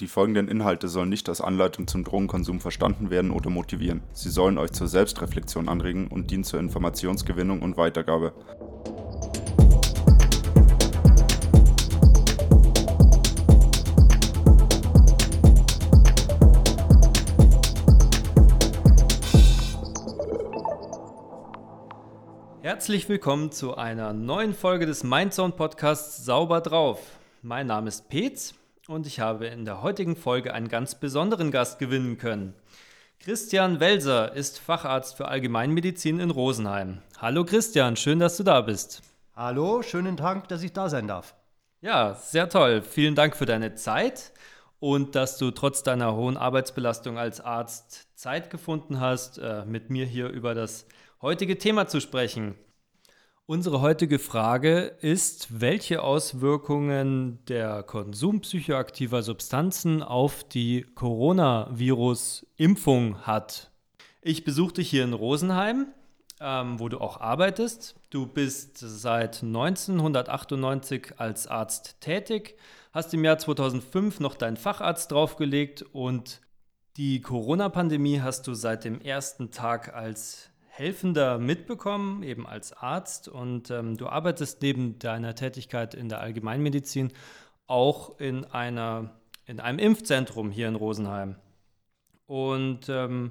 [0.00, 4.02] Die folgenden Inhalte sollen nicht als Anleitung zum Drogenkonsum verstanden werden oder motivieren.
[4.12, 8.32] Sie sollen euch zur Selbstreflexion anregen und dienen zur Informationsgewinnung und Weitergabe.
[22.62, 26.98] Herzlich willkommen zu einer neuen Folge des Mindzone Podcasts Sauber drauf.
[27.42, 28.54] Mein Name ist Petz
[28.88, 32.54] und ich habe in der heutigen Folge einen ganz besonderen Gast gewinnen können.
[33.18, 36.98] Christian Welser ist Facharzt für Allgemeinmedizin in Rosenheim.
[37.18, 39.02] Hallo Christian, schön, dass du da bist.
[39.34, 41.34] Hallo, schönen Dank, dass ich da sein darf.
[41.80, 42.82] Ja, sehr toll.
[42.82, 44.32] Vielen Dank für deine Zeit
[44.80, 50.04] und dass du trotz deiner hohen Arbeitsbelastung als Arzt Zeit gefunden hast, äh, mit mir
[50.04, 50.86] hier über das
[51.22, 52.54] heutige Thema zu sprechen.
[53.46, 63.70] Unsere heutige Frage ist, welche Auswirkungen der Konsum psychoaktiver Substanzen auf die Coronavirus-Impfung hat.
[64.22, 65.88] Ich besuche dich hier in Rosenheim,
[66.40, 67.96] ähm, wo du auch arbeitest.
[68.08, 72.56] Du bist seit 1998 als Arzt tätig,
[72.94, 76.40] hast im Jahr 2005 noch deinen Facharzt draufgelegt und
[76.96, 83.28] die Corona-Pandemie hast du seit dem ersten Tag als Helfender mitbekommen, eben als Arzt.
[83.28, 87.12] Und ähm, du arbeitest neben deiner Tätigkeit in der Allgemeinmedizin
[87.68, 89.14] auch in, einer,
[89.46, 91.36] in einem Impfzentrum hier in Rosenheim.
[92.26, 93.30] Und ähm,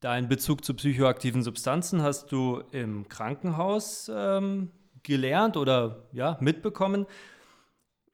[0.00, 4.70] deinen Bezug zu psychoaktiven Substanzen hast du im Krankenhaus ähm,
[5.02, 7.06] gelernt oder ja, mitbekommen,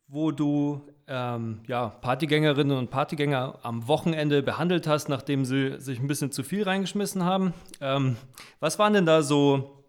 [0.07, 6.07] wo du ähm, ja, Partygängerinnen und Partygänger am Wochenende behandelt hast, nachdem sie sich ein
[6.07, 7.53] bisschen zu viel reingeschmissen haben.
[7.81, 8.17] Ähm,
[8.61, 9.85] was waren denn da so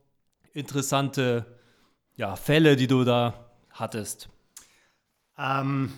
[0.53, 1.45] interessante
[2.15, 3.33] ja, Fälle, die du da
[3.71, 4.29] hattest?
[5.37, 5.93] Ähm,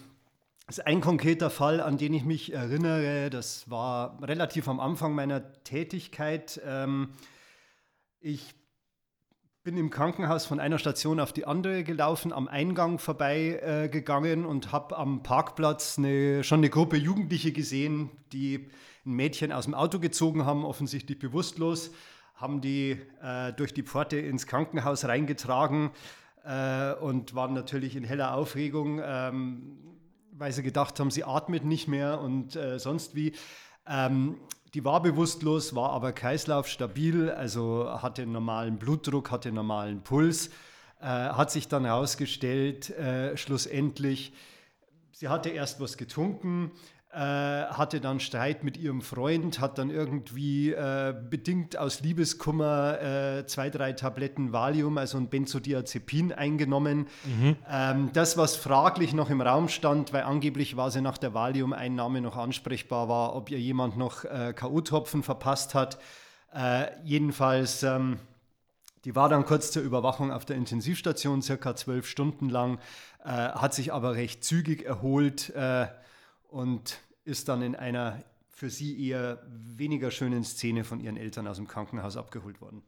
[0.68, 3.30] das ist ein konkreter Fall, an den ich mich erinnere.
[3.30, 6.62] Das war relativ am Anfang meiner Tätigkeit.
[6.66, 7.14] Ähm,
[8.20, 8.57] ich
[9.67, 14.72] bin im Krankenhaus von einer Station auf die andere gelaufen, am Eingang vorbei äh, und
[14.72, 18.70] habe am Parkplatz eine, schon eine Gruppe Jugendliche gesehen, die
[19.05, 21.92] ein Mädchen aus dem Auto gezogen haben, offensichtlich bewusstlos,
[22.36, 25.92] haben die äh, durch die Pforte ins Krankenhaus reingetragen
[26.45, 29.80] äh, und waren natürlich in heller Aufregung, ähm,
[30.32, 33.34] weil sie gedacht haben, sie atmet nicht mehr und äh, sonst wie.
[33.86, 34.38] Ähm,
[34.77, 40.52] die war bewusstlos, war aber kreislaufstabil, also hatte normalen Blutdruck, hatte normalen Puls,
[40.99, 44.33] äh, hat sich dann herausgestellt, äh, schlussendlich,
[45.14, 46.73] sie hatte erst was getrunken,
[47.14, 53.45] äh, hatte dann Streit mit ihrem Freund, hat dann irgendwie äh, bedingt aus Liebeskummer äh,
[53.48, 57.08] zwei, drei Tabletten Valium, also ein Benzodiazepin eingenommen.
[57.26, 57.56] Mhm.
[57.70, 62.20] Ähm, das, was fraglich noch im Raum stand, weil angeblich war sie nach der Valium-Einnahme
[62.20, 66.00] noch ansprechbar war, ob ihr jemand noch äh, K.O.-Tropfen verpasst hat.
[66.54, 67.84] Äh, jedenfalls...
[67.84, 68.20] Ähm,
[69.06, 72.78] die war dann kurz zur Überwachung auf der Intensivstation, circa zwölf Stunden lang,
[73.23, 75.88] äh, hat sich aber recht zügig erholt äh,
[76.48, 81.58] und ist dann in einer für sie eher weniger schönen Szene von ihren Eltern aus
[81.58, 82.82] dem Krankenhaus abgeholt worden.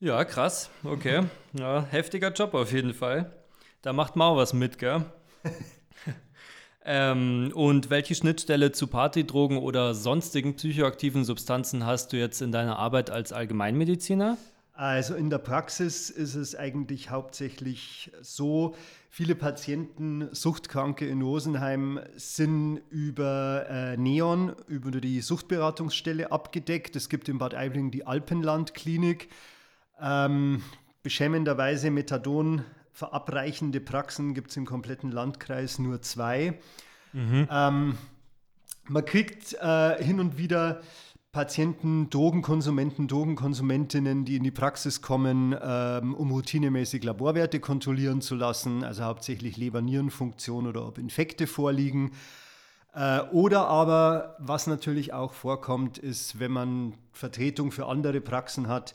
[0.00, 0.68] Ja, krass.
[0.84, 1.22] Okay.
[1.54, 3.32] Ja, heftiger Job auf jeden Fall.
[3.80, 5.04] Da macht man auch was mit, gell?
[6.84, 12.78] ähm, und welche Schnittstelle zu Partydrogen oder sonstigen psychoaktiven Substanzen hast du jetzt in deiner
[12.78, 14.36] Arbeit als Allgemeinmediziner?
[14.74, 18.74] Also in der Praxis ist es eigentlich hauptsächlich so,
[19.10, 26.96] viele Patienten, Suchtkranke in Rosenheim sind über äh, Neon, über die Suchtberatungsstelle abgedeckt.
[26.96, 29.28] Es gibt in Bad Aibling die Alpenland-Klinik.
[30.00, 30.62] Ähm,
[31.02, 36.58] beschämenderweise Methadon verabreichende Praxen gibt es im kompletten Landkreis nur zwei.
[37.12, 37.48] Mhm.
[37.50, 37.98] Ähm,
[38.88, 40.80] man kriegt äh, hin und wieder
[41.32, 48.84] Patienten, Drogenkonsumenten, Drogenkonsumentinnen, die in die Praxis kommen, ähm, um routinemäßig Laborwerte kontrollieren zu lassen,
[48.84, 52.10] also hauptsächlich Leber-Nierenfunktion oder ob Infekte vorliegen.
[52.94, 58.94] Äh, oder aber, was natürlich auch vorkommt, ist, wenn man Vertretung für andere Praxen hat,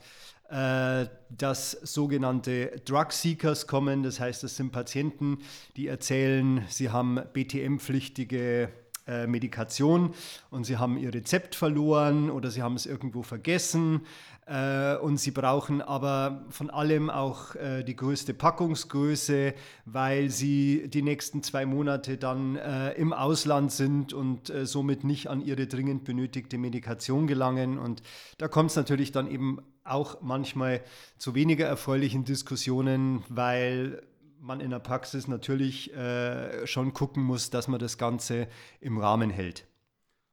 [0.49, 4.03] äh, dass sogenannte Drug Seekers kommen.
[4.03, 5.39] Das heißt, das sind Patienten,
[5.75, 8.69] die erzählen, sie haben BTM-pflichtige
[9.07, 10.13] äh, Medikation
[10.49, 14.01] und sie haben ihr Rezept verloren oder sie haben es irgendwo vergessen
[14.47, 19.53] äh, und sie brauchen aber von allem auch äh, die größte Packungsgröße,
[19.85, 25.27] weil sie die nächsten zwei Monate dann äh, im Ausland sind und äh, somit nicht
[25.27, 27.77] an ihre dringend benötigte Medikation gelangen.
[27.77, 28.01] Und
[28.37, 30.81] da kommt es natürlich dann eben auch manchmal
[31.17, 34.01] zu weniger erfreulichen Diskussionen, weil
[34.39, 38.47] man in der Praxis natürlich äh, schon gucken muss, dass man das Ganze
[38.79, 39.65] im Rahmen hält.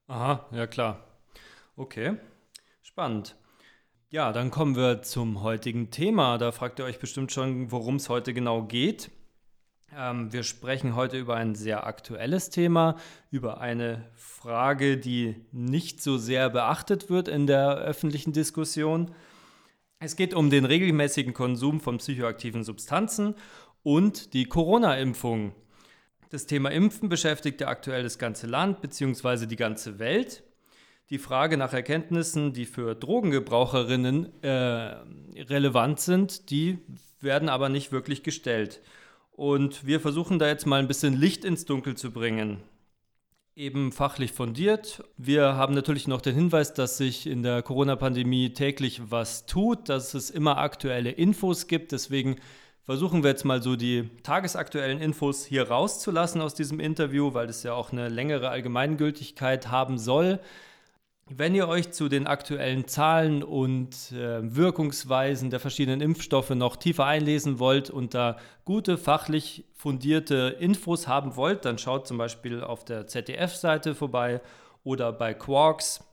[0.07, 1.05] Aha, ja klar.
[1.77, 2.17] Okay,
[2.83, 3.37] spannend.
[4.11, 6.39] Ja, dann kommen wir zum heutigen Thema.
[6.39, 9.11] Da fragt ihr euch bestimmt schon, worum es heute genau geht.
[9.97, 12.97] Ähm, wir sprechen heute über ein sehr aktuelles Thema,
[13.31, 19.13] über eine Frage, die nicht so sehr beachtet wird in der öffentlichen Diskussion.
[20.01, 23.35] Es geht um den regelmäßigen Konsum von psychoaktiven Substanzen
[23.85, 25.55] und die Corona-Impfung.
[26.31, 29.47] Das Thema Impfen beschäftigt ja aktuell das ganze Land bzw.
[29.47, 30.43] die ganze Welt.
[31.11, 34.97] Die Frage nach Erkenntnissen, die für Drogengebraucherinnen äh,
[35.43, 36.79] relevant sind, die
[37.21, 38.81] werden aber nicht wirklich gestellt.
[39.31, 42.63] Und wir versuchen da jetzt mal ein bisschen Licht ins Dunkel zu bringen.
[43.55, 45.05] Eben fachlich fundiert.
[45.17, 50.15] Wir haben natürlich noch den Hinweis, dass sich in der Corona-Pandemie täglich was tut, dass
[50.15, 51.93] es immer aktuelle Infos gibt.
[51.93, 52.37] Deswegen
[52.85, 57.63] versuchen wir jetzt mal so die tagesaktuellen Infos hier rauszulassen aus diesem Interview, weil es
[57.63, 60.41] ja auch eine längere Allgemeingültigkeit haben soll.
[61.27, 67.07] Wenn ihr euch zu den aktuellen Zahlen und äh, Wirkungsweisen der verschiedenen Impfstoffe noch tiefer
[67.07, 68.37] einlesen wollt und da
[68.67, 74.43] gute fachlich fundierte Infos haben wollt, dann schaut zum Beispiel auf der ZDF-Seite vorbei
[74.83, 76.05] oder bei Quarks.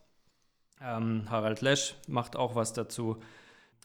[0.80, 3.18] Ähm, Harald Lesch macht auch was dazu.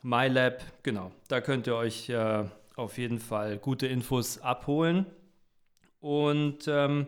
[0.04, 2.46] MyLab, genau, da könnt ihr euch äh,
[2.78, 5.06] auf jeden Fall gute Infos abholen.
[6.00, 7.08] Und ähm,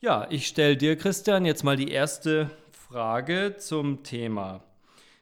[0.00, 4.62] ja, ich stelle dir, Christian, jetzt mal die erste Frage zum Thema.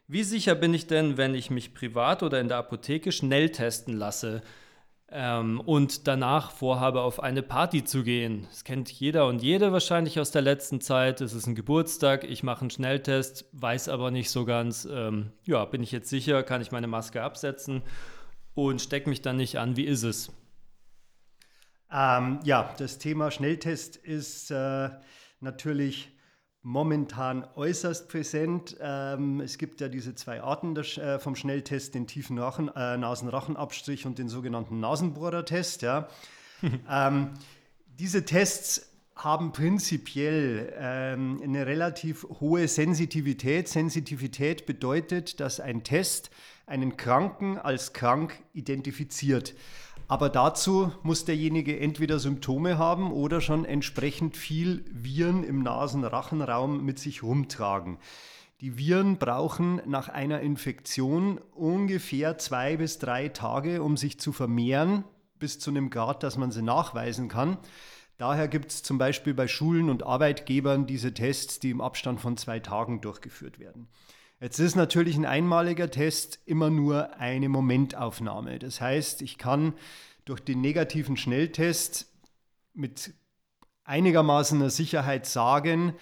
[0.07, 3.97] Wie sicher bin ich denn, wenn ich mich privat oder in der Apotheke schnell testen
[3.97, 4.43] lasse
[5.11, 8.47] ähm, und danach vorhabe, auf eine Party zu gehen?
[8.51, 11.21] Das kennt jeder und jede wahrscheinlich aus der letzten Zeit.
[11.21, 15.65] Es ist ein Geburtstag, ich mache einen Schnelltest, weiß aber nicht so ganz, ähm, ja,
[15.65, 17.83] bin ich jetzt sicher, kann ich meine Maske absetzen
[18.67, 19.77] und stecke mich dann nicht an.
[19.77, 20.33] Wie ist es?
[21.93, 24.91] Ähm, ja, das Thema Schnelltest ist äh,
[25.41, 26.11] natürlich
[26.63, 28.77] momentan äußerst präsent.
[28.81, 32.97] Ähm, es gibt ja diese zwei Arten der, äh, vom Schnelltest, den tiefen Rachen, äh,
[32.97, 35.83] Nasenrachenabstrich und den sogenannten Nasenbohrertest.
[35.83, 36.09] Ja.
[36.91, 37.35] ähm,
[37.87, 43.69] diese Tests haben prinzipiell ähm, eine relativ hohe Sensitivität.
[43.69, 46.31] Sensitivität bedeutet, dass ein Test
[46.69, 49.55] einen Kranken als krank identifiziert.
[50.07, 56.99] Aber dazu muss derjenige entweder Symptome haben oder schon entsprechend viel Viren im Nasenrachenraum mit
[56.99, 57.99] sich rumtragen.
[58.61, 65.05] Die Viren brauchen nach einer Infektion ungefähr zwei bis drei Tage, um sich zu vermehren,
[65.39, 67.59] bis zu einem Grad, dass man sie nachweisen kann.
[68.17, 72.37] Daher gibt es zum Beispiel bei Schulen und Arbeitgebern diese Tests, die im Abstand von
[72.37, 73.87] zwei Tagen durchgeführt werden.
[74.41, 78.61] Jetzt ist natürlich ein einmaliger Test immer nur eine Momentaufnahme.
[78.61, 79.75] Das heißt, ich kann
[80.25, 82.07] durch den negativen Schnelltest
[82.73, 83.15] mit
[83.83, 85.95] einigermaßen einer Sicherheit sagen,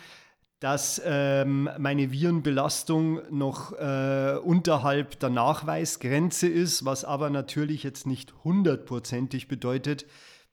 [0.60, 8.34] dass ähm, meine Virenbelastung noch äh, unterhalb der Nachweisgrenze ist, was aber natürlich jetzt nicht
[8.44, 10.06] hundertprozentig bedeutet,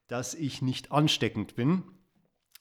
[0.08, 1.84] dass ich nicht ansteckend bin.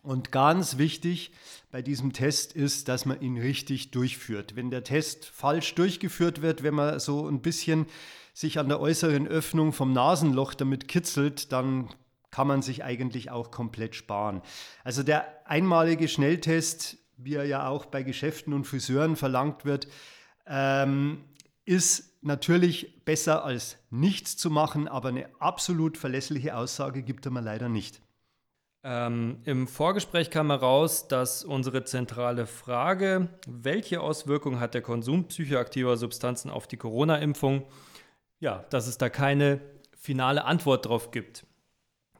[0.02, 1.30] Und ganz wichtig
[1.70, 4.56] bei diesem Test ist, dass man ihn richtig durchführt.
[4.56, 7.86] Wenn der Test falsch durchgeführt wird, wenn man so ein bisschen
[8.34, 11.88] sich an der äußeren Öffnung vom Nasenloch damit kitzelt, dann
[12.32, 14.42] kann man sich eigentlich auch komplett sparen.
[14.82, 19.86] Also der einmalige Schnelltest, wie er ja auch bei Geschäften und Friseuren verlangt wird,
[20.46, 21.22] ähm,
[21.64, 27.42] ist natürlich besser als nichts zu machen, aber eine absolut verlässliche Aussage gibt er mir
[27.42, 28.01] leider nicht.
[28.84, 35.96] Ähm, Im Vorgespräch kam heraus, dass unsere zentrale Frage, welche Auswirkungen hat der Konsum psychoaktiver
[35.96, 37.64] Substanzen auf die Corona-Impfung,
[38.40, 39.60] ja, dass es da keine
[39.96, 41.46] finale Antwort drauf gibt.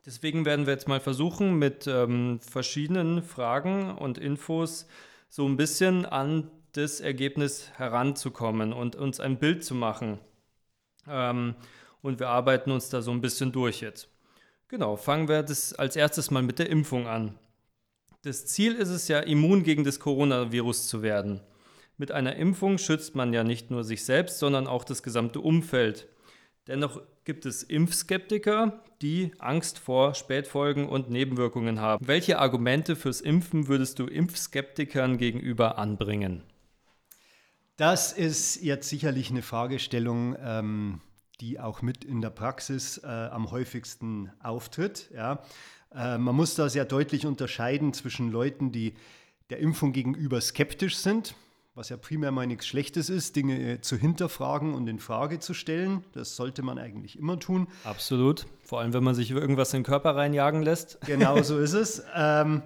[0.07, 4.87] Deswegen werden wir jetzt mal versuchen, mit ähm, verschiedenen Fragen und Infos
[5.29, 10.19] so ein bisschen an das Ergebnis heranzukommen und uns ein Bild zu machen.
[11.09, 11.57] Ähm,
[12.03, 14.12] und wir arbeiten uns da so ein bisschen durch jetzt.
[14.73, 17.35] Genau, fangen wir das als erstes mal mit der Impfung an.
[18.23, 21.43] Das Ziel ist es ja, immun gegen das Coronavirus zu werden.
[21.99, 26.09] Mit einer Impfung schützt man ja nicht nur sich selbst, sondern auch das gesamte Umfeld.
[26.69, 32.09] Dennoch gibt es Impfskeptiker, die Angst vor Spätfolgen und Nebenwirkungen haben.
[32.09, 36.45] Welche Argumente fürs Impfen würdest du Impfskeptikern gegenüber anbringen?
[37.77, 41.03] Das ist jetzt sicherlich eine Fragestellung, ähm,
[41.43, 45.11] die auch mit in der Praxis äh, am häufigsten auftritt.
[45.13, 45.43] Ja.
[45.95, 48.95] Äh, man muss da sehr deutlich unterscheiden zwischen Leuten, die
[49.51, 51.35] der Impfung gegenüber skeptisch sind.
[51.75, 56.05] was ja primär mal nichts Schlechtes ist, Dinge zu hinterfragen und in Frage zu stellen.
[56.13, 57.67] Das sollte man eigentlich immer tun.
[57.85, 58.47] Absolut.
[58.63, 61.01] Vor allem, wenn man sich irgendwas in den Körper reinjagen lässt.
[61.07, 62.05] Genau so ist es.
[62.15, 62.63] Ähm,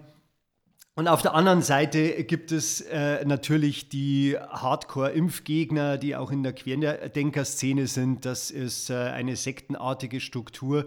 [0.96, 6.54] und auf der anderen Seite gibt es äh, natürlich die Hardcore-Impfgegner, die auch in der
[6.54, 8.24] Querdenker-Szene sind.
[8.24, 10.86] Das ist äh, eine sektenartige Struktur,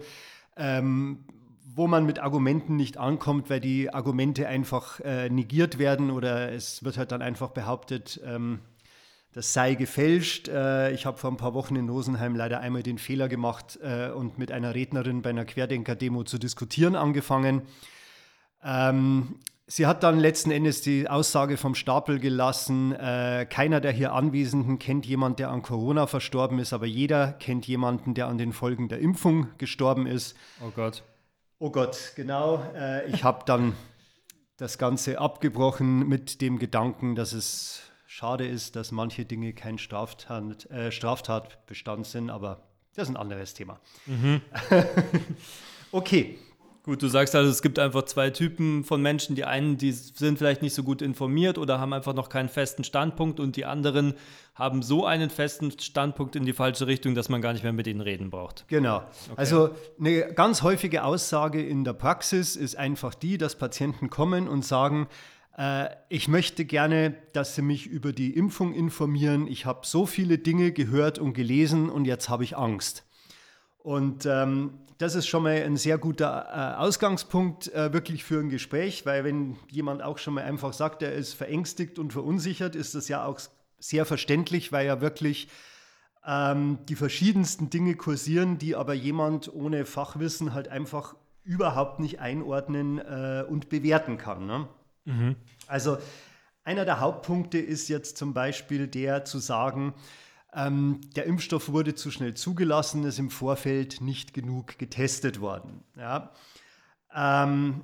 [0.56, 1.20] ähm,
[1.76, 6.82] wo man mit Argumenten nicht ankommt, weil die Argumente einfach äh, negiert werden oder es
[6.82, 8.58] wird halt dann einfach behauptet, ähm,
[9.32, 10.48] das sei gefälscht.
[10.48, 14.10] Äh, ich habe vor ein paar Wochen in Rosenheim leider einmal den Fehler gemacht äh,
[14.10, 17.62] und mit einer Rednerin bei einer Querdenker-Demo zu diskutieren angefangen.
[18.64, 19.36] Ähm,
[19.72, 24.80] Sie hat dann letzten Endes die Aussage vom Stapel gelassen, äh, keiner der hier Anwesenden
[24.80, 28.88] kennt jemanden, der an Corona verstorben ist, aber jeder kennt jemanden, der an den Folgen
[28.88, 30.36] der Impfung gestorben ist.
[30.60, 31.04] Oh Gott.
[31.60, 32.64] Oh Gott, genau.
[32.74, 33.74] Äh, ich habe dann
[34.56, 40.68] das Ganze abgebrochen mit dem Gedanken, dass es schade ist, dass manche Dinge kein Straftat,
[40.70, 42.64] äh, Straftatbestand sind, aber
[42.96, 43.78] das ist ein anderes Thema.
[44.06, 44.40] Mhm.
[45.92, 46.40] okay.
[46.82, 49.36] Gut, du sagst also, es gibt einfach zwei Typen von Menschen.
[49.36, 52.84] Die einen, die sind vielleicht nicht so gut informiert oder haben einfach noch keinen festen
[52.84, 54.14] Standpunkt und die anderen
[54.54, 57.86] haben so einen festen Standpunkt in die falsche Richtung, dass man gar nicht mehr mit
[57.86, 58.64] ihnen reden braucht.
[58.68, 58.96] Genau.
[58.96, 59.34] Okay.
[59.36, 64.64] Also eine ganz häufige Aussage in der Praxis ist einfach die, dass Patienten kommen und
[64.64, 65.06] sagen,
[65.58, 69.46] äh, ich möchte gerne, dass Sie mich über die Impfung informieren.
[69.46, 73.04] Ich habe so viele Dinge gehört und gelesen und jetzt habe ich Angst.
[73.82, 78.50] Und ähm, das ist schon mal ein sehr guter äh, Ausgangspunkt äh, wirklich für ein
[78.50, 82.94] Gespräch, weil wenn jemand auch schon mal einfach sagt, er ist verängstigt und verunsichert, ist
[82.94, 83.40] das ja auch
[83.78, 85.48] sehr verständlich, weil ja wirklich
[86.26, 92.98] ähm, die verschiedensten Dinge kursieren, die aber jemand ohne Fachwissen halt einfach überhaupt nicht einordnen
[92.98, 94.46] äh, und bewerten kann.
[94.46, 94.68] Ne?
[95.06, 95.36] Mhm.
[95.66, 95.96] Also
[96.62, 99.94] einer der Hauptpunkte ist jetzt zum Beispiel der zu sagen,
[100.54, 105.84] ähm, der Impfstoff wurde zu schnell zugelassen, ist im Vorfeld nicht genug getestet worden.
[105.96, 106.32] Ja.
[107.14, 107.82] Ähm,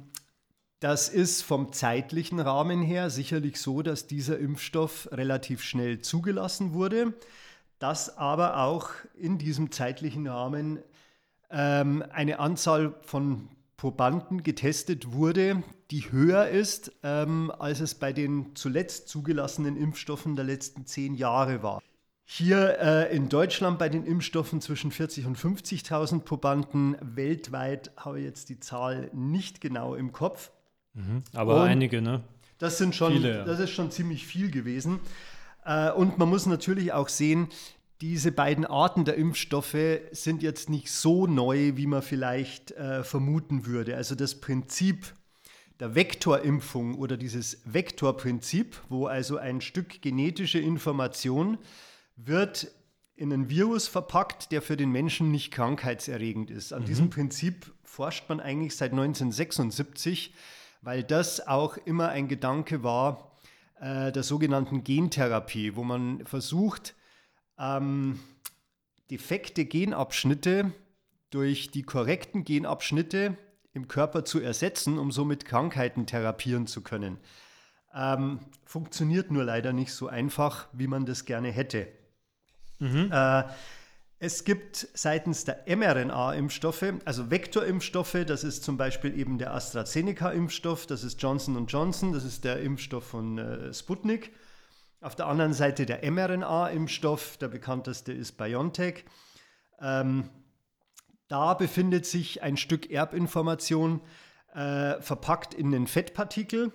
[0.80, 7.14] das ist vom zeitlichen Rahmen her sicherlich so, dass dieser Impfstoff relativ schnell zugelassen wurde,
[7.78, 10.80] dass aber auch in diesem zeitlichen Rahmen
[11.50, 18.54] ähm, eine Anzahl von Probanden getestet wurde, die höher ist, ähm, als es bei den
[18.54, 21.82] zuletzt zugelassenen Impfstoffen der letzten zehn Jahre war.
[22.28, 26.97] Hier äh, in Deutschland bei den Impfstoffen zwischen 40.000 und 50.000 Probanden.
[27.00, 30.50] Weltweit habe ich jetzt die Zahl nicht genau im Kopf.
[30.95, 32.25] Mhm, aber und einige, ne?
[32.59, 33.45] Das sind schon, Viele, ja.
[33.45, 34.99] das ist schon ziemlich viel gewesen.
[35.64, 37.47] Äh, und man muss natürlich auch sehen,
[38.00, 43.66] diese beiden Arten der Impfstoffe sind jetzt nicht so neu, wie man vielleicht äh, vermuten
[43.66, 43.97] würde.
[43.97, 45.14] Also das Prinzip
[45.78, 51.59] der Vektorimpfung oder dieses Vektorprinzip, wo also ein Stück genetische Information
[52.16, 52.68] wird
[53.14, 56.73] in einen Virus verpackt, der für den Menschen nicht krankheitserregend ist.
[56.73, 56.87] An mhm.
[56.87, 60.35] diesem Prinzip forscht man eigentlich seit 1976,
[60.82, 63.32] weil das auch immer ein Gedanke war
[63.80, 66.94] äh, der sogenannten Gentherapie, wo man versucht,
[67.58, 68.20] ähm,
[69.11, 70.73] defekte Genabschnitte
[71.30, 73.37] durch die korrekten Genabschnitte
[73.73, 77.18] im Körper zu ersetzen, um somit Krankheiten therapieren zu können.
[77.94, 81.88] Ähm, funktioniert nur leider nicht so einfach, wie man das gerne hätte.
[82.78, 83.11] Mhm.
[83.12, 83.45] Äh,
[84.18, 91.04] es gibt seitens der mRNA-Impfstoffe, also Vektorimpfstoffe, das ist zum Beispiel eben der AstraZeneca-Impfstoff, das
[91.04, 94.33] ist Johnson Johnson, das ist der Impfstoff von äh, Sputnik.
[95.02, 99.04] Auf der anderen Seite der mRNA-Impfstoff, der bekannteste ist BioNTech.
[99.80, 100.30] Ähm,
[101.28, 104.00] da befindet sich ein Stück Erbinformation
[104.54, 106.73] äh, verpackt in den Fettpartikel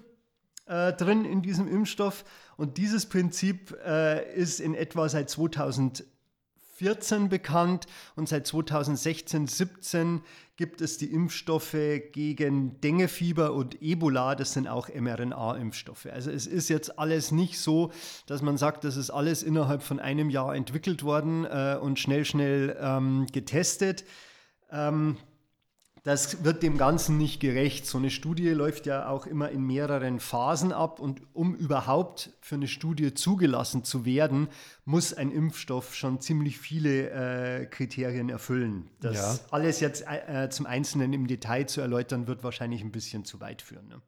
[0.72, 2.24] äh, drin in diesem Impfstoff.
[2.56, 10.22] Und dieses Prinzip äh, ist in etwa seit 2014 bekannt und seit 2016, 17
[10.56, 11.76] gibt es die Impfstoffe
[12.14, 14.36] gegen Dengefieber und Ebola.
[14.36, 16.06] Das sind auch mRNA-Impfstoffe.
[16.06, 17.92] Also es ist jetzt alles nicht so,
[18.28, 22.24] dass man sagt, das ist alles innerhalb von einem Jahr entwickelt worden äh, und schnell,
[22.24, 24.06] schnell ähm, getestet.
[24.72, 25.18] Ähm,
[26.04, 27.86] das wird dem Ganzen nicht gerecht.
[27.86, 32.56] So eine Studie läuft ja auch immer in mehreren Phasen ab und um überhaupt für
[32.56, 34.48] eine Studie zugelassen zu werden,
[34.84, 38.90] muss ein Impfstoff schon ziemlich viele äh, Kriterien erfüllen.
[39.00, 39.46] Das ja.
[39.52, 43.62] alles jetzt äh, zum Einzelnen im Detail zu erläutern, wird wahrscheinlich ein bisschen zu weit
[43.62, 43.88] führen.
[43.88, 44.02] Ne?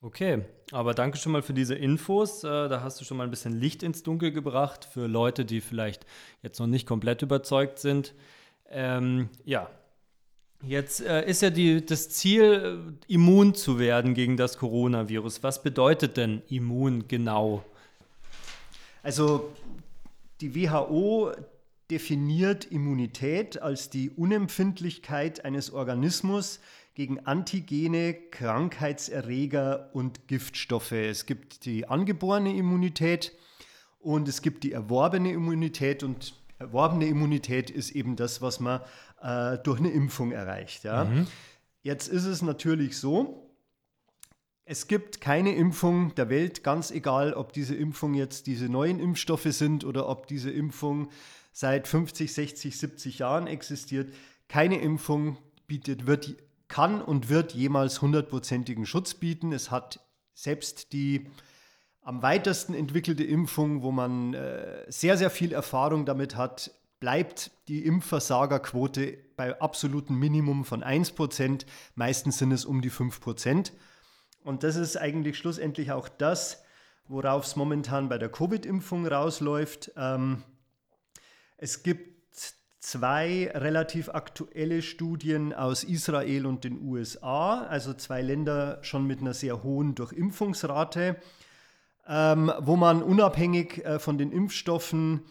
[0.00, 2.42] Okay, aber danke schon mal für diese Infos.
[2.42, 5.60] Äh, da hast du schon mal ein bisschen Licht ins Dunkel gebracht für Leute, die
[5.60, 6.06] vielleicht
[6.42, 8.14] jetzt noch nicht komplett überzeugt sind.
[8.68, 9.70] Ähm, ja,
[10.66, 15.42] Jetzt äh, ist ja die, das Ziel, äh, immun zu werden gegen das Coronavirus.
[15.42, 17.64] Was bedeutet denn immun genau?
[19.02, 19.52] Also
[20.40, 21.32] die WHO
[21.90, 26.58] definiert Immunität als die Unempfindlichkeit eines Organismus
[26.94, 30.92] gegen Antigene, Krankheitserreger und Giftstoffe.
[30.92, 33.32] Es gibt die angeborene Immunität
[34.00, 38.80] und es gibt die erworbene Immunität und erworbene Immunität ist eben das, was man
[39.26, 40.84] äh, durch eine Impfung erreicht.
[40.84, 41.04] Ja.
[41.04, 41.26] Mhm.
[41.82, 43.50] Jetzt ist es natürlich so,
[44.64, 49.46] es gibt keine Impfung der Welt, ganz egal, ob diese Impfung jetzt diese neuen Impfstoffe
[49.50, 51.08] sind oder ob diese Impfung
[51.52, 54.12] seit 50, 60, 70 Jahren existiert.
[54.48, 56.36] Keine Impfung bietet, wird,
[56.68, 59.52] kann und wird jemals hundertprozentigen Schutz bieten.
[59.52, 60.00] Es hat
[60.34, 61.26] selbst die
[62.02, 67.84] am weitesten entwickelte Impfung, wo man äh, sehr, sehr viel Erfahrung damit hat, bleibt die
[67.84, 71.66] Impfversagerquote bei absolutem Minimum von 1%.
[71.94, 73.72] Meistens sind es um die 5%.
[74.44, 76.62] Und das ist eigentlich schlussendlich auch das,
[77.08, 79.92] worauf es momentan bei der Covid-Impfung rausläuft.
[79.96, 80.42] Ähm,
[81.58, 82.16] es gibt
[82.78, 89.34] zwei relativ aktuelle Studien aus Israel und den USA, also zwei Länder schon mit einer
[89.34, 91.16] sehr hohen Durchimpfungsrate,
[92.06, 95.22] ähm, wo man unabhängig äh, von den Impfstoffen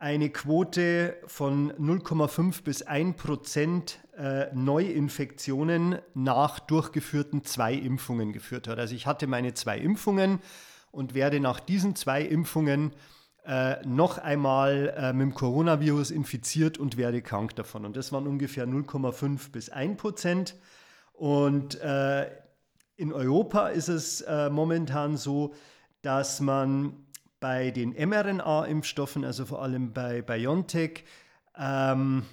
[0.00, 8.78] eine Quote von 0,5 bis 1 Prozent äh, Neuinfektionen nach durchgeführten zwei Impfungen geführt hat.
[8.78, 10.40] Also ich hatte meine zwei Impfungen
[10.90, 12.92] und werde nach diesen zwei Impfungen
[13.44, 17.84] äh, noch einmal äh, mit dem Coronavirus infiziert und werde krank davon.
[17.84, 20.56] Und das waren ungefähr 0,5 bis 1 Prozent.
[21.12, 22.26] Und äh,
[22.96, 25.52] in Europa ist es äh, momentan so,
[26.00, 27.06] dass man
[27.40, 31.04] bei den mRNA-Impfstoffen, also vor allem bei BioNTech,
[31.56, 32.24] ähm,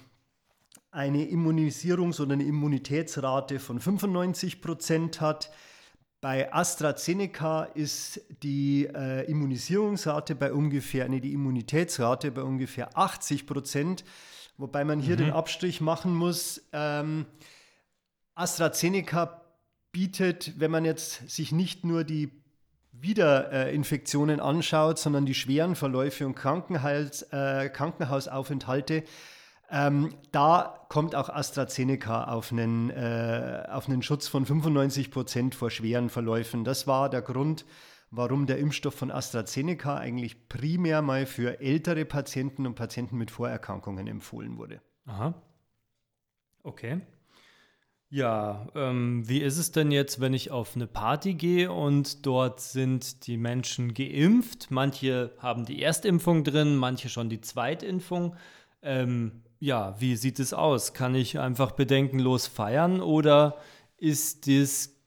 [0.90, 5.50] eine Immunisierungs- oder eine Immunitätsrate von 95 Prozent hat.
[6.20, 14.04] Bei AstraZeneca ist die äh, Immunisierungsrate bei ungefähr, nee, die Immunitätsrate bei ungefähr 80 Prozent,
[14.56, 15.20] wobei man hier mhm.
[15.20, 16.62] den Abstrich machen muss.
[16.72, 17.26] Ähm,
[18.34, 19.42] AstraZeneca
[19.92, 22.30] bietet, wenn man jetzt sich nicht nur die
[23.00, 29.04] Wiederinfektionen anschaut, sondern die schweren Verläufe und Krankenhaus, äh, Krankenhausaufenthalte,
[29.70, 35.70] ähm, da kommt auch AstraZeneca auf einen, äh, auf einen Schutz von 95 Prozent vor
[35.70, 36.64] schweren Verläufen.
[36.64, 37.66] Das war der Grund,
[38.10, 44.06] warum der Impfstoff von AstraZeneca eigentlich primär mal für ältere Patienten und Patienten mit Vorerkrankungen
[44.06, 44.80] empfohlen wurde.
[45.04, 45.34] Aha.
[46.62, 47.02] Okay.
[48.10, 52.60] Ja, ähm, wie ist es denn jetzt, wenn ich auf eine Party gehe und dort
[52.60, 54.70] sind die Menschen geimpft?
[54.70, 58.34] Manche haben die Erstimpfung drin, manche schon die Zweitimpfung.
[58.80, 60.94] Ähm, ja, wie sieht es aus?
[60.94, 63.58] Kann ich einfach bedenkenlos feiern oder
[63.98, 64.98] ist, dies,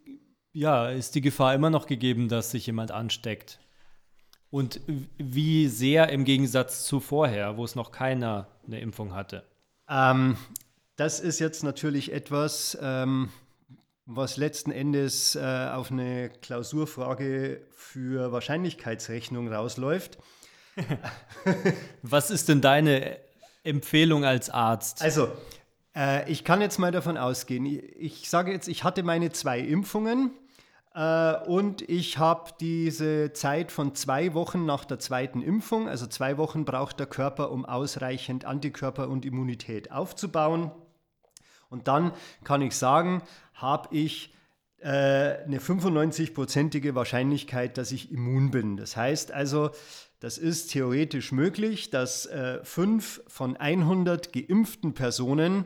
[0.54, 3.60] ja, ist die Gefahr immer noch gegeben, dass sich jemand ansteckt?
[4.52, 4.82] Und
[5.18, 9.44] wie sehr im Gegensatz zu vorher, wo es noch keiner eine Impfung hatte?
[9.90, 10.38] Ähm,
[11.02, 13.30] das ist jetzt natürlich etwas, ähm,
[14.06, 15.40] was letzten Endes äh,
[15.74, 20.20] auf eine Klausurfrage für Wahrscheinlichkeitsrechnung rausläuft.
[22.04, 23.18] was ist denn deine
[23.64, 25.02] Empfehlung als Arzt?
[25.02, 25.32] Also,
[25.96, 27.66] äh, ich kann jetzt mal davon ausgehen.
[27.66, 30.30] Ich, ich, sage jetzt, ich hatte meine zwei Impfungen
[30.94, 36.38] äh, und ich habe diese Zeit von zwei Wochen nach der zweiten Impfung, also zwei
[36.38, 40.70] Wochen braucht der Körper, um ausreichend Antikörper und Immunität aufzubauen.
[41.72, 42.12] Und dann
[42.44, 43.24] kann ich sagen,
[43.56, 44.36] habe ich
[44.80, 48.78] äh, eine 95-prozentige Wahrscheinlichkeit, dass ich immun bin.
[48.78, 49.72] Das heißt also,
[50.20, 55.66] das ist theoretisch möglich, dass äh, fünf von 100 geimpften Personen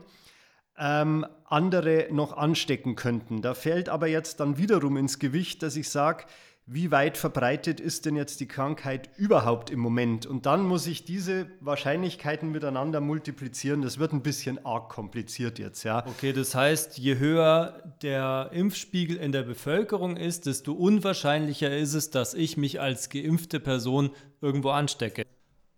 [0.77, 3.41] ähm, andere noch anstecken könnten.
[3.41, 6.25] Da fällt aber jetzt dann wiederum ins Gewicht, dass ich sage,
[6.67, 10.25] wie weit verbreitet ist denn jetzt die Krankheit überhaupt im Moment?
[10.25, 13.83] Und dann muss ich diese Wahrscheinlichkeiten miteinander multiplizieren.
[13.83, 16.03] Das wird ein bisschen arg kompliziert jetzt, ja.
[16.07, 22.09] Okay, das heißt, je höher der Impfspiegel in der Bevölkerung ist, desto unwahrscheinlicher ist es,
[22.09, 24.09] dass ich mich als geimpfte Person
[24.41, 25.23] irgendwo anstecke.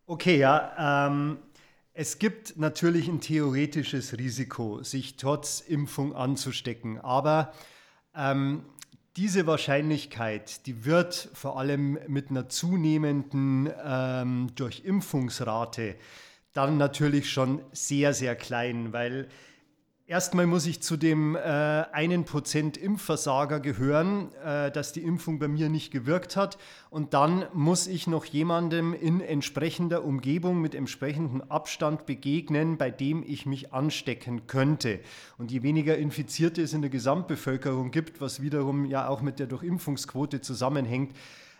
[0.05, 1.07] Okay, ja.
[1.07, 1.39] Ähm,
[1.91, 6.97] es gibt natürlich ein theoretisches Risiko, sich trotz Impfung anzustecken.
[7.01, 7.51] Aber
[8.15, 8.63] ähm,
[9.17, 15.95] diese Wahrscheinlichkeit, die wird vor allem mit einer zunehmenden ähm, Durchimpfungsrate
[16.53, 19.27] dann natürlich schon sehr, sehr klein, weil
[20.09, 25.49] Erstmal muss ich zu dem äh, einen Prozent Impfversager gehören, äh, dass die Impfung bei
[25.49, 26.57] mir nicht gewirkt hat.
[26.89, 33.21] Und dann muss ich noch jemandem in entsprechender Umgebung mit entsprechendem Abstand begegnen, bei dem
[33.21, 35.01] ich mich anstecken könnte.
[35.37, 39.47] Und je weniger Infizierte es in der Gesamtbevölkerung gibt, was wiederum ja auch mit der
[39.47, 41.17] Durchimpfungsquote zusammenhängt,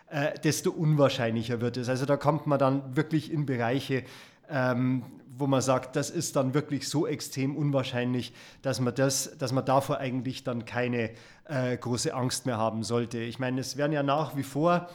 [0.08, 1.90] äh, desto unwahrscheinlicher wird es.
[1.90, 4.04] Also da kommt man dann wirklich in Bereiche,
[4.48, 5.04] ähm,
[5.38, 9.64] wo man sagt, das ist dann wirklich so extrem unwahrscheinlich, dass man, das, dass man
[9.64, 11.10] davor eigentlich dann keine
[11.44, 13.18] äh, große Angst mehr haben sollte.
[13.18, 14.88] Ich meine, es werden ja nach wie vor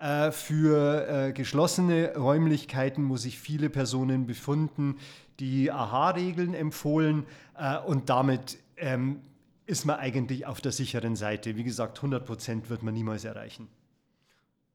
[0.00, 4.96] äh, für äh, geschlossene Räumlichkeiten, wo sich viele Personen befunden,
[5.38, 7.24] die AHA-Regeln empfohlen
[7.58, 9.20] äh, und damit ähm,
[9.66, 11.56] ist man eigentlich auf der sicheren Seite.
[11.56, 13.68] Wie gesagt, 100 Prozent wird man niemals erreichen.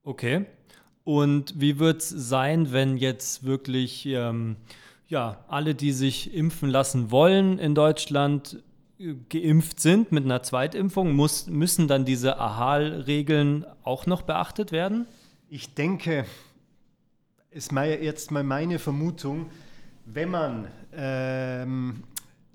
[0.04, 0.46] Okay.
[1.04, 4.58] Und wie wird es sein, wenn jetzt wirklich ähm,
[5.08, 8.62] ja, alle, die sich impfen lassen wollen in Deutschland,
[9.00, 11.14] äh, geimpft sind mit einer Zweitimpfung?
[11.14, 15.08] Muss, müssen dann diese AHAL-Regeln auch noch beachtet werden?
[15.50, 16.26] Ich denke,
[17.52, 19.50] ist jetzt mal meine Vermutung,
[20.06, 22.04] wenn man ähm,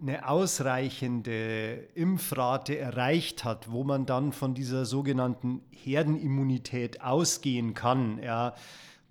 [0.01, 8.55] eine ausreichende Impfrate erreicht hat, wo man dann von dieser sogenannten Herdenimmunität ausgehen kann, ja,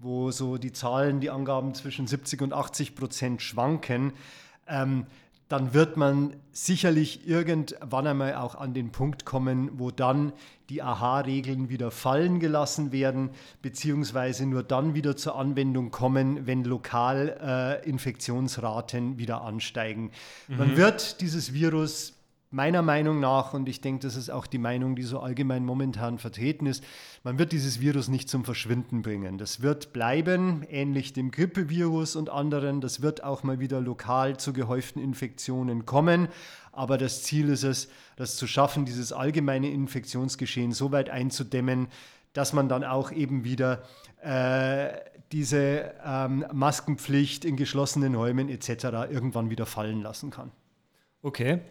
[0.02, 4.14] wo so die Zahlen, die Angaben zwischen 70 und 80 Prozent schwanken,
[4.68, 5.06] ähm,
[5.52, 10.32] dann wird man sicherlich irgendwann einmal auch an den Punkt kommen, wo dann
[10.70, 17.82] die AHA-Regeln wieder fallen gelassen werden, beziehungsweise nur dann wieder zur Anwendung kommen, wenn lokal
[17.84, 20.12] äh, Infektionsraten wieder ansteigen.
[20.48, 20.58] Mhm.
[20.58, 22.14] Man wird dieses Virus
[22.52, 26.18] meiner Meinung nach, und ich denke, das ist auch die Meinung, die so allgemein momentan
[26.18, 26.84] vertreten ist,
[27.24, 29.38] man wird dieses Virus nicht zum Verschwinden bringen.
[29.38, 32.82] Das wird bleiben, ähnlich dem Grippevirus und anderen.
[32.82, 36.28] Das wird auch mal wieder lokal zu gehäuften Infektionen kommen.
[36.74, 41.88] Aber das Ziel ist es, das zu schaffen, dieses allgemeine Infektionsgeschehen so weit einzudämmen,
[42.34, 43.84] dass man dann auch eben wieder
[44.22, 44.90] äh,
[45.32, 48.84] diese ähm, Maskenpflicht in geschlossenen Räumen etc.
[49.10, 50.52] irgendwann wieder fallen lassen kann.
[51.22, 51.62] Okay,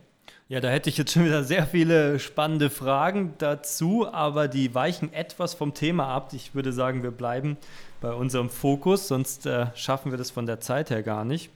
[0.51, 5.13] ja, da hätte ich jetzt schon wieder sehr viele spannende Fragen dazu, aber die weichen
[5.13, 6.33] etwas vom Thema ab.
[6.33, 7.57] Ich würde sagen, wir bleiben
[8.01, 11.51] bei unserem Fokus, sonst äh, schaffen wir das von der Zeit her gar nicht.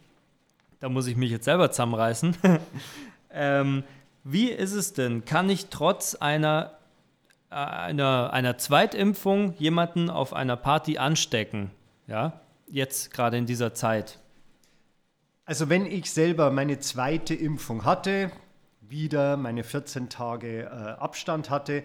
[0.79, 2.37] Da muss ich mich jetzt selber zusammenreißen.
[3.33, 3.83] ähm,
[4.23, 5.25] wie ist es denn?
[5.25, 6.71] Kann ich trotz einer,
[7.51, 11.73] äh, einer, einer Zweitimpfung jemanden auf einer Party anstecken?
[12.07, 14.21] Ja, jetzt gerade in dieser Zeit.
[15.47, 18.31] Also wenn ich selber meine zweite Impfung hatte,
[18.95, 21.83] wieder meine 14 Tage äh, Abstand hatte,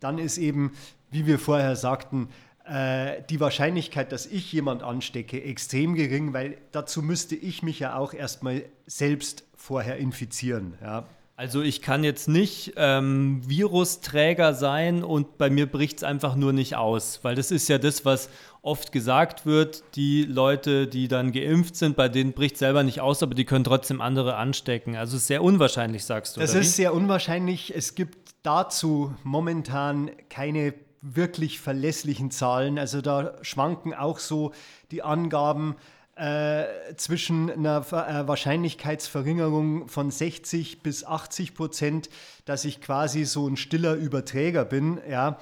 [0.00, 0.72] dann ist eben,
[1.10, 2.28] wie wir vorher sagten,
[2.64, 7.96] äh, die Wahrscheinlichkeit, dass ich jemand anstecke, extrem gering, weil dazu müsste ich mich ja
[7.96, 10.74] auch erstmal selbst vorher infizieren.
[10.80, 11.04] Ja.
[11.36, 16.52] Also ich kann jetzt nicht ähm, Virusträger sein und bei mir bricht es einfach nur
[16.52, 18.30] nicht aus, weil das ist ja das, was
[18.64, 19.84] oft gesagt wird.
[19.94, 23.64] Die Leute, die dann geimpft sind, bei denen bricht selber nicht aus, aber die können
[23.64, 24.96] trotzdem andere anstecken.
[24.96, 26.40] Also sehr unwahrscheinlich, sagst du.
[26.40, 26.82] Das ist wie?
[26.82, 27.74] sehr unwahrscheinlich.
[27.76, 32.78] Es gibt dazu momentan keine wirklich verlässlichen Zahlen.
[32.78, 34.52] Also da schwanken auch so
[34.90, 35.76] die Angaben
[36.16, 36.64] äh,
[36.96, 42.08] zwischen einer äh, Wahrscheinlichkeitsverringerung von 60 bis 80 Prozent,
[42.46, 45.00] dass ich quasi so ein stiller Überträger bin.
[45.08, 45.38] Ja.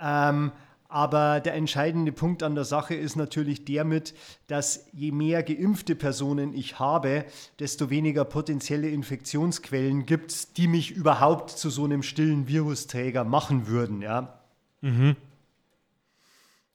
[0.00, 0.52] Ähm,
[0.92, 4.12] aber der entscheidende Punkt an der Sache ist natürlich der mit,
[4.46, 7.24] dass je mehr geimpfte Personen ich habe,
[7.58, 13.68] desto weniger potenzielle Infektionsquellen gibt es, die mich überhaupt zu so einem stillen Virusträger machen
[13.68, 14.02] würden.
[14.02, 14.40] Ja.
[14.82, 15.16] Mhm.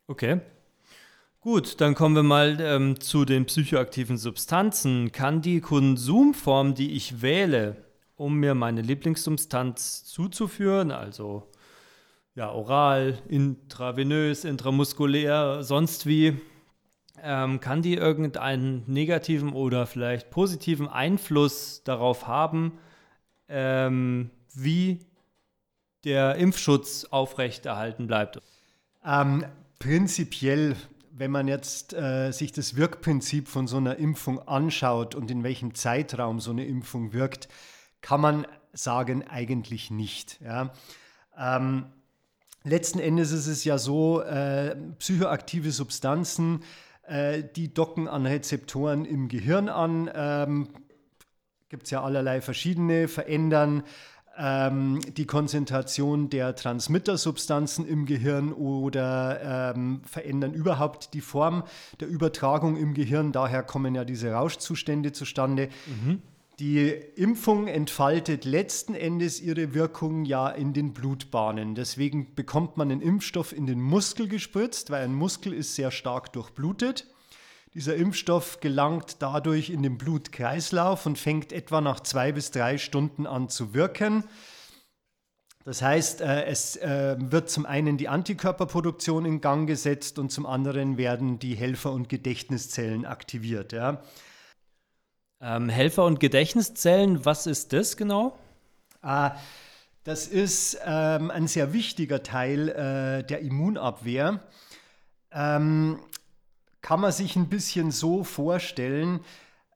[0.07, 0.41] Okay.
[1.41, 5.11] Gut, dann kommen wir mal ähm, zu den psychoaktiven Substanzen.
[5.11, 11.47] Kann die Konsumform, die ich wähle, um mir meine Lieblingssubstanz zuzuführen, also
[12.37, 16.39] ja, oral, intravenös, intramuskulär, sonst wie,
[17.23, 22.77] ähm, kann die irgendeinen negativen oder vielleicht positiven Einfluss darauf haben,
[23.49, 24.99] ähm, wie
[26.03, 28.39] der Impfschutz aufrechterhalten bleibt?
[29.03, 29.43] Ähm,
[29.79, 30.75] prinzipiell
[31.19, 35.73] wenn man jetzt äh, sich das Wirkprinzip von so einer Impfung anschaut und in welchem
[35.73, 37.47] Zeitraum so eine Impfung wirkt,
[38.01, 40.39] kann man sagen, eigentlich nicht.
[40.41, 40.71] Ja.
[41.35, 41.87] Ähm,
[42.67, 46.63] letzten Endes ist es ja so, äh, psychoaktive Substanzen,
[47.07, 50.09] äh, die docken an Rezeptoren im Gehirn an.
[50.13, 50.69] Ähm,
[51.69, 53.83] Gibt es ja allerlei verschiedene, verändern
[54.37, 61.63] ähm, die Konzentration der Transmittersubstanzen im Gehirn oder ähm, verändern überhaupt die Form
[61.99, 63.31] der Übertragung im Gehirn.
[63.31, 65.69] Daher kommen ja diese Rauschzustände zustande.
[65.87, 66.21] Mhm.
[66.59, 71.75] Die Impfung entfaltet letzten Endes ihre Wirkung ja in den Blutbahnen.
[71.75, 76.33] Deswegen bekommt man einen Impfstoff in den Muskel gespritzt, weil ein Muskel ist sehr stark
[76.33, 77.05] durchblutet.
[77.75, 83.27] Dieser Impfstoff gelangt dadurch in den Blutkreislauf und fängt etwa nach zwei bis drei Stunden
[83.27, 84.23] an zu wirken.
[85.63, 90.47] Das heißt, äh, es äh, wird zum einen die Antikörperproduktion in Gang gesetzt und zum
[90.47, 93.73] anderen werden die Helfer- und Gedächtniszellen aktiviert.
[95.39, 98.37] Ähm, Helfer- und Gedächtniszellen, was ist das genau?
[99.01, 99.35] Ah,
[100.03, 104.39] das ist ähm, ein sehr wichtiger Teil äh, der Immunabwehr.
[105.31, 105.99] Ähm,
[106.81, 109.19] kann man sich ein bisschen so vorstellen,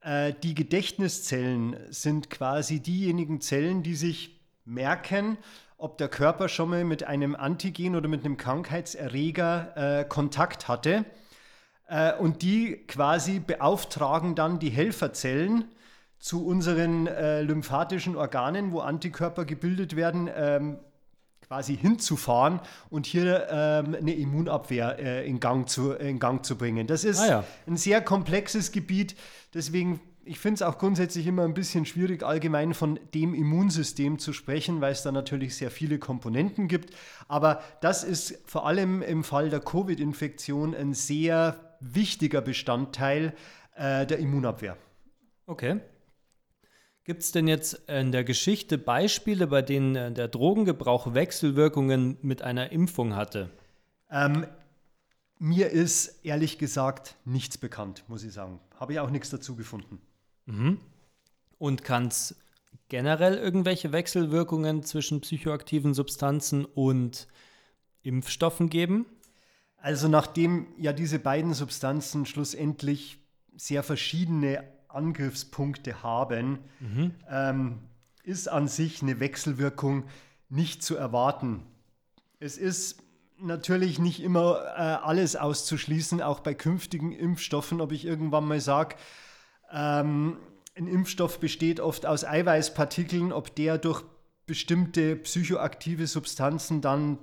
[0.01, 5.37] äh, die Gedächtniszellen sind quasi diejenigen Zellen, die sich merken,
[5.77, 11.05] ob der Körper schon mal mit einem Antigen oder mit einem Krankheitserreger äh, Kontakt hatte.
[11.91, 15.65] Äh, und die quasi beauftragen dann die Helferzellen
[16.19, 20.77] zu unseren äh, lymphatischen Organen, wo Antikörper gebildet werden, ähm,
[21.45, 26.87] quasi hinzufahren und hier ähm, eine Immunabwehr äh, in, Gang zu, in Gang zu bringen.
[26.87, 27.43] Das ist ah ja.
[27.67, 29.17] ein sehr komplexes Gebiet,
[29.53, 34.33] deswegen ich finde es auch grundsätzlich immer ein bisschen schwierig, allgemein von dem Immunsystem zu
[34.33, 36.93] sprechen, weil es da natürlich sehr viele Komponenten gibt.
[37.27, 43.33] Aber das ist vor allem im Fall der Covid-Infektion ein sehr wichtiger Bestandteil
[43.75, 44.77] äh, der Immunabwehr.
[45.45, 45.81] Okay.
[47.03, 52.41] Gibt es denn jetzt in der Geschichte Beispiele, bei denen äh, der Drogengebrauch Wechselwirkungen mit
[52.41, 53.49] einer Impfung hatte?
[54.09, 54.45] Ähm,
[55.39, 58.59] mir ist ehrlich gesagt nichts bekannt, muss ich sagen.
[58.79, 59.99] Habe ich auch nichts dazu gefunden.
[60.45, 60.79] Mhm.
[61.57, 62.35] Und kann es
[62.89, 67.27] generell irgendwelche Wechselwirkungen zwischen psychoaktiven Substanzen und
[68.03, 69.05] Impfstoffen geben?
[69.81, 73.19] Also nachdem ja diese beiden Substanzen schlussendlich
[73.55, 77.15] sehr verschiedene Angriffspunkte haben, mhm.
[77.29, 77.79] ähm,
[78.23, 80.03] ist an sich eine Wechselwirkung
[80.49, 81.63] nicht zu erwarten.
[82.39, 83.01] Es ist
[83.39, 88.95] natürlich nicht immer äh, alles auszuschließen, auch bei künftigen Impfstoffen, ob ich irgendwann mal sage,
[89.71, 90.37] ähm,
[90.75, 94.03] ein Impfstoff besteht oft aus Eiweißpartikeln, ob der durch
[94.45, 97.17] bestimmte psychoaktive Substanzen dann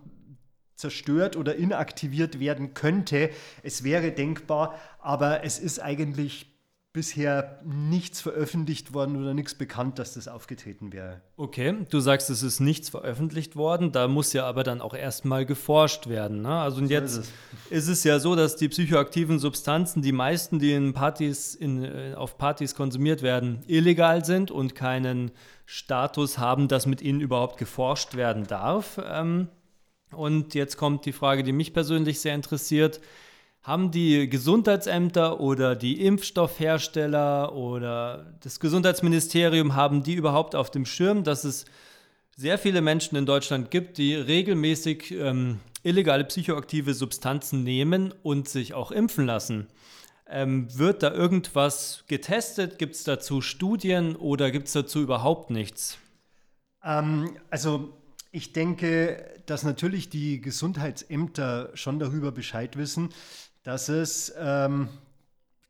[0.79, 3.31] zerstört oder inaktiviert werden könnte.
[3.63, 6.47] Es wäre denkbar, aber es ist eigentlich
[6.93, 11.21] bisher nichts veröffentlicht worden oder nichts bekannt, dass das aufgetreten wäre.
[11.37, 15.45] Okay, du sagst, es ist nichts veröffentlicht worden, da muss ja aber dann auch erstmal
[15.45, 16.43] geforscht werden.
[16.43, 16.49] Ne?
[16.49, 17.33] Also und jetzt ist
[17.71, 17.71] es.
[17.71, 18.05] ist es.
[18.05, 22.75] ja so, dass die psychoaktiven Substanzen, die meisten, die in Partys, in, äh, auf Partys
[22.75, 25.31] konsumiert werden, illegal sind und keinen
[25.67, 28.99] Status haben, dass mit ihnen überhaupt geforscht werden darf.
[29.07, 29.49] Ähm,
[30.13, 33.01] und jetzt kommt die Frage, die mich persönlich sehr interessiert
[33.69, 41.23] haben die Gesundheitsämter oder die Impfstoffhersteller oder das Gesundheitsministerium, haben die überhaupt auf dem Schirm,
[41.23, 41.67] dass es
[42.35, 48.73] sehr viele Menschen in Deutschland gibt, die regelmäßig ähm, illegale psychoaktive Substanzen nehmen und sich
[48.73, 49.67] auch impfen lassen?
[50.31, 52.79] Ähm, wird da irgendwas getestet?
[52.79, 55.99] Gibt es dazu Studien oder gibt es dazu überhaupt nichts?
[56.83, 57.93] Ähm, also
[58.31, 63.11] ich denke, dass natürlich die Gesundheitsämter schon darüber Bescheid wissen
[63.69, 64.89] dass es ähm,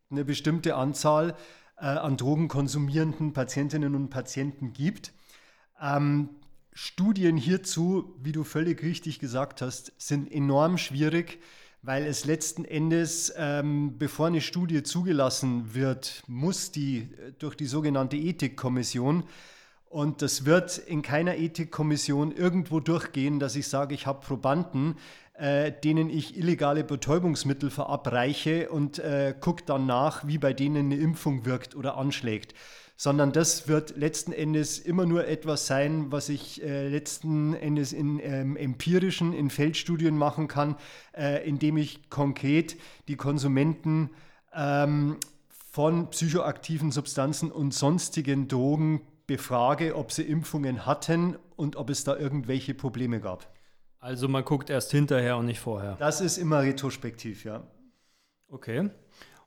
[0.09, 1.35] eine bestimmte Anzahl
[1.79, 5.13] äh, an drogenkonsumierenden Patientinnen und Patienten gibt.
[5.81, 6.29] Ähm,
[6.73, 11.41] Studien hierzu, wie du völlig richtig gesagt hast, sind enorm schwierig,
[11.83, 17.67] weil es letzten Endes, ähm, bevor eine Studie zugelassen wird, muss die äh, durch die
[17.67, 19.25] sogenannte Ethikkommission
[19.89, 24.97] und das wird in keiner Ethikkommission irgendwo durchgehen, dass ich sage, ich habe Probanden,
[25.35, 30.97] äh, denen ich illegale Betäubungsmittel verabreiche und äh, gucke dann nach, wie bei denen eine
[30.97, 32.55] Impfung wirkt oder anschlägt.
[32.97, 38.19] Sondern das wird letzten Endes immer nur etwas sein, was ich äh, letzten Endes in
[38.21, 40.77] ähm, empirischen, in Feldstudien machen kann,
[41.17, 44.11] äh, indem ich konkret die Konsumenten
[44.53, 45.17] ähm,
[45.71, 52.17] von psychoaktiven Substanzen und sonstigen Drogen befrage, ob sie Impfungen hatten und ob es da
[52.17, 53.55] irgendwelche Probleme gab.
[54.01, 55.95] Also man guckt erst hinterher und nicht vorher.
[55.97, 57.63] Das ist immer retrospektiv, ja.
[58.49, 58.91] Okay.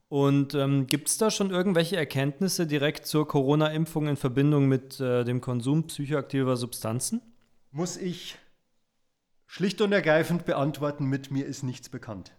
[0.07, 5.23] Und ähm, gibt es da schon irgendwelche Erkenntnisse direkt zur Corona-Impfung in Verbindung mit äh,
[5.23, 7.21] dem Konsum psychoaktiver Substanzen?
[7.71, 8.37] Muss ich
[9.47, 12.33] schlicht und ergreifend beantworten, mit mir ist nichts bekannt.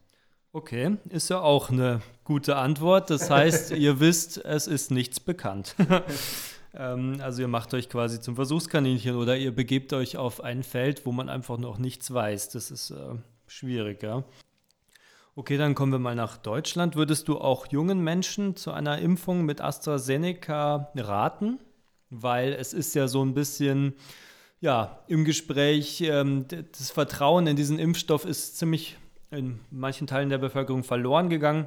[0.52, 3.09] Okay, ist ja auch eine gute Antwort.
[3.09, 5.74] Das heißt, ihr wisst, es ist nichts bekannt.
[6.74, 11.06] Ähm, also ihr macht euch quasi zum Versuchskaninchen oder ihr begebt euch auf ein Feld,
[11.06, 12.50] wo man einfach noch nichts weiß.
[12.50, 13.14] Das ist äh,
[13.46, 14.24] schwierig, ja.
[15.35, 16.94] Okay, dann kommen wir mal nach Deutschland.
[16.94, 21.58] Würdest du auch jungen Menschen zu einer Impfung mit AstraZeneca raten?
[22.11, 23.94] Weil es ist ja so ein bisschen,
[24.61, 28.98] ja, im Gespräch, ähm, das Vertrauen in diesen Impfstoff ist ziemlich
[29.30, 31.66] in manchen Teilen der Bevölkerung verloren gegangen.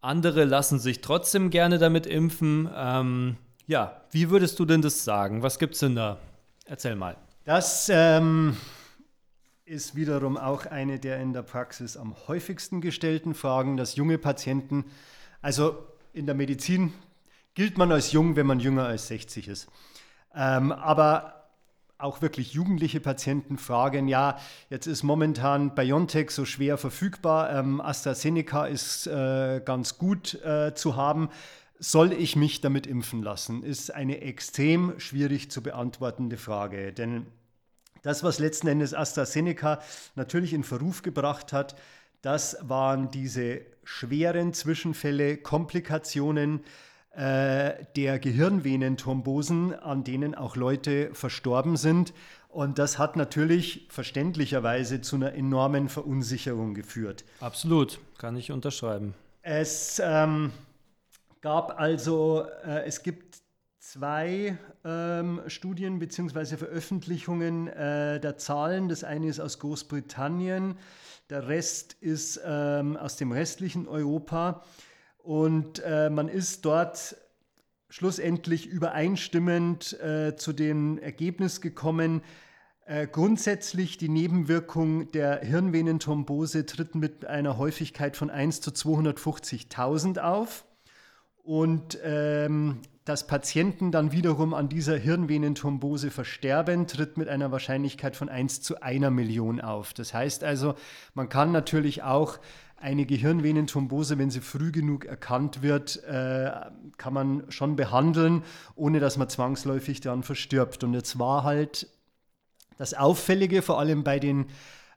[0.00, 2.68] Andere lassen sich trotzdem gerne damit impfen.
[2.74, 3.36] Ähm,
[3.70, 5.44] ja, wie würdest du denn das sagen?
[5.44, 6.18] Was gibt es denn da?
[6.66, 7.16] Erzähl mal.
[7.44, 8.56] Das ähm,
[9.64, 14.86] ist wiederum auch eine der in der Praxis am häufigsten gestellten Fragen, dass junge Patienten,
[15.40, 15.78] also
[16.12, 16.92] in der Medizin
[17.54, 19.68] gilt man als jung, wenn man jünger als 60 ist.
[20.34, 21.40] Ähm, aber
[21.96, 28.66] auch wirklich jugendliche Patienten fragen, ja, jetzt ist momentan BioNTech so schwer verfügbar, ähm, AstraZeneca
[28.66, 31.28] ist äh, ganz gut äh, zu haben.
[31.82, 33.62] Soll ich mich damit impfen lassen?
[33.62, 36.92] Ist eine extrem schwierig zu beantwortende Frage.
[36.92, 37.24] Denn
[38.02, 39.80] das, was letzten Endes AstraZeneca
[40.14, 41.76] natürlich in Verruf gebracht hat,
[42.20, 46.60] das waren diese schweren Zwischenfälle, Komplikationen,
[47.12, 52.12] äh, der Gehirnvenenthrombosen, an denen auch Leute verstorben sind.
[52.50, 57.24] Und das hat natürlich verständlicherweise zu einer enormen Verunsicherung geführt.
[57.40, 59.14] Absolut, kann ich unterschreiben.
[59.42, 60.52] Es ähm,
[61.40, 63.42] gab also, äh, es gibt
[63.78, 66.56] zwei ähm, Studien bzw.
[66.56, 68.88] Veröffentlichungen äh, der Zahlen.
[68.88, 70.76] Das eine ist aus Großbritannien,
[71.30, 74.64] der Rest ist ähm, aus dem restlichen Europa.
[75.18, 77.16] Und äh, man ist dort
[77.88, 82.22] schlussendlich übereinstimmend äh, zu dem Ergebnis gekommen,
[82.86, 90.64] äh, grundsätzlich die Nebenwirkung der Hirnvenenthrombose tritt mit einer Häufigkeit von 1 zu 250.000 auf.
[91.42, 98.28] Und ähm, dass Patienten dann wiederum an dieser Hirnvenenthrombose versterben, tritt mit einer Wahrscheinlichkeit von
[98.28, 99.92] 1 zu einer Million auf.
[99.94, 100.74] Das heißt also,
[101.14, 102.38] man kann natürlich auch
[102.76, 106.50] eine Gehirnvenenthrombose, wenn sie früh genug erkannt wird, äh,
[106.96, 108.42] kann man schon behandeln,
[108.74, 110.84] ohne dass man zwangsläufig dann verstirbt.
[110.84, 111.88] Und jetzt war halt
[112.78, 114.46] das Auffällige, vor allem bei den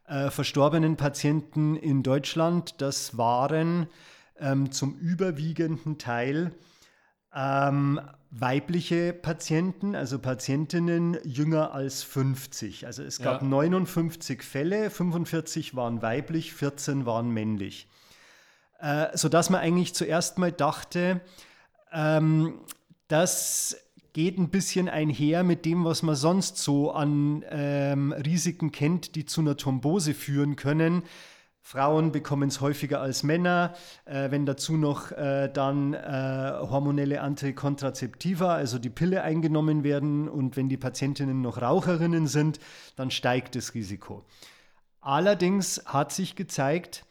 [0.07, 3.87] äh, verstorbenen Patienten in Deutschland, das waren
[4.39, 6.51] ähm, zum überwiegenden Teil
[7.35, 7.99] ähm,
[8.31, 12.85] weibliche Patienten, also Patientinnen jünger als 50.
[12.85, 13.47] Also es gab ja.
[13.47, 17.87] 59 Fälle, 45 waren weiblich, 14 waren männlich.
[18.79, 21.21] Äh, sodass man eigentlich zuerst mal dachte,
[21.91, 22.59] ähm,
[23.07, 23.77] das
[24.13, 29.25] geht ein bisschen einher mit dem, was man sonst so an ähm, Risiken kennt, die
[29.25, 31.03] zu einer Thrombose führen können.
[31.65, 33.73] Frauen bekommen es häufiger als Männer.
[34.03, 40.57] Äh, wenn dazu noch äh, dann äh, hormonelle Antikontrazeptiva, also die Pille eingenommen werden und
[40.57, 42.59] wenn die Patientinnen noch Raucherinnen sind,
[42.97, 44.25] dann steigt das Risiko.
[44.99, 47.05] Allerdings hat sich gezeigt,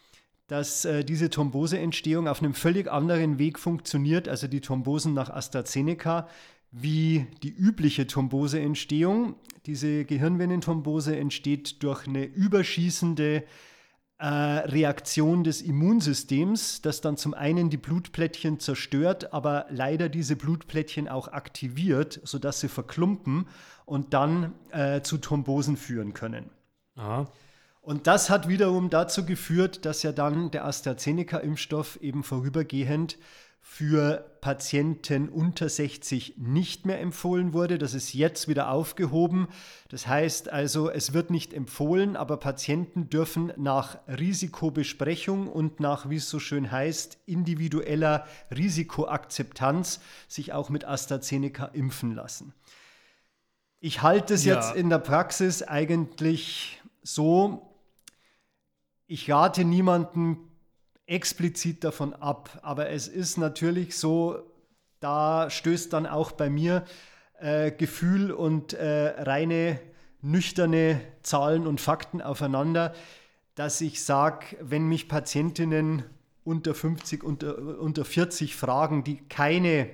[0.48, 6.28] dass äh, diese Thromboseentstehung auf einem völlig anderen Weg funktioniert, also die Thrombosen nach AstraZeneca,
[6.70, 9.34] wie die übliche Thromboseentstehung.
[9.64, 13.42] Diese Gehirnvenenthrombose entsteht durch eine überschießende äh,
[14.26, 21.28] Reaktion des Immunsystems, das dann zum einen die Blutplättchen zerstört, aber leider diese Blutplättchen auch
[21.28, 23.48] aktiviert, sodass sie verklumpen
[23.84, 26.50] und dann äh, zu Thrombosen führen können.
[26.94, 27.26] Aha.
[27.80, 33.18] Und das hat wiederum dazu geführt, dass ja dann der AstraZeneca-Impfstoff eben vorübergehend
[33.64, 37.78] für Patienten unter 60 nicht mehr empfohlen wurde.
[37.78, 39.48] Das ist jetzt wieder aufgehoben.
[39.88, 46.16] Das heißt also, es wird nicht empfohlen, aber Patienten dürfen nach Risikobesprechung und nach, wie
[46.16, 52.52] es so schön heißt, individueller Risikoakzeptanz sich auch mit AstraZeneca impfen lassen.
[53.78, 54.56] Ich halte es ja.
[54.56, 57.74] jetzt in der Praxis eigentlich so,
[59.06, 60.51] ich rate niemanden
[61.06, 62.60] explizit davon ab.
[62.62, 64.42] Aber es ist natürlich so,
[65.00, 66.84] da stößt dann auch bei mir
[67.40, 69.80] äh, Gefühl und äh, reine
[70.20, 72.94] nüchterne Zahlen und Fakten aufeinander,
[73.54, 76.04] dass ich sage, wenn mich Patientinnen
[76.44, 79.90] unter 50, unter, unter 40 fragen, die keine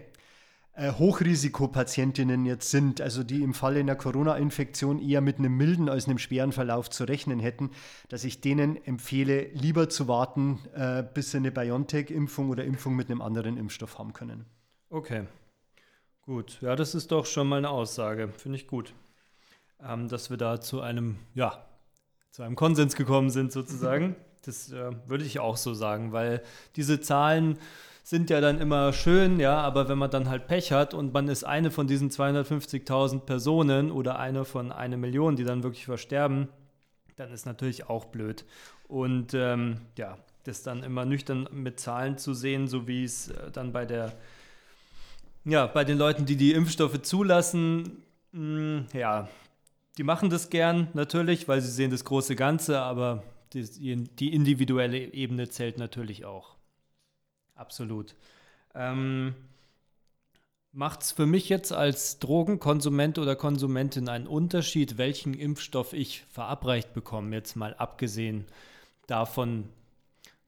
[0.79, 6.07] äh, Hochrisikopatientinnen jetzt sind, also die im Falle einer Corona-Infektion eher mit einem milden als
[6.07, 7.73] einem schweren Verlauf zu rechnen hätten,
[8.09, 13.11] dass ich denen empfehle, lieber zu warten, äh, bis sie eine BioNTech-Impfung oder Impfung mit
[13.11, 14.45] einem anderen Impfstoff haben können.
[14.88, 15.25] Okay,
[16.23, 16.59] gut.
[16.61, 18.29] Ja, das ist doch schon mal eine Aussage.
[18.37, 18.95] Finde ich gut,
[19.85, 21.67] ähm, dass wir da zu einem, ja,
[22.31, 24.14] zu einem Konsens gekommen sind sozusagen.
[24.43, 26.43] Das äh, würde ich auch so sagen, weil
[26.77, 27.59] diese Zahlen
[28.09, 31.29] sind ja dann immer schön, ja, aber wenn man dann halt Pech hat und man
[31.29, 36.49] ist eine von diesen 250.000 Personen oder eine von einer Million, die dann wirklich versterben,
[37.16, 38.47] dann ist natürlich auch blöd.
[38.87, 43.51] Und ähm, ja, das dann immer nüchtern mit Zahlen zu sehen, so wie es äh,
[43.51, 44.14] dann bei der,
[45.45, 49.28] ja, bei den Leuten, die die Impfstoffe zulassen, mh, hm, ja,
[49.99, 53.22] die machen das gern natürlich, weil sie sehen das große Ganze, aber
[53.53, 56.58] die, die individuelle Ebene zählt natürlich auch.
[57.59, 58.15] Absolut.
[58.75, 59.35] Ähm,
[60.73, 66.93] Macht es für mich jetzt als Drogenkonsument oder Konsumentin einen Unterschied, welchen Impfstoff ich verabreicht
[66.93, 68.45] bekomme, jetzt mal abgesehen
[69.07, 69.69] davon,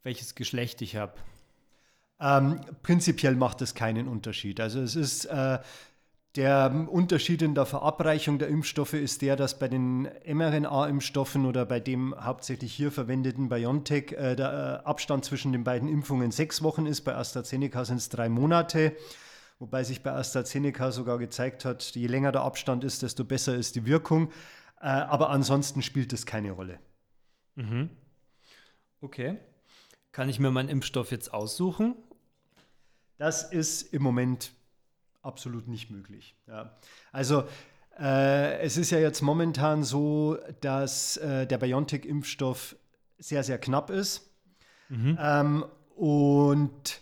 [0.03, 1.15] welches Geschlecht ich habe?
[2.21, 4.61] Ähm, prinzipiell macht es keinen Unterschied.
[4.61, 5.59] Also es ist äh,
[6.37, 11.81] der Unterschied in der Verabreichung der Impfstoffe ist der, dass bei den mRNA-Impfstoffen oder bei
[11.81, 16.87] dem hauptsächlich hier verwendeten BioNTech äh, der äh, Abstand zwischen den beiden Impfungen sechs Wochen
[16.87, 17.01] ist.
[17.01, 18.97] Bei AstraZeneca sind es drei Monate.
[19.59, 23.74] Wobei sich bei AstraZeneca sogar gezeigt hat, je länger der Abstand ist, desto besser ist
[23.74, 24.31] die Wirkung.
[24.81, 26.78] Äh, aber ansonsten spielt es keine Rolle.
[27.57, 27.91] Mhm.
[29.01, 29.37] Okay.
[30.12, 31.97] Kann ich mir meinen Impfstoff jetzt aussuchen?
[33.18, 34.53] Das ist im Moment
[35.23, 36.37] absolut nicht möglich.
[36.47, 36.77] Ja.
[37.12, 37.45] Also
[37.99, 42.77] äh, es ist ja jetzt momentan so, dass äh, der BioNTech-Impfstoff
[43.18, 44.31] sehr, sehr knapp ist.
[44.89, 45.18] Mhm.
[45.21, 45.64] Ähm,
[45.97, 47.01] und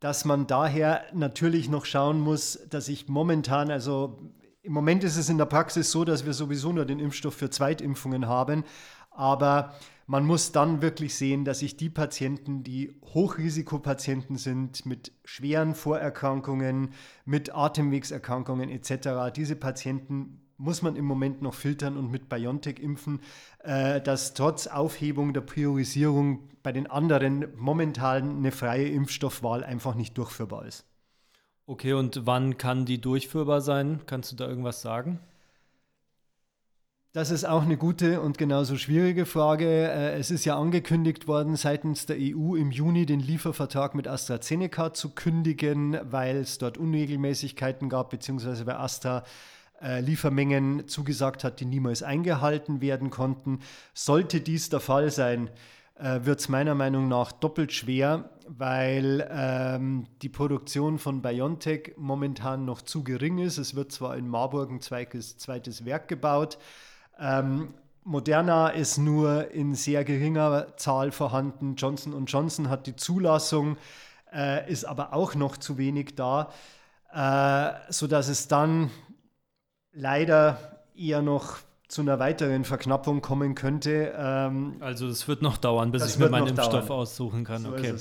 [0.00, 4.18] dass man daher natürlich noch schauen muss, dass ich momentan, also
[4.62, 7.50] im Moment ist es in der Praxis so, dass wir sowieso nur den Impfstoff für
[7.50, 8.64] Zweitimpfungen haben,
[9.10, 9.74] aber
[10.10, 16.94] man muss dann wirklich sehen, dass sich die Patienten, die Hochrisikopatienten sind, mit schweren Vorerkrankungen,
[17.24, 23.20] mit Atemwegserkrankungen etc., diese Patienten muss man im Moment noch filtern und mit BioNTech impfen,
[23.60, 30.18] äh, dass trotz Aufhebung der Priorisierung bei den anderen momentan eine freie Impfstoffwahl einfach nicht
[30.18, 30.86] durchführbar ist.
[31.66, 34.00] Okay, und wann kann die durchführbar sein?
[34.06, 35.20] Kannst du da irgendwas sagen?
[37.12, 39.66] Das ist auch eine gute und genauso schwierige Frage.
[39.66, 44.94] Äh, es ist ja angekündigt worden, seitens der EU im Juni den Liefervertrag mit AstraZeneca
[44.94, 49.24] zu kündigen, weil es dort Unregelmäßigkeiten gab, beziehungsweise bei Astra
[49.82, 53.58] äh, Liefermengen zugesagt hat, die niemals eingehalten werden konnten.
[53.92, 55.50] Sollte dies der Fall sein,
[55.96, 62.64] äh, wird es meiner Meinung nach doppelt schwer, weil ähm, die Produktion von BioNTech momentan
[62.64, 63.58] noch zu gering ist.
[63.58, 66.56] Es wird zwar in Marburg ein zweites, zweites Werk gebaut,
[67.20, 71.76] ähm, Moderna ist nur in sehr geringer Zahl vorhanden.
[71.76, 73.76] Johnson Johnson hat die Zulassung,
[74.32, 76.50] äh, ist aber auch noch zu wenig da,
[77.12, 78.90] äh, sodass es dann
[79.92, 81.58] leider eher noch
[81.88, 84.14] zu einer weiteren Verknappung kommen könnte.
[84.16, 87.00] Ähm, also es wird noch dauern, bis ich mir meinen Impfstoff dauern.
[87.00, 87.62] aussuchen kann.
[87.62, 87.94] So okay.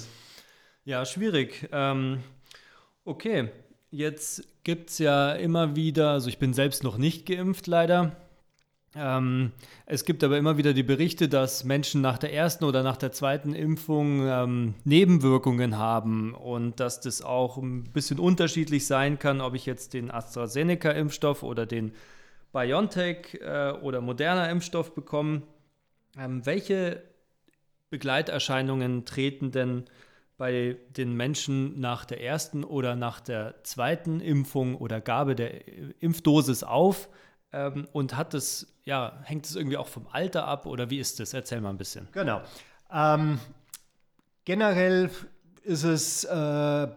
[0.86, 1.68] Ja, schwierig.
[1.72, 2.24] Ähm,
[3.04, 3.50] okay,
[3.90, 8.16] jetzt gibt es ja immer wieder, also ich bin selbst noch nicht geimpft leider.
[8.96, 9.52] Ähm,
[9.86, 13.12] es gibt aber immer wieder die Berichte, dass Menschen nach der ersten oder nach der
[13.12, 19.54] zweiten Impfung ähm, Nebenwirkungen haben und dass das auch ein bisschen unterschiedlich sein kann, ob
[19.54, 21.94] ich jetzt den AstraZeneca-Impfstoff oder den
[22.52, 25.44] BioNTech äh, oder moderner Impfstoff bekomme.
[26.18, 27.04] Ähm, welche
[27.92, 29.86] Begleiterscheinungen treten denn
[30.38, 35.68] bei den Menschen nach der ersten oder nach der zweiten Impfung oder Gabe der
[36.02, 37.08] Impfdosis auf?
[37.52, 41.20] Ähm, und hat es, ja, hängt es irgendwie auch vom Alter ab oder wie ist
[41.20, 41.34] das?
[41.34, 42.08] Erzähl mal ein bisschen.
[42.12, 42.42] Genau.
[42.92, 43.40] Ähm,
[44.46, 45.10] generell
[45.64, 46.28] ist es äh,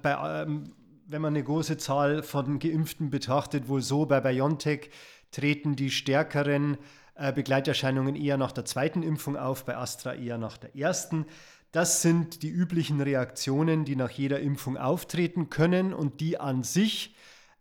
[0.03, 0.73] bei, ähm,
[1.07, 4.91] wenn man eine große Zahl von Geimpften betrachtet, wohl so, bei BioNTech
[5.31, 6.79] treten die stärkeren
[7.15, 11.27] äh, Begleiterscheinungen eher nach der zweiten Impfung auf, bei Astra eher nach der ersten.
[11.71, 17.15] Das sind die üblichen Reaktionen, die nach jeder Impfung auftreten können und die an sich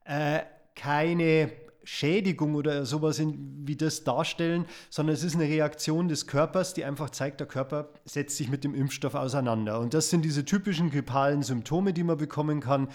[0.06, 0.42] äh,
[0.76, 1.52] keine
[1.84, 6.86] Schädigung oder sowas in, wie das darstellen, sondern es ist eine Reaktion des Körpers, die
[6.86, 9.80] einfach zeigt, der Körper setzt sich mit dem Impfstoff auseinander.
[9.80, 12.90] Und das sind diese typischen grippalen Symptome, die man bekommen kann.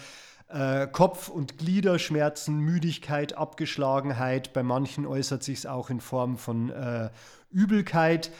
[0.49, 4.53] Äh, Kopf- und Gliederschmerzen, Müdigkeit, Abgeschlagenheit.
[4.53, 7.09] Bei manchen äußert sich es auch in Form von äh,
[7.51, 8.31] Übelkeit.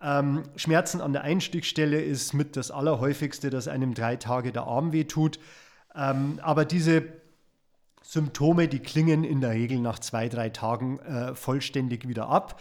[0.00, 4.92] Ähm, Schmerzen an der Einstichstelle ist mit das Allerhäufigste, dass einem drei Tage der Arm
[4.92, 5.40] wehtut.
[5.96, 7.02] Ähm, aber diese
[8.06, 12.60] Symptome, die klingen in der Regel nach zwei, drei Tagen äh, vollständig wieder ab.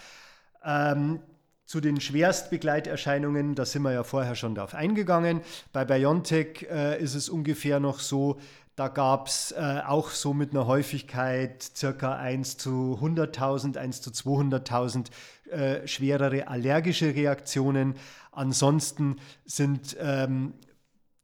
[0.63, 1.19] Ähm,
[1.65, 5.41] zu den Schwerstbegleiterscheinungen, da sind wir ja vorher schon darauf eingegangen.
[5.71, 8.39] Bei BioNTech äh, ist es ungefähr noch so,
[8.75, 14.09] da gab es äh, auch so mit einer Häufigkeit circa 1 zu 100.000, 1 zu
[14.09, 15.11] 200.000
[15.51, 17.95] äh, schwerere allergische Reaktionen.
[18.31, 20.55] Ansonsten sind ähm,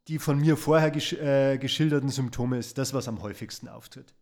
[0.08, 4.14] die von mir vorher gesch äh, geschilderten Symptome ist das, was am häufigsten auftritt.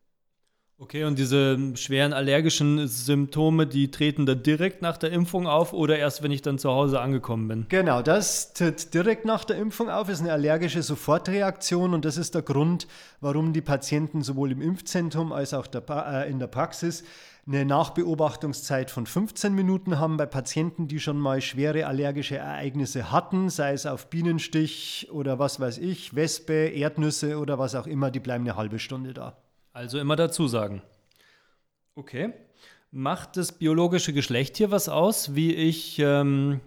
[0.81, 5.97] Okay, und diese schweren allergischen Symptome, die treten dann direkt nach der Impfung auf oder
[5.99, 7.65] erst, wenn ich dann zu Hause angekommen bin?
[7.67, 12.33] Genau, das tritt direkt nach der Impfung auf, ist eine allergische Sofortreaktion und das ist
[12.33, 12.87] der Grund,
[13.19, 17.03] warum die Patienten sowohl im Impfzentrum als auch der, äh, in der Praxis
[17.49, 23.49] eine Nachbeobachtungszeit von 15 Minuten haben bei Patienten, die schon mal schwere allergische Ereignisse hatten,
[23.49, 28.19] sei es auf Bienenstich oder was weiß ich, Wespe, Erdnüsse oder was auch immer, die
[28.19, 29.35] bleiben eine halbe Stunde da.
[29.73, 30.83] Also immer dazu sagen.
[31.95, 32.33] Okay.
[32.91, 36.59] Macht das biologische Geschlecht hier was aus, wie ich ähm,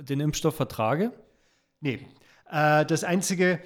[0.00, 1.12] den Impfstoff vertrage?
[1.80, 2.06] Nee.
[2.50, 3.60] Äh, das Einzige,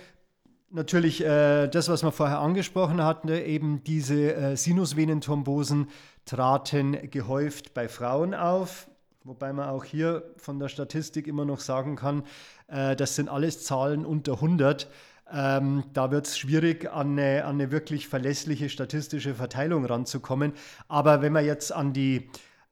[0.74, 5.89] natürlich äh, das, was wir vorher angesprochen hatten, eben diese äh, Sinusvenenthrombosen
[6.25, 8.89] traten gehäuft bei Frauen auf.
[9.25, 12.25] Wobei man auch hier von der Statistik immer noch sagen kann,
[12.68, 14.89] äh, das sind alles Zahlen unter 100.
[15.33, 20.53] Ähm, da wird es schwierig, an eine, an eine, wirklich verlässliche statistische Verteilung ranzukommen.
[20.89, 22.29] Aber wenn man jetzt an die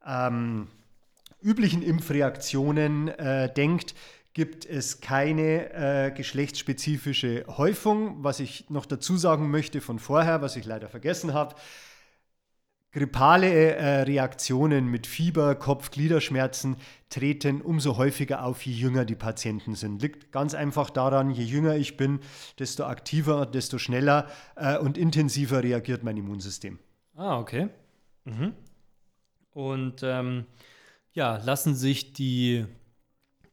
[0.06, 0.68] ähm,
[1.40, 3.94] üblichen Impfreaktionen äh, denkt,
[4.34, 8.22] gibt es keine äh, geschlechtsspezifische Häufung.
[8.22, 11.54] Was ich noch dazu sagen möchte von vorher, was ich leider vergessen habe,
[12.92, 16.76] Grippale äh, Reaktionen mit Fieber, Kopf, Gliederschmerzen
[17.08, 20.02] treten umso häufiger auf, je jünger die Patienten sind.
[20.02, 22.20] Liegt ganz einfach daran, je jünger ich bin,
[22.58, 26.78] desto aktiver, desto schneller äh, und intensiver reagiert mein Immunsystem.
[27.16, 27.68] Ah, okay.
[28.24, 28.52] Mhm.
[29.52, 30.44] Und ähm,
[31.12, 32.66] ja, lassen sich die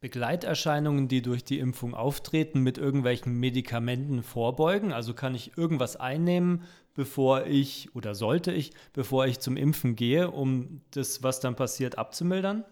[0.01, 4.93] Begleiterscheinungen, die durch die Impfung auftreten, mit irgendwelchen Medikamenten vorbeugen?
[4.93, 6.63] Also kann ich irgendwas einnehmen,
[6.95, 11.97] bevor ich oder sollte ich, bevor ich zum Impfen gehe, um das, was dann passiert,
[11.97, 12.65] abzumildern?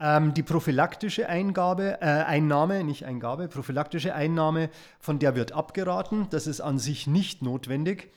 [0.00, 6.26] Ähm, die prophylaktische Eingabe, äh, Einnahme, nicht Eingabe, prophylaktische Einnahme, von der wird abgeraten.
[6.30, 8.10] Das ist an sich nicht notwendig.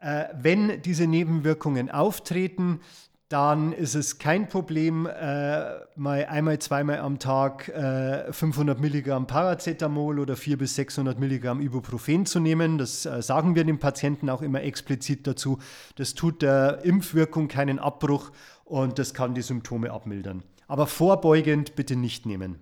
[0.00, 2.80] Äh, wenn diese Nebenwirkungen auftreten,
[3.28, 10.20] dann ist es kein Problem, äh, mal einmal, zweimal am Tag äh, 500 Milligramm Paracetamol
[10.20, 12.78] oder 400 bis 600 Milligramm Ibuprofen zu nehmen.
[12.78, 15.58] Das äh, sagen wir dem Patienten auch immer explizit dazu.
[15.96, 18.30] Das tut der Impfwirkung keinen Abbruch
[18.64, 20.44] und das kann die Symptome abmildern.
[20.68, 22.60] Aber vorbeugend bitte nicht nehmen.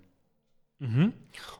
[0.78, 1.12] Mhm.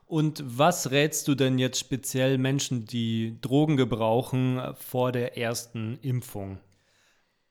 [0.07, 6.59] Und was rätst du denn jetzt speziell Menschen, die Drogen gebrauchen, vor der ersten Impfung?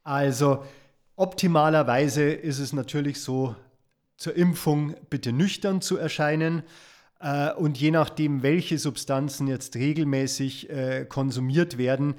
[0.03, 0.63] Also,
[1.15, 3.55] Optimalerweise ist es natürlich so,
[4.17, 6.63] zur Impfung bitte nüchtern zu erscheinen.
[7.19, 12.15] Äh, und je nachdem, welche Substanzen jetzt regelmäßig äh, konsumiert werden,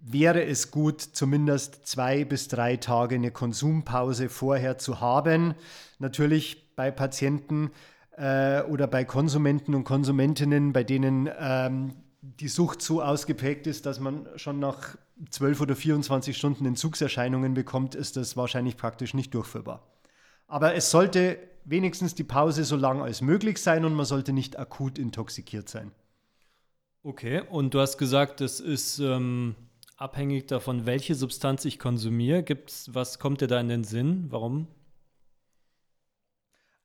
[0.00, 5.54] wäre es gut, zumindest zwei bis drei Tage eine Konsumpause vorher zu haben.
[5.98, 7.70] Natürlich bei Patienten
[8.16, 13.98] äh, oder bei Konsumenten und Konsumentinnen, bei denen ähm, die Sucht so ausgeprägt ist, dass
[13.98, 14.96] man schon nach
[15.30, 19.82] 12 oder 24 Stunden Entzugserscheinungen bekommt, ist das wahrscheinlich praktisch nicht durchführbar.
[20.46, 24.58] Aber es sollte wenigstens die Pause so lang als möglich sein und man sollte nicht
[24.58, 25.90] akut intoxikiert sein.
[27.02, 29.54] Okay, und du hast gesagt, das ist ähm,
[29.96, 32.42] abhängig davon, welche Substanz ich konsumiere.
[32.42, 34.26] Gibt's, was kommt dir da in den Sinn?
[34.30, 34.66] Warum?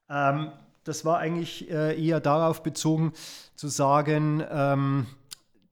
[0.09, 0.51] Ähm,
[0.84, 3.13] das war eigentlich äh, eher darauf bezogen,
[3.55, 5.07] zu sagen, ähm,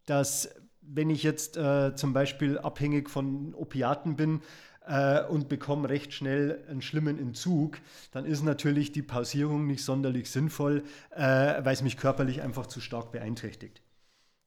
[0.06, 0.50] dass
[0.92, 4.42] wenn ich jetzt äh, zum Beispiel abhängig von Opiaten bin
[4.88, 7.80] äh, und bekomme recht schnell einen schlimmen Entzug,
[8.12, 10.84] dann ist natürlich die Pausierung nicht sonderlich sinnvoll,
[11.16, 13.82] äh, weil es mich körperlich einfach zu stark beeinträchtigt.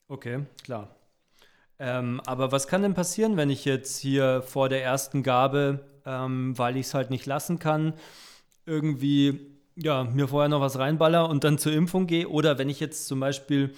[0.09, 0.97] Okay, klar.
[1.79, 6.57] Ähm, aber was kann denn passieren, wenn ich jetzt hier vor der ersten Gabe, ähm,
[6.59, 7.95] weil ich es halt nicht lassen kann,
[8.67, 12.29] irgendwie ja, mir vorher noch was reinballer und dann zur Impfung gehe?
[12.29, 13.75] Oder wenn ich jetzt zum Beispiel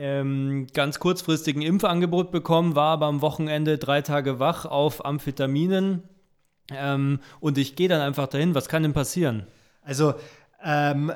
[0.00, 6.04] ähm, ganz kurzfristigen Impfangebot bekommen, war aber am Wochenende drei Tage wach auf Amphetaminen
[6.70, 8.54] ähm, und ich gehe dann einfach dahin.
[8.54, 9.46] Was kann denn passieren?
[9.82, 10.14] Also
[10.64, 11.12] ähm,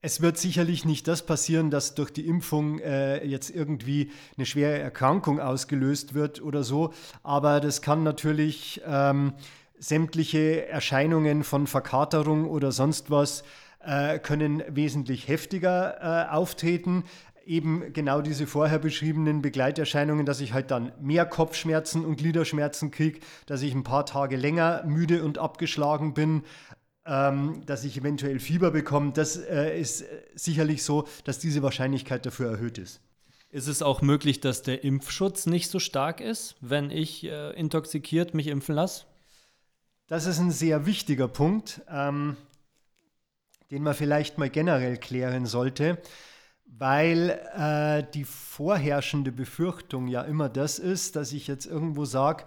[0.00, 4.78] es wird sicherlich nicht das passieren, dass durch die Impfung äh, jetzt irgendwie eine schwere
[4.78, 6.92] Erkrankung ausgelöst wird oder so,
[7.22, 9.32] aber das kann natürlich ähm,
[9.78, 13.44] sämtliche Erscheinungen von Verkaterung oder sonst was
[13.80, 17.04] äh, können wesentlich heftiger äh, auftreten
[17.48, 23.20] eben genau diese vorher beschriebenen Begleiterscheinungen, dass ich halt dann mehr Kopfschmerzen und Gliederschmerzen kriege,
[23.46, 26.42] dass ich ein paar Tage länger müde und abgeschlagen bin,
[27.06, 29.12] ähm, dass ich eventuell Fieber bekomme.
[29.12, 33.00] Das äh, ist sicherlich so, dass diese Wahrscheinlichkeit dafür erhöht ist.
[33.50, 38.34] Ist es auch möglich, dass der Impfschutz nicht so stark ist, wenn ich äh, intoxikiert
[38.34, 39.06] mich impfen lasse?
[40.06, 42.36] Das ist ein sehr wichtiger Punkt, ähm,
[43.70, 45.98] den man vielleicht mal generell klären sollte
[46.76, 52.44] weil äh, die vorherrschende Befürchtung ja immer das ist, dass ich jetzt irgendwo sage,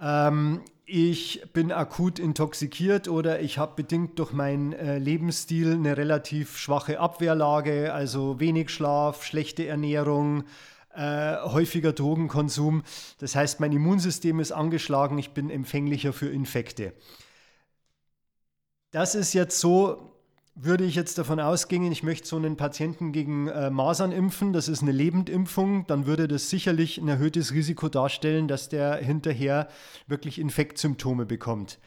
[0.00, 6.58] ähm, ich bin akut intoxikiert oder ich habe bedingt durch meinen äh, Lebensstil eine relativ
[6.58, 10.44] schwache Abwehrlage, also wenig Schlaf, schlechte Ernährung,
[10.94, 12.82] äh, häufiger Drogenkonsum.
[13.18, 16.92] Das heißt, mein Immunsystem ist angeschlagen, ich bin empfänglicher für Infekte.
[18.90, 20.09] Das ist jetzt so,
[20.62, 24.68] würde ich jetzt davon ausgehen, ich möchte so einen Patienten gegen äh, Masern impfen, das
[24.68, 29.68] ist eine Lebendimpfung, dann würde das sicherlich ein erhöhtes Risiko darstellen, dass der hinterher
[30.06, 31.78] wirklich Infektsymptome bekommt.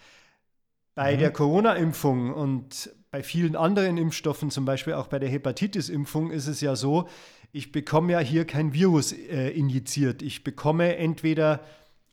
[0.96, 1.20] Bei mhm.
[1.20, 6.62] der Corona-Impfung und bei vielen anderen Impfstoffen, zum Beispiel auch bei der Hepatitis-Impfung, ist es
[6.62, 7.08] ja so,
[7.52, 10.24] ich bekomme ja hier kein Virus äh, injiziert.
[10.24, 11.62] Ich bekomme entweder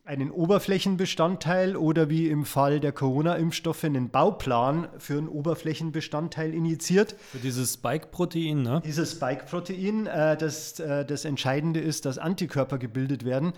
[0.05, 7.15] einen Oberflächenbestandteil oder wie im Fall der Corona-Impfstoffe einen Bauplan für einen Oberflächenbestandteil injiziert.
[7.31, 8.83] Für dieses Spike-Protein, ne?
[8.85, 13.53] Dieses Spike-Protein, äh, das, äh, das Entscheidende ist, dass Antikörper gebildet werden.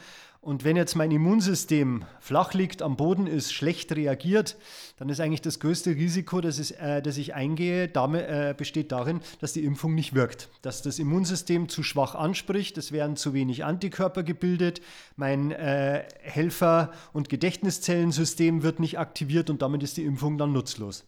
[0.45, 4.57] Und wenn jetzt mein Immunsystem flach liegt, am Boden ist, schlecht reagiert,
[4.99, 8.91] dann ist eigentlich das größte Risiko, das, ist, äh, das ich eingehe, damit, äh, besteht
[8.91, 10.49] darin, dass die Impfung nicht wirkt.
[10.61, 14.83] Dass das Immunsystem zu schwach anspricht, es werden zu wenig Antikörper gebildet,
[15.15, 21.05] mein äh, Helfer- und Gedächtniszellensystem wird nicht aktiviert und damit ist die Impfung dann nutzlos.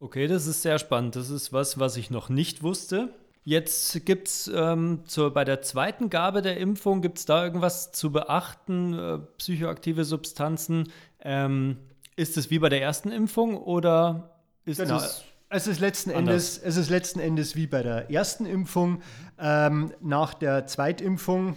[0.00, 1.14] Okay, das ist sehr spannend.
[1.14, 3.12] Das ist was, was ich noch nicht wusste.
[3.48, 8.10] Jetzt gibt es ähm, bei der zweiten Gabe der Impfung, gibt es da irgendwas zu
[8.10, 10.90] beachten, äh, psychoaktive Substanzen?
[11.20, 11.76] Ähm,
[12.16, 14.96] ist es wie bei der ersten Impfung oder ist genau.
[14.96, 19.00] es es ist, letzten Endes, es ist letzten Endes wie bei der ersten Impfung.
[19.38, 21.54] Ähm, nach der Zweitimpfung,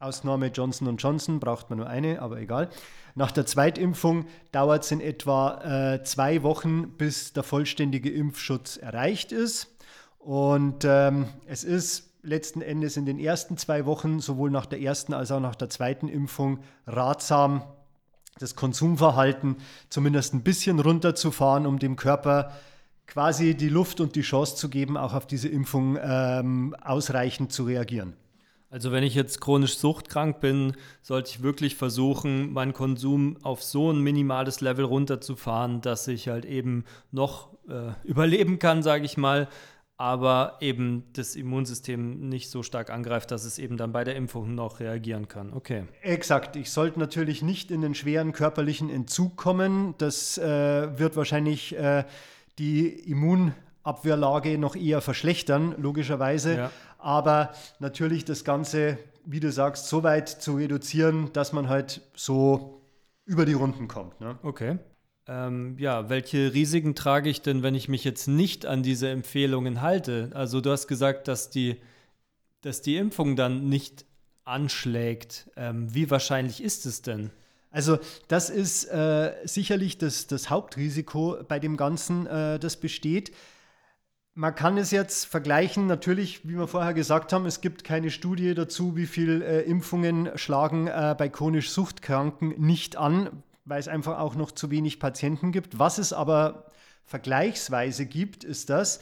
[0.00, 2.70] Ausnahme Johnson Johnson, braucht man nur eine, aber egal.
[3.14, 9.30] Nach der Zweitimpfung dauert es in etwa äh, zwei Wochen, bis der vollständige Impfschutz erreicht
[9.30, 9.77] ist.
[10.18, 15.14] Und ähm, es ist letzten Endes in den ersten zwei Wochen, sowohl nach der ersten
[15.14, 17.62] als auch nach der zweiten Impfung, ratsam,
[18.38, 19.56] das Konsumverhalten
[19.88, 22.52] zumindest ein bisschen runterzufahren, um dem Körper
[23.06, 27.64] quasi die Luft und die Chance zu geben, auch auf diese Impfung ähm, ausreichend zu
[27.64, 28.14] reagieren.
[28.70, 33.90] Also wenn ich jetzt chronisch suchtkrank bin, sollte ich wirklich versuchen, meinen Konsum auf so
[33.90, 39.48] ein minimales Level runterzufahren, dass ich halt eben noch äh, überleben kann, sage ich mal,
[39.98, 44.54] aber eben das Immunsystem nicht so stark angreift, dass es eben dann bei der Impfung
[44.54, 45.52] noch reagieren kann.
[45.52, 45.84] Okay.
[46.02, 46.54] Exakt.
[46.54, 49.96] Ich sollte natürlich nicht in den schweren körperlichen Entzug kommen.
[49.98, 52.04] Das äh, wird wahrscheinlich äh,
[52.60, 56.56] die Immunabwehrlage noch eher verschlechtern, logischerweise.
[56.56, 56.70] Ja.
[56.98, 62.82] Aber natürlich das Ganze, wie du sagst, so weit zu reduzieren, dass man halt so
[63.24, 64.20] über die Runden kommt.
[64.20, 64.38] Ne?
[64.44, 64.78] Okay.
[65.28, 69.82] Ähm, ja, welche Risiken trage ich denn, wenn ich mich jetzt nicht an diese Empfehlungen
[69.82, 70.30] halte?
[70.32, 71.76] Also du hast gesagt, dass die,
[72.62, 74.06] dass die Impfung dann nicht
[74.44, 75.50] anschlägt.
[75.56, 77.30] Ähm, wie wahrscheinlich ist es denn?
[77.70, 77.98] Also
[78.28, 83.30] das ist äh, sicherlich das, das Hauptrisiko bei dem Ganzen, äh, das besteht.
[84.34, 88.54] Man kann es jetzt vergleichen, natürlich, wie wir vorher gesagt haben, es gibt keine Studie
[88.54, 94.18] dazu, wie viele äh, Impfungen schlagen äh, bei chronisch Suchtkranken nicht an, weil es einfach
[94.18, 95.78] auch noch zu wenig Patienten gibt.
[95.78, 96.66] Was es aber
[97.04, 99.00] vergleichsweise gibt, ist das,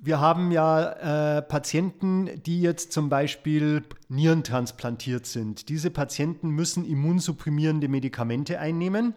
[0.00, 5.68] wir haben ja äh, Patienten, die jetzt zum Beispiel nierentransplantiert sind.
[5.68, 9.14] Diese Patienten müssen immunsupprimierende Medikamente einnehmen.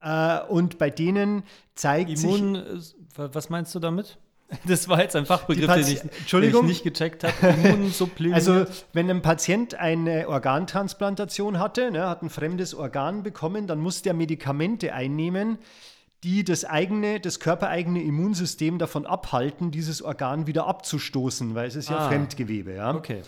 [0.00, 1.42] Äh, und bei denen
[1.74, 2.94] zeigt Immun, sich.
[3.16, 4.18] Was meinst du damit?
[4.66, 6.62] Das war jetzt ein Fachbegriff, den ich, Entschuldigung.
[6.62, 7.34] Den ich nicht gecheckt habe.
[8.32, 14.00] also, wenn ein Patient eine Organtransplantation hatte, ne, hat ein fremdes Organ bekommen, dann muss
[14.02, 15.58] der Medikamente einnehmen,
[16.24, 21.90] die das eigene, das körpereigene Immunsystem davon abhalten, dieses Organ wieder abzustoßen, weil es ist
[21.90, 22.08] ja ah.
[22.08, 22.74] Fremdgewebe.
[22.74, 22.94] Ja?
[22.94, 23.22] Okay.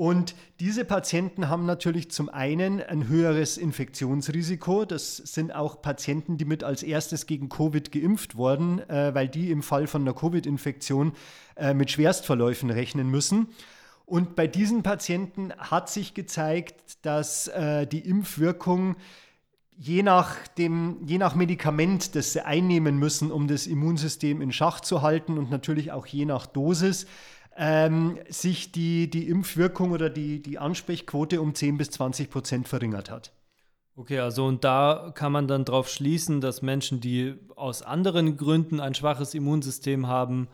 [0.00, 4.86] Und diese Patienten haben natürlich zum einen ein höheres Infektionsrisiko.
[4.86, 9.50] Das sind auch Patienten, die mit als erstes gegen Covid geimpft wurden, äh, weil die
[9.50, 11.12] im Fall von einer Covid-Infektion
[11.56, 13.48] äh, mit Schwerstverläufen rechnen müssen.
[14.06, 18.96] Und bei diesen Patienten hat sich gezeigt, dass äh, die Impfwirkung
[19.76, 24.80] je nach, dem, je nach Medikament, das sie einnehmen müssen, um das Immunsystem in Schach
[24.80, 27.06] zu halten und natürlich auch je nach Dosis,
[27.56, 33.10] ähm, sich die, die Impfwirkung oder die, die Ansprechquote um 10 bis 20 Prozent verringert
[33.10, 33.32] hat.
[33.96, 38.80] Okay, also und da kann man dann darauf schließen, dass Menschen, die aus anderen Gründen
[38.80, 40.48] ein schwaches Immunsystem haben,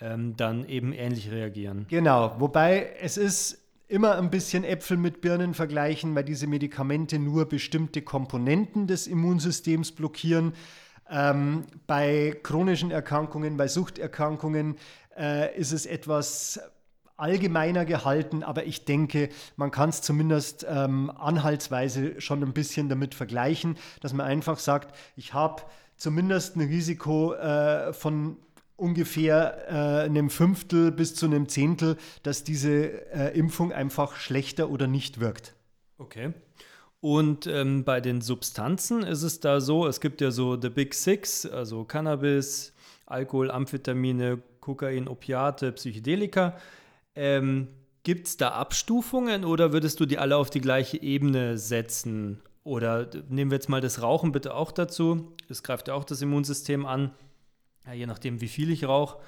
[0.00, 1.86] ähm, dann eben ähnlich reagieren.
[1.88, 7.48] Genau, wobei es ist immer ein bisschen Äpfel mit Birnen vergleichen, weil diese Medikamente nur
[7.48, 10.52] bestimmte Komponenten des Immunsystems blockieren.
[11.08, 14.76] Ähm, bei chronischen Erkrankungen, bei Suchterkrankungen
[15.20, 16.60] äh, ist es etwas
[17.20, 23.14] allgemeiner gehalten, aber ich denke, man kann es zumindest ähm, anhaltsweise schon ein bisschen damit
[23.14, 25.62] vergleichen, dass man einfach sagt, ich habe
[25.96, 28.38] zumindest ein Risiko äh, von
[28.76, 34.86] ungefähr äh, einem Fünftel bis zu einem Zehntel, dass diese äh, Impfung einfach schlechter oder
[34.86, 35.54] nicht wirkt.
[35.98, 36.32] Okay.
[37.00, 40.94] Und ähm, bei den Substanzen ist es da so, es gibt ja so The Big
[40.94, 42.72] Six, also Cannabis,
[43.04, 46.56] Alkohol, Amphetamine, Kokain, Opiate, Psychedelika.
[47.14, 47.68] Ähm,
[48.02, 52.40] Gibt es da Abstufungen oder würdest du die alle auf die gleiche Ebene setzen?
[52.64, 55.34] Oder nehmen wir jetzt mal das Rauchen bitte auch dazu.
[55.48, 57.10] Das greift ja auch das Immunsystem an,
[57.86, 59.18] ja, je nachdem, wie viel ich rauche.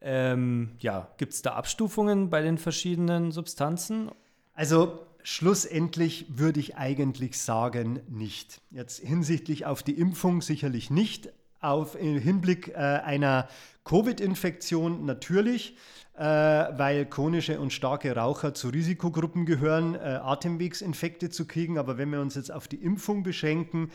[0.00, 4.10] Ähm, ja, gibt es da Abstufungen bei den verschiedenen Substanzen?
[4.52, 8.60] Also schlussendlich würde ich eigentlich sagen, nicht.
[8.70, 11.32] Jetzt hinsichtlich auf die Impfung sicherlich nicht.
[11.62, 13.48] Auf im Hinblick äh, einer
[13.84, 15.76] Covid-Infektion natürlich,
[16.14, 21.78] äh, weil chronische und starke Raucher zu Risikogruppen gehören, äh, Atemwegsinfekte zu kriegen.
[21.78, 23.90] Aber wenn wir uns jetzt auf die Impfung beschränken,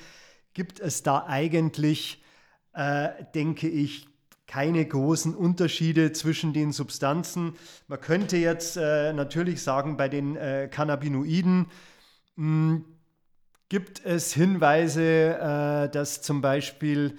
[0.53, 2.24] gibt es da eigentlich,
[2.74, 4.07] äh, denke ich,
[4.47, 7.55] keine großen Unterschiede zwischen den Substanzen.
[7.88, 11.68] Man könnte jetzt äh, natürlich sagen, bei den äh, Cannabinoiden
[12.38, 12.86] mh, hm,
[13.70, 17.18] gibt es Hinweise, äh, dass zum Beispiel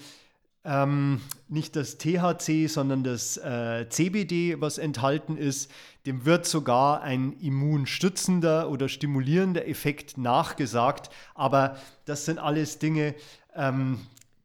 [0.69, 5.71] ähm, nicht das THC, sondern das äh, CBD, was enthalten ist,
[6.05, 11.09] dem wird sogar ein immunstützender oder stimulierender Effekt nachgesagt.
[11.35, 13.15] Aber das sind alles Dinge,
[13.57, 13.99] ähm,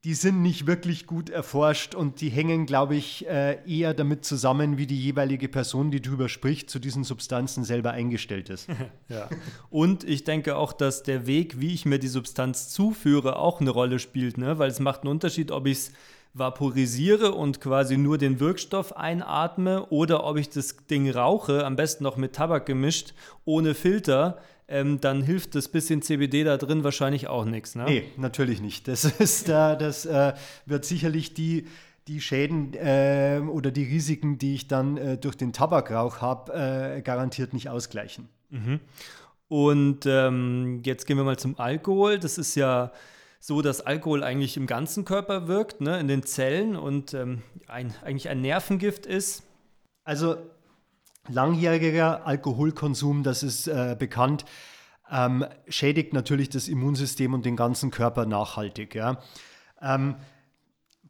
[0.03, 4.77] die sind nicht wirklich gut erforscht und die hängen, glaube ich, äh, eher damit zusammen,
[4.77, 8.67] wie die jeweilige Person, die darüber spricht, zu diesen Substanzen selber eingestellt ist.
[9.07, 9.29] ja.
[9.69, 13.69] Und ich denke auch, dass der Weg, wie ich mir die Substanz zuführe, auch eine
[13.69, 14.59] Rolle spielt, ne?
[14.59, 15.91] weil es macht einen Unterschied, ob ich es
[16.33, 22.03] vaporisiere und quasi nur den Wirkstoff einatme oder ob ich das Ding rauche, am besten
[22.03, 23.13] noch mit Tabak gemischt,
[23.45, 27.75] ohne Filter ähm, dann hilft das bisschen CBD da drin wahrscheinlich auch nichts.
[27.75, 27.85] Ne?
[27.85, 28.87] Nee, natürlich nicht.
[28.87, 30.33] Das, ist, äh, das äh,
[30.65, 31.67] wird sicherlich die,
[32.07, 36.53] die Schäden äh, oder die Risiken, die ich dann äh, durch den Tabakrauch habe,
[36.97, 38.29] äh, garantiert nicht ausgleichen.
[38.49, 38.79] Mhm.
[39.47, 42.17] Und ähm, jetzt gehen wir mal zum Alkohol.
[42.17, 42.91] Das ist ja
[43.39, 47.93] so, dass Alkohol eigentlich im ganzen Körper wirkt, ne, in den Zellen und ähm, ein,
[48.01, 49.43] eigentlich ein Nervengift ist.
[50.05, 50.37] Also
[51.29, 54.45] langjähriger Alkoholkonsum, das ist äh, bekannt,
[55.11, 58.95] ähm, schädigt natürlich das Immunsystem und den ganzen Körper nachhaltig.
[58.95, 59.21] Ja.
[59.81, 60.15] Ähm,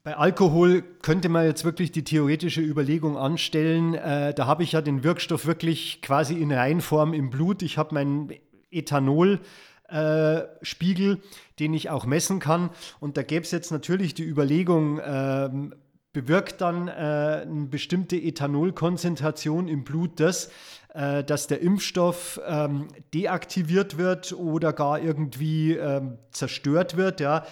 [0.04, 4.82] bei Alkohol könnte man jetzt wirklich die theoretische Überlegung anstellen, äh, da habe ich ja
[4.82, 7.62] den Wirkstoff wirklich quasi in Reinform im Blut.
[7.62, 8.34] Ich habe meinen
[8.70, 9.40] Ethanol.
[9.90, 11.22] Äh, Spiegel,
[11.60, 12.72] den ich auch messen kann.
[13.00, 15.76] Und da gäbe es jetzt natürlich die Überlegung, ähm,
[16.14, 20.52] bewirkt dann äh, eine bestimmte Ethanolkonzentration im Blut das,
[20.94, 27.20] äh, dass der Impfstoff ähm, deaktiviert wird oder gar irgendwie ähm, zerstört wird.
[27.20, 27.46] Ja.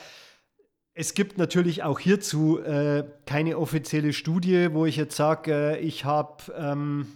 [0.93, 6.05] Es gibt natürlich auch hierzu äh, keine offizielle Studie, wo ich jetzt sage, äh, ich
[6.05, 7.07] habe ähm,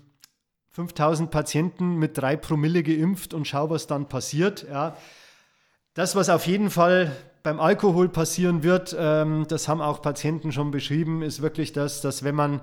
[0.71, 4.65] 5000 Patienten mit drei Promille geimpft und schaue, was dann passiert.
[4.67, 4.97] Ja.
[5.93, 7.15] Das, was auf jeden Fall
[7.45, 12.23] beim Alkohol passieren wird, ähm, das haben auch Patienten schon beschrieben, ist wirklich das, dass
[12.23, 12.59] wenn man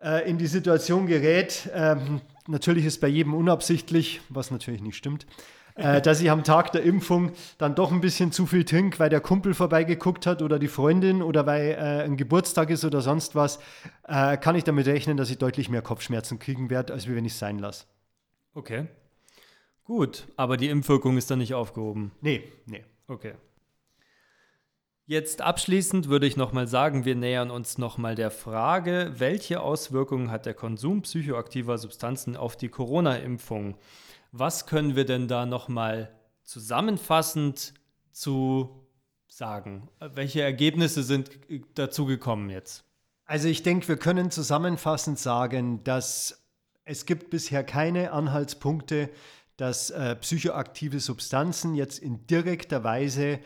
[0.00, 5.26] äh, in die Situation gerät, ähm, natürlich ist bei jedem unabsichtlich, was natürlich nicht stimmt,
[5.74, 9.10] äh, dass ich am Tag der Impfung dann doch ein bisschen zu viel trinke, weil
[9.10, 13.34] der Kumpel vorbeigeguckt hat oder die Freundin oder weil äh, ein Geburtstag ist oder sonst
[13.34, 13.58] was,
[14.06, 17.32] äh, kann ich damit rechnen, dass ich deutlich mehr Kopfschmerzen kriegen werde, als wenn ich
[17.32, 17.86] es sein lasse.
[18.54, 18.86] Okay.
[19.82, 22.12] Gut, aber die Impfwirkung ist dann nicht aufgehoben.
[22.20, 22.84] Nee, nee.
[23.08, 23.34] Okay.
[25.08, 30.46] Jetzt abschließend würde ich nochmal sagen, wir nähern uns nochmal der Frage, welche Auswirkungen hat
[30.46, 33.76] der Konsum psychoaktiver Substanzen auf die Corona-Impfung?
[34.32, 37.72] Was können wir denn da nochmal zusammenfassend
[38.10, 38.84] zu
[39.28, 39.88] sagen?
[40.00, 41.30] Welche Ergebnisse sind
[41.76, 42.84] dazu gekommen jetzt?
[43.26, 46.44] Also ich denke, wir können zusammenfassend sagen, dass
[46.84, 49.10] es gibt bisher keine Anhaltspunkte,
[49.56, 53.38] dass äh, psychoaktive Substanzen jetzt in direkter Weise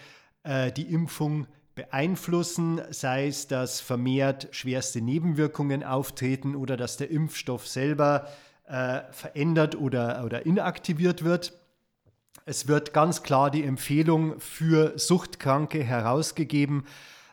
[0.43, 7.67] äh, die Impfung beeinflussen, sei es, dass vermehrt schwerste Nebenwirkungen auftreten oder dass der Impfstoff
[7.67, 8.29] selber
[8.67, 11.55] äh, verändert oder, oder inaktiviert wird.
[12.45, 16.85] Es wird ganz klar die Empfehlung für Suchtkranke herausgegeben,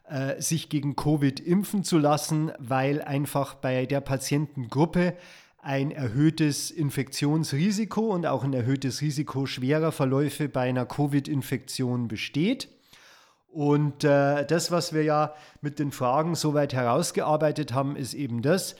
[0.10, 5.16] äh, sich gegen Covid impfen zu lassen, weil einfach bei der Patientengruppe
[5.58, 12.70] ein erhöhtes Infektionsrisiko und auch ein erhöhtes Risiko schwerer Verläufe bei einer Covid-Infektion besteht.
[13.58, 18.76] Und äh, das, was wir ja mit den Fragen soweit herausgearbeitet haben, ist eben das,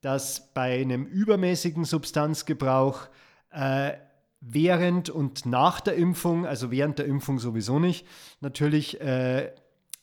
[0.00, 3.08] dass bei einem übermäßigen Substanzgebrauch
[3.50, 3.92] äh,
[4.40, 8.06] während und nach der Impfung, also während der Impfung sowieso nicht,
[8.40, 9.52] natürlich äh,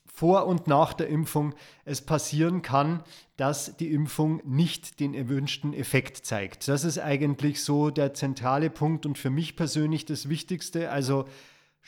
[0.05, 3.01] vor und nach der Impfung es passieren kann,
[3.36, 6.67] dass die Impfung nicht den erwünschten Effekt zeigt.
[6.67, 10.91] Das ist eigentlich so der zentrale Punkt und für mich persönlich das Wichtigste.
[10.91, 11.25] Also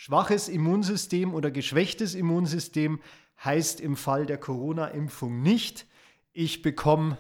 [0.04, 3.02] Schwaches Immunsystem oder geschwächtes Immunsystem
[3.44, 5.86] heißt im Fall der Corona-Impfung nicht,
[6.34, 7.20] ich bekomme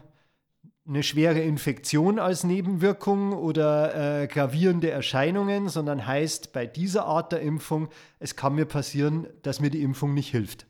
[0.87, 7.41] eine schwere Infektion als Nebenwirkung oder äh, gravierende Erscheinungen, sondern heißt bei dieser Art der
[7.41, 10.65] Impfung, es kann mir passieren, dass mir die Impfung nicht hilft.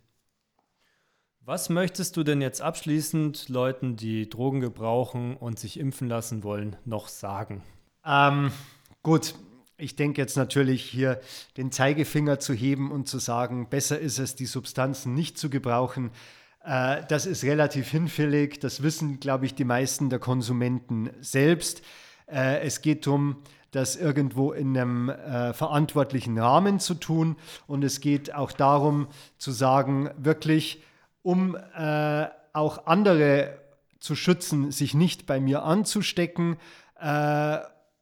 [1.40, 6.76] Was möchtest du denn jetzt abschließend Leuten, die Drogen gebrauchen und sich impfen lassen wollen,
[6.84, 7.64] noch sagen?
[8.06, 8.52] Ähm,
[9.02, 9.34] gut,
[9.82, 11.20] ich denke jetzt natürlich hier
[11.58, 16.12] den Zeigefinger zu heben und zu sagen, besser ist es, die Substanzen nicht zu gebrauchen.
[16.64, 18.60] Äh, das ist relativ hinfällig.
[18.60, 21.82] Das wissen, glaube ich, die meisten der Konsumenten selbst.
[22.28, 23.38] Äh, es geht darum,
[23.72, 27.36] das irgendwo in einem äh, verantwortlichen Rahmen zu tun.
[27.66, 29.08] Und es geht auch darum
[29.38, 30.84] zu sagen, wirklich,
[31.24, 31.56] um
[32.54, 33.60] auch andere
[34.00, 36.58] zu schützen, sich nicht bei mir anzustecken,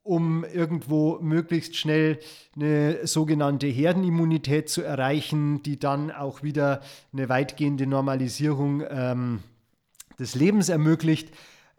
[0.10, 2.18] um irgendwo möglichst schnell
[2.55, 6.82] eine sogenannte Herdenimmunität zu erreichen, die dann auch wieder
[7.14, 9.43] eine weitgehende Normalisierung ähm,
[10.18, 11.30] des Lebens ermöglicht,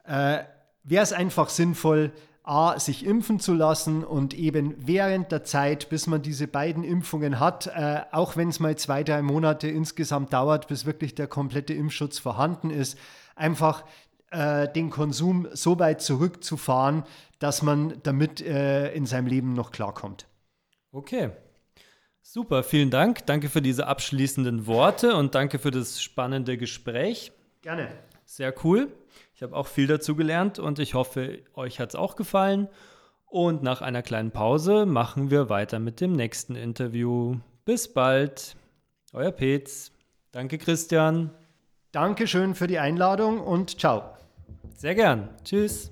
[0.07, 0.45] äh,
[0.85, 2.13] wäre es einfach sinnvoll,
[2.45, 7.41] A, sich impfen zu lassen und eben während der Zeit, bis man diese beiden Impfungen
[7.41, 11.75] hat, äh, auch wenn es mal zwei, drei Monate insgesamt dauert, bis wirklich der komplette
[11.75, 12.97] Impfschutz vorhanden ist,
[13.35, 13.85] einfach
[14.31, 17.03] äh, den Konsum so weit zurückzufahren,
[17.41, 20.29] dass man damit äh, in seinem Leben noch klarkommt.
[20.93, 21.31] Okay.
[22.23, 23.27] Super, vielen Dank.
[23.27, 27.33] Danke für diese abschließenden Worte und danke für das spannende Gespräch.
[27.63, 27.89] Gerne.
[28.25, 28.93] Sehr cool.
[29.35, 32.69] Ich habe auch viel dazu gelernt und ich hoffe, euch hat es auch gefallen.
[33.25, 37.37] Und nach einer kleinen Pause machen wir weiter mit dem nächsten Interview.
[37.65, 38.57] Bis bald.
[39.13, 39.93] Euer Petz.
[40.31, 41.31] Danke, Christian.
[41.93, 44.03] Dankeschön für die Einladung und ciao.
[44.77, 45.31] Sehr gern.
[45.45, 45.91] Tschüss.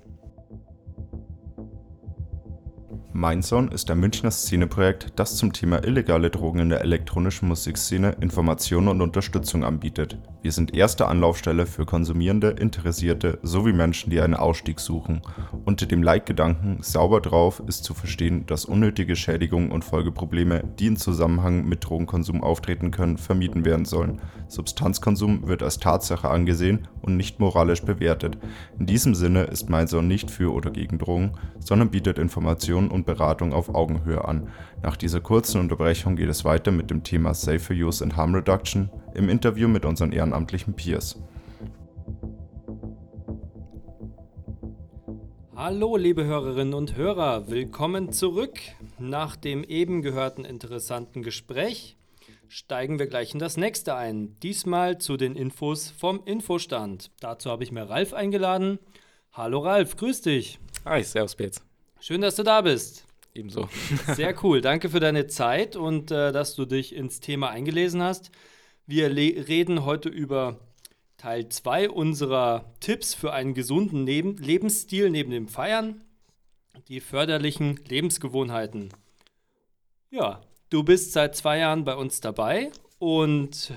[3.19, 8.87] Mindzone ist ein Münchner Szeneprojekt, das zum Thema illegale Drogen in der elektronischen Musikszene Informationen
[8.87, 10.17] und Unterstützung anbietet.
[10.41, 15.21] Wir sind erste Anlaufstelle für Konsumierende, Interessierte sowie Menschen, die einen Ausstieg suchen.
[15.65, 20.95] Unter dem Leitgedanken Sauber drauf ist zu verstehen, dass unnötige Schädigungen und Folgeprobleme, die in
[20.95, 24.21] Zusammenhang mit Drogenkonsum auftreten können, vermieden werden sollen.
[24.47, 28.37] Substanzkonsum wird als Tatsache angesehen und nicht moralisch bewertet.
[28.79, 33.53] In diesem Sinne ist Mindzone nicht für oder gegen Drogen, sondern bietet Informationen und Beratung
[33.53, 34.49] auf Augenhöhe an.
[34.83, 38.89] Nach dieser kurzen Unterbrechung geht es weiter mit dem Thema Safer Use and Harm Reduction
[39.15, 41.19] im Interview mit unseren ehrenamtlichen Peers.
[45.55, 48.59] Hallo liebe Hörerinnen und Hörer, willkommen zurück.
[48.99, 51.97] Nach dem eben gehörten interessanten Gespräch
[52.47, 54.39] steigen wir gleich in das nächste ein.
[54.41, 57.11] Diesmal zu den Infos vom Infostand.
[57.19, 58.79] Dazu habe ich mir Ralf eingeladen.
[59.33, 60.59] Hallo Ralf, grüß dich.
[60.85, 61.68] Hi, servus Petz.
[62.01, 63.05] Schön, dass du da bist.
[63.33, 63.69] Ebenso.
[64.15, 64.61] Sehr cool.
[64.61, 68.31] Danke für deine Zeit und äh, dass du dich ins Thema eingelesen hast.
[68.85, 70.59] Wir reden heute über
[71.17, 76.01] Teil 2 unserer Tipps für einen gesunden Neben Lebensstil neben dem Feiern.
[76.87, 78.89] Die förderlichen Lebensgewohnheiten.
[80.09, 83.73] Ja, du bist seit zwei Jahren bei uns dabei und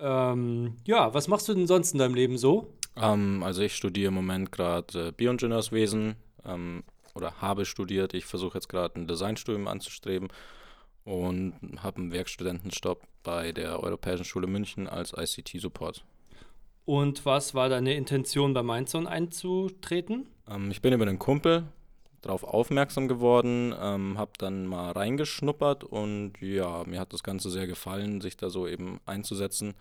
[0.00, 2.72] ähm, ja, was machst du denn sonst in deinem Leben so?
[2.96, 6.16] Ähm, also ich studiere im Moment gerade äh, Bioingenieurswesen.
[6.44, 6.82] Ähm,
[7.18, 8.14] oder habe studiert.
[8.14, 10.28] Ich versuche jetzt gerade ein Designstudium anzustreben
[11.04, 16.04] und habe einen Werkstudentenstopp bei der Europäischen Schule München als ICT-Support.
[16.86, 20.26] Und was war deine Intention, bei Mindzone einzutreten?
[20.48, 21.64] Ähm, ich bin über einen Kumpel
[22.22, 27.66] darauf aufmerksam geworden, ähm, habe dann mal reingeschnuppert und ja, mir hat das Ganze sehr
[27.66, 29.74] gefallen, sich da so eben einzusetzen,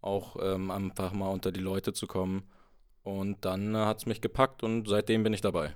[0.00, 2.44] auch ähm, einfach mal unter die Leute zu kommen.
[3.02, 5.74] Und dann äh, hat es mich gepackt und seitdem bin ich dabei.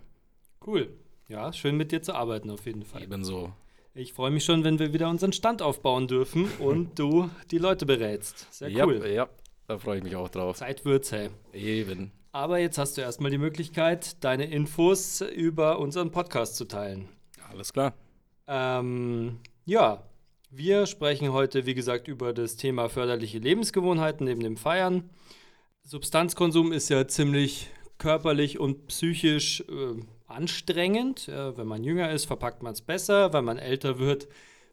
[0.66, 0.88] Cool.
[1.28, 3.02] Ja, schön mit dir zu arbeiten auf jeden Fall.
[3.02, 3.52] Ebenso.
[3.94, 7.86] Ich freue mich schon, wenn wir wieder unseren Stand aufbauen dürfen und du die Leute
[7.86, 8.46] berätst.
[8.52, 9.00] Sehr cool.
[9.04, 9.28] Ja, ja
[9.66, 10.56] da freue ich mich auch drauf.
[10.56, 11.30] Zeit wird's, hey.
[11.52, 12.12] Eben.
[12.32, 17.08] Aber jetzt hast du erstmal die Möglichkeit, deine Infos über unseren Podcast zu teilen.
[17.50, 17.94] Alles klar.
[18.46, 20.02] Ähm, ja,
[20.50, 25.10] wir sprechen heute, wie gesagt, über das Thema förderliche Lebensgewohnheiten neben dem Feiern.
[25.82, 30.02] Substanzkonsum ist ja ziemlich körperlich und psychisch äh,
[30.32, 31.28] anstrengend.
[31.28, 33.32] Äh, wenn man jünger ist, verpackt man es besser.
[33.32, 34.28] Wenn man älter wird,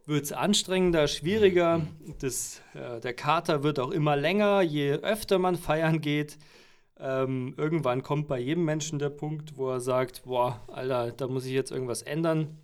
[0.05, 1.82] wird es anstrengender, schwieriger.
[2.20, 6.38] Das, äh, der Kater wird auch immer länger, je öfter man feiern geht.
[6.97, 11.45] Ähm, irgendwann kommt bei jedem Menschen der Punkt, wo er sagt, boah, Alter, da muss
[11.45, 12.57] ich jetzt irgendwas ändern.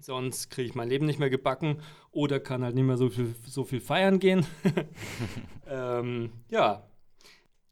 [0.00, 1.78] Sonst kriege ich mein Leben nicht mehr gebacken
[2.10, 4.44] oder kann halt nicht mehr so viel, so viel feiern gehen.
[5.68, 6.82] ähm, ja,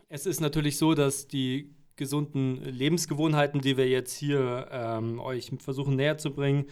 [0.08, 5.94] es ist natürlich so, dass die gesunden Lebensgewohnheiten, die wir jetzt hier ähm, euch versuchen
[5.94, 6.64] näher zu bringen,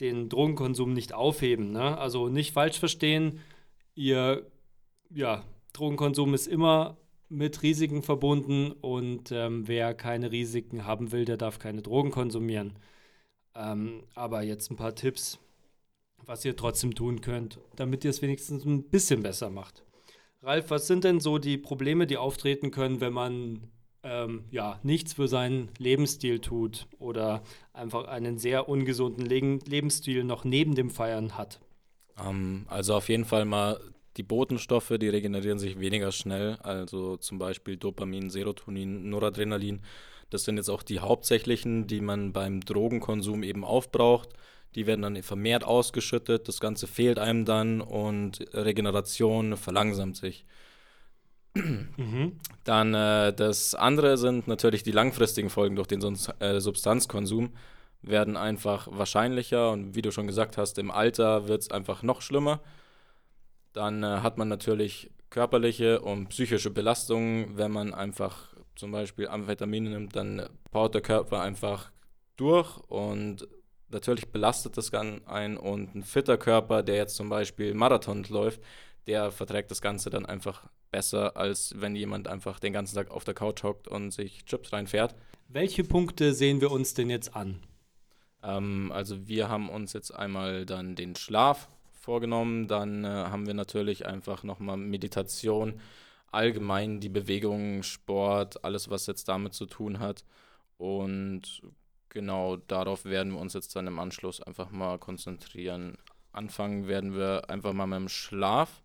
[0.00, 1.72] den Drogenkonsum nicht aufheben.
[1.72, 1.98] Ne?
[1.98, 3.40] Also nicht falsch verstehen,
[3.94, 4.46] ihr,
[5.10, 6.96] ja, Drogenkonsum ist immer
[7.28, 12.78] mit Risiken verbunden und ähm, wer keine Risiken haben will, der darf keine Drogen konsumieren.
[13.56, 15.40] Ähm, aber jetzt ein paar Tipps,
[16.24, 19.82] was ihr trotzdem tun könnt, damit ihr es wenigstens ein bisschen besser macht.
[20.42, 23.68] Ralf, was sind denn so die Probleme, die auftreten können, wenn man
[24.06, 27.42] ähm, ja, nichts für seinen Lebensstil tut oder
[27.72, 31.60] einfach einen sehr ungesunden Le Lebensstil noch neben dem Feiern hat?
[32.24, 33.80] Ähm, also auf jeden Fall mal
[34.16, 39.82] die Botenstoffe, die regenerieren sich weniger schnell, also zum Beispiel Dopamin, Serotonin, Noradrenalin.
[40.30, 44.30] Das sind jetzt auch die hauptsächlichen, die man beim Drogenkonsum eben aufbraucht.
[44.74, 50.44] Die werden dann vermehrt ausgeschüttet, das Ganze fehlt einem dann und Regeneration verlangsamt sich.
[51.96, 52.32] Mhm.
[52.64, 56.02] Dann äh, das andere sind natürlich die langfristigen Folgen durch den
[56.40, 57.52] äh, Substanzkonsum
[58.02, 62.22] werden einfach wahrscheinlicher und wie du schon gesagt hast, im Alter wird es einfach noch
[62.22, 62.60] schlimmer.
[63.72, 67.56] Dann äh, hat man natürlich körperliche und psychische Belastungen.
[67.58, 71.90] Wenn man einfach zum Beispiel Amphetamine nimmt, dann baut der Körper einfach
[72.36, 73.48] durch und
[73.88, 78.60] natürlich belastet das Ganze ein und ein fitter Körper, der jetzt zum Beispiel Marathon läuft,
[79.06, 83.24] der verträgt das Ganze dann einfach besser, als wenn jemand einfach den ganzen Tag auf
[83.24, 85.14] der Couch hockt und sich Chips reinfährt.
[85.48, 87.60] Welche Punkte sehen wir uns denn jetzt an?
[88.42, 92.68] Ähm, also wir haben uns jetzt einmal dann den Schlaf vorgenommen.
[92.68, 95.80] Dann äh, haben wir natürlich einfach nochmal Meditation,
[96.30, 100.24] allgemein die Bewegung, Sport, alles, was jetzt damit zu tun hat.
[100.78, 101.62] Und
[102.08, 105.98] genau darauf werden wir uns jetzt dann im Anschluss einfach mal konzentrieren.
[106.32, 108.82] Anfangen werden wir einfach mal mit dem Schlaf.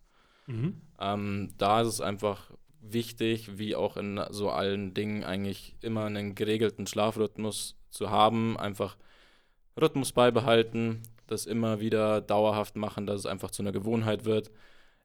[0.48, 0.82] Mhm.
[1.00, 6.36] Ähm, da ist es einfach wichtig, wie auch in so allen Dingen, eigentlich immer einen
[6.36, 8.58] geregelten Schlafrhythmus zu haben.
[8.58, 8.98] Einfach
[9.80, 14.52] Rhythmus beibehalten, das immer wieder dauerhaft machen, dass es einfach zu einer Gewohnheit wird.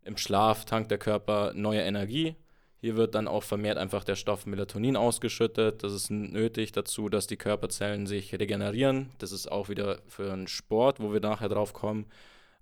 [0.02, 2.36] Im Schlaf tankt der Körper neue Energie.
[2.80, 5.82] Hier wird dann auch vermehrt einfach der Stoff Melatonin ausgeschüttet.
[5.82, 9.10] Das ist nötig dazu, dass die Körperzellen sich regenerieren.
[9.18, 12.06] Das ist auch wieder für einen Sport, wo wir nachher drauf kommen,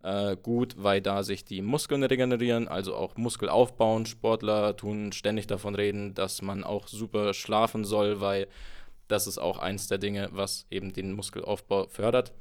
[0.05, 4.05] äh, gut, weil da sich die Muskeln regenerieren, also auch Muskel aufbauen.
[4.05, 8.46] Sportler tun ständig davon reden, dass man auch super schlafen soll, weil
[9.09, 12.32] das ist auch eins der Dinge, was eben den Muskelaufbau fördert.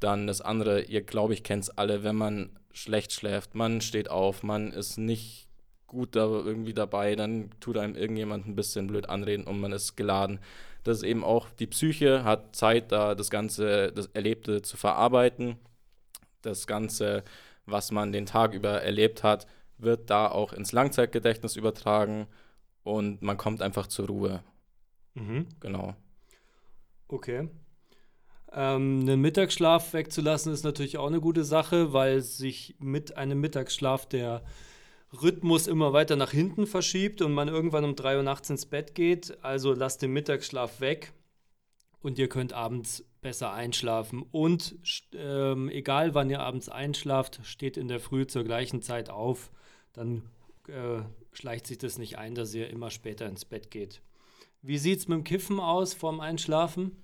[0.00, 4.10] Dann das andere, ihr glaube ich kennt es alle, wenn man schlecht schläft, man steht
[4.10, 5.48] auf, man ist nicht
[5.86, 9.96] gut da irgendwie dabei, dann tut einem irgendjemand ein bisschen blöd anreden und man ist
[9.96, 10.40] geladen.
[10.82, 15.58] Das ist eben auch die Psyche, hat Zeit, da das Ganze, das Erlebte zu verarbeiten.
[16.46, 17.24] Das Ganze,
[17.66, 19.46] was man den Tag über erlebt hat,
[19.78, 22.26] wird da auch ins Langzeitgedächtnis übertragen
[22.82, 24.42] und man kommt einfach zur Ruhe.
[25.14, 25.46] Mhm.
[25.60, 25.96] Genau.
[27.08, 27.48] Okay.
[28.52, 34.06] Ähm, einen Mittagsschlaf wegzulassen ist natürlich auch eine gute Sache, weil sich mit einem Mittagsschlaf
[34.06, 34.42] der
[35.22, 38.94] Rhythmus immer weiter nach hinten verschiebt und man irgendwann um 3 Uhr nachts ins Bett
[38.94, 39.42] geht.
[39.42, 41.12] Also lasst den Mittagsschlaf weg
[42.00, 44.22] und ihr könnt abends besser einschlafen.
[44.30, 44.76] Und
[45.12, 49.50] ähm, egal wann ihr abends einschlaft, steht in der Früh zur gleichen Zeit auf.
[49.92, 50.22] Dann
[50.68, 51.02] äh,
[51.32, 54.00] schleicht sich das nicht ein, dass ihr immer später ins Bett geht.
[54.62, 57.02] Wie sieht es mit dem Kiffen aus vorm Einschlafen?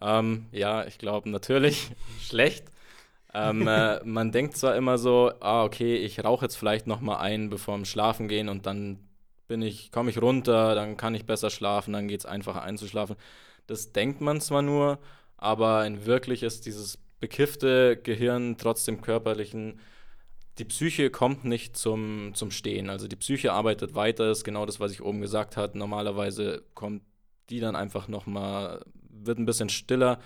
[0.00, 1.90] Ähm, ja, ich glaube natürlich
[2.20, 2.66] schlecht.
[3.34, 7.16] Ähm, äh, man denkt zwar immer so, ah, okay, ich rauche jetzt vielleicht noch mal
[7.16, 9.00] ein, bevor wir Schlafen gehen und dann
[9.48, 13.16] bin ich, komme ich runter, dann kann ich besser schlafen, dann geht es einfacher einzuschlafen.
[13.66, 15.00] Das denkt man zwar nur,
[15.36, 19.80] aber in wirklich ist dieses bekiffte Gehirn trotzdem körperlichen,
[20.58, 22.88] die Psyche kommt nicht zum, zum Stehen.
[22.88, 25.76] Also die Psyche arbeitet weiter, ist genau das, was ich oben gesagt habe.
[25.78, 27.02] Normalerweise kommt
[27.50, 30.18] die dann einfach noch mal wird ein bisschen stiller.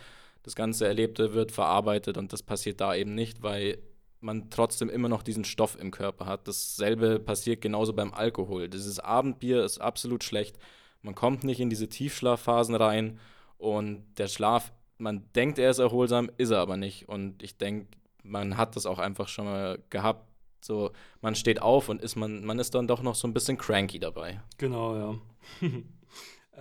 [0.42, 3.78] Das ganze Erlebte wird verarbeitet und das passiert da eben nicht, weil
[4.20, 6.46] man trotzdem immer noch diesen Stoff im Körper hat.
[6.46, 8.68] Dasselbe passiert genauso beim Alkohol.
[8.68, 10.58] Dieses Abendbier ist absolut schlecht.
[11.02, 13.18] Man kommt nicht in diese Tiefschlafphasen rein
[13.56, 17.08] und der Schlaf, man denkt, er ist erholsam, ist er aber nicht.
[17.08, 17.86] Und ich denke,
[18.22, 20.26] man hat das auch einfach schon mal gehabt.
[20.62, 20.90] So,
[21.22, 23.98] man steht auf und ist man, man ist dann doch noch so ein bisschen cranky
[23.98, 24.42] dabei.
[24.58, 25.14] Genau, ja.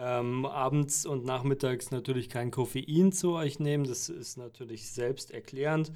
[0.02, 3.84] Ähm, abends und nachmittags natürlich kein Koffein zu euch nehmen.
[3.84, 5.92] Das ist natürlich selbsterklärend.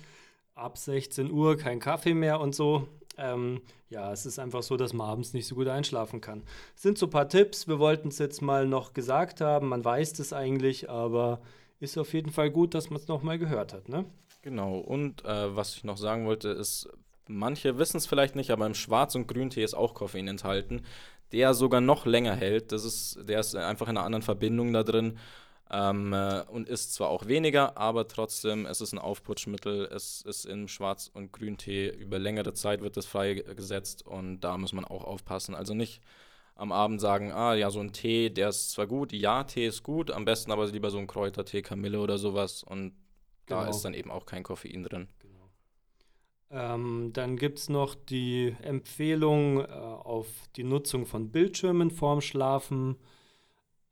[0.56, 2.90] Ab 16 Uhr kein Kaffee mehr und so.
[3.18, 6.44] Ähm, ja, es ist einfach so, dass man abends nicht so gut einschlafen kann.
[6.74, 7.70] Das sind so ein paar Tipps.
[7.70, 9.70] Wir wollten es jetzt mal noch gesagt haben.
[9.70, 11.40] Man weiß das eigentlich, aber
[11.84, 13.90] ist auf jeden Fall gut, dass man es nochmal gehört hat.
[13.90, 14.06] Ne?
[14.42, 14.78] Genau.
[14.78, 16.90] Und äh, was ich noch sagen wollte, ist,
[17.28, 20.82] manche wissen es vielleicht nicht, aber im Schwarz- und Grüntee ist auch Koffein enthalten
[21.34, 22.72] der sogar noch länger hält.
[22.72, 25.18] Das ist, der ist einfach in einer anderen Verbindung da drin
[25.72, 29.86] ähm, äh, und ist zwar auch weniger, aber trotzdem, es ist ein Aufputschmittel.
[29.86, 34.74] Es ist in Schwarz- und Grüntee über längere Zeit wird das freigesetzt und da muss
[34.74, 35.56] man auch aufpassen.
[35.56, 36.02] Also nicht
[36.56, 39.84] am Abend sagen, ah ja, so ein Tee, der ist zwar gut, ja, Tee ist
[39.84, 42.94] gut, am besten aber lieber so ein Kräutertee, Kamille oder sowas und
[43.48, 43.70] da Genau.
[43.70, 45.08] ist dann eben auch kein Koffein drin.
[46.52, 52.98] Ähm, dann gibt es noch die Empfehlung, äh, auf die Nutzung von Bildschirmen vorm Schlafen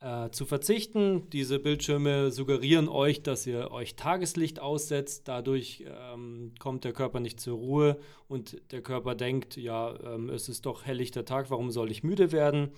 [0.02, 1.30] äh, zu verzichten.
[1.30, 5.28] Diese Bildschirme suggerieren euch, dass ihr euch Tageslicht aussetzt.
[5.28, 10.50] Dadurch ähm, kommt der Körper nicht zur Ruhe und der Körper denkt, ja, ähm, es
[10.50, 12.72] ist doch helllichter Tag, warum soll ich müde werden?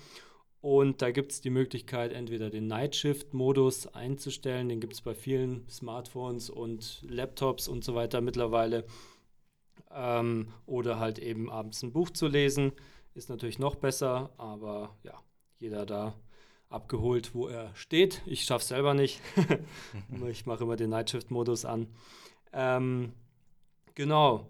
[0.59, 5.13] Und da gibt es die Möglichkeit, entweder den Night Shift-Modus einzustellen, den gibt es bei
[5.13, 8.86] vielen Smartphones und Laptops und so weiter mittlerweile
[9.91, 12.71] ähm, oder halt eben abends ein Buch zu lesen.
[13.13, 15.21] Ist natürlich noch besser, aber ja,
[15.59, 16.15] jeder da
[16.74, 18.21] abgeholt, wo er steht.
[18.26, 19.21] Ich schaffe es selber nicht.
[20.30, 21.88] ich mache immer den Nightshift-Modus an.
[22.51, 23.13] Ähm,
[23.95, 24.49] genau.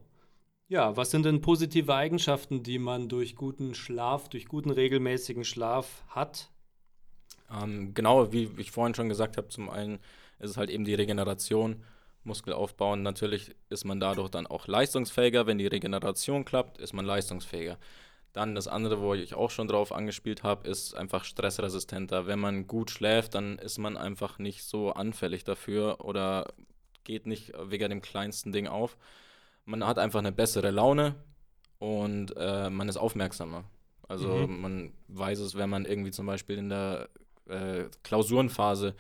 [0.68, 6.04] Ja, was sind denn positive Eigenschaften, die man durch guten Schlaf, durch guten regelmäßigen Schlaf
[6.08, 6.50] hat?
[7.52, 10.00] Ähm, genau, wie ich vorhin schon gesagt habe, zum einen
[10.40, 11.84] ist es halt eben die Regeneration,
[12.24, 15.46] Muskelaufbau und natürlich ist man dadurch dann auch leistungsfähiger.
[15.46, 17.78] Wenn die Regeneration klappt, ist man leistungsfähiger.
[18.34, 22.26] Dann das andere, wo ich auch schon drauf angespielt habe, ist einfach stressresistenter.
[22.28, 26.54] Wenn man gut schläft, dann ist man einfach nicht so anfällig dafür oder
[27.04, 28.98] geht nicht wegen dem kleinsten Ding auf.
[29.66, 31.16] Man hat einfach eine bessere Laune
[31.80, 33.66] und äh, man ist aufmerksamer.
[34.08, 34.62] Also Mhm.
[34.62, 37.10] man weiß es, wenn man irgendwie zum Beispiel in der
[37.48, 38.96] äh, Klausurenphase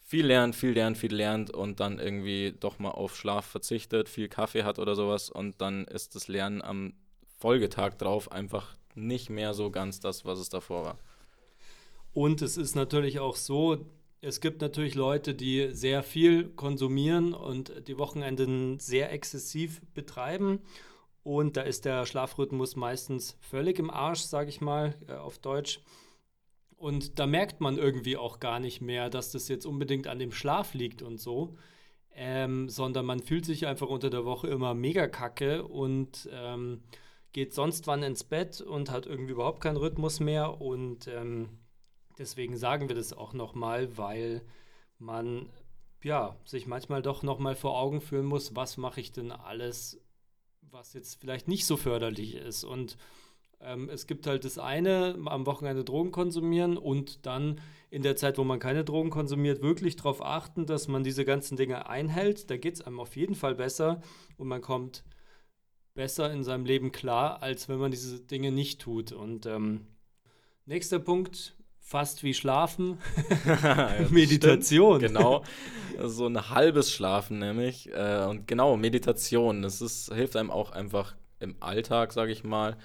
[0.00, 4.28] viel lernt, viel lernt, viel lernt und dann irgendwie doch mal auf Schlaf verzichtet, viel
[4.28, 6.94] Kaffee hat oder sowas und dann ist das Lernen am
[7.38, 10.98] Folgetag drauf einfach nicht mehr so ganz das, was es davor war.
[12.12, 13.86] Und es ist natürlich auch so,
[14.20, 20.60] es gibt natürlich Leute, die sehr viel konsumieren und die Wochenenden sehr exzessiv betreiben.
[21.22, 25.80] Und da ist der Schlafrhythmus meistens völlig im Arsch, sage ich mal, äh, auf Deutsch.
[26.76, 30.32] Und da merkt man irgendwie auch gar nicht mehr, dass das jetzt unbedingt an dem
[30.32, 31.56] Schlaf liegt und so,
[32.14, 36.82] ähm, sondern man fühlt sich einfach unter der Woche immer mega kacke und ähm,
[37.32, 40.60] geht sonst wann ins Bett und hat irgendwie überhaupt keinen Rhythmus mehr.
[40.60, 41.58] Und ähm,
[42.18, 44.42] deswegen sagen wir das auch nochmal, weil
[44.98, 45.48] man
[46.02, 50.00] ja sich manchmal doch nochmal vor Augen führen muss, was mache ich denn alles,
[50.62, 52.64] was jetzt vielleicht nicht so förderlich ist.
[52.64, 52.96] Und
[53.60, 57.60] ähm, es gibt halt das eine, am Wochenende Drogen konsumieren und dann
[57.90, 61.56] in der Zeit, wo man keine Drogen konsumiert, wirklich darauf achten, dass man diese ganzen
[61.56, 62.50] Dinge einhält.
[62.50, 64.00] Da geht es einem auf jeden Fall besser
[64.36, 65.04] und man kommt
[65.98, 69.10] besser in seinem Leben klar, als wenn man diese Dinge nicht tut.
[69.10, 69.88] Und ähm,
[70.64, 72.98] nächster Punkt, fast wie Schlafen,
[74.10, 75.00] Meditation.
[75.00, 75.42] stimmt, Genau,
[76.04, 77.92] so ein halbes Schlafen nämlich.
[77.92, 82.76] Äh, und genau, Meditation, das ist, hilft einem auch einfach im Alltag, sage ich mal.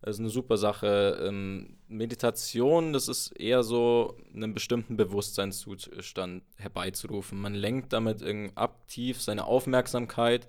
[0.00, 1.20] Das ist eine super Sache.
[1.20, 7.40] Ähm, Meditation, das ist eher so, einen bestimmten Bewusstseinszustand herbeizurufen.
[7.40, 8.22] Man lenkt damit
[8.54, 10.46] aktiv seine Aufmerksamkeit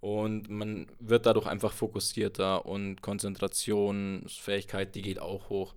[0.00, 5.74] und man wird dadurch einfach fokussierter und Konzentrationsfähigkeit, die geht auch hoch.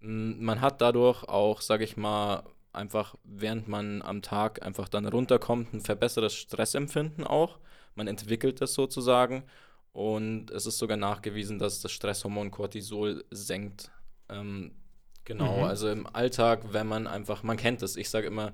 [0.00, 5.06] Mm, Man hat dadurch auch, sage ich mal, einfach, während man am Tag einfach dann
[5.06, 7.58] runterkommt, ein verbessertes Stressempfinden auch.
[7.94, 9.44] Man entwickelt das sozusagen
[9.92, 13.90] und es ist sogar nachgewiesen, dass das Stresshormon Cortisol senkt.
[14.28, 14.72] Ähm,
[15.24, 15.64] genau, Mhm.
[15.64, 18.52] also im Alltag, wenn man einfach, man kennt es, ich sage immer,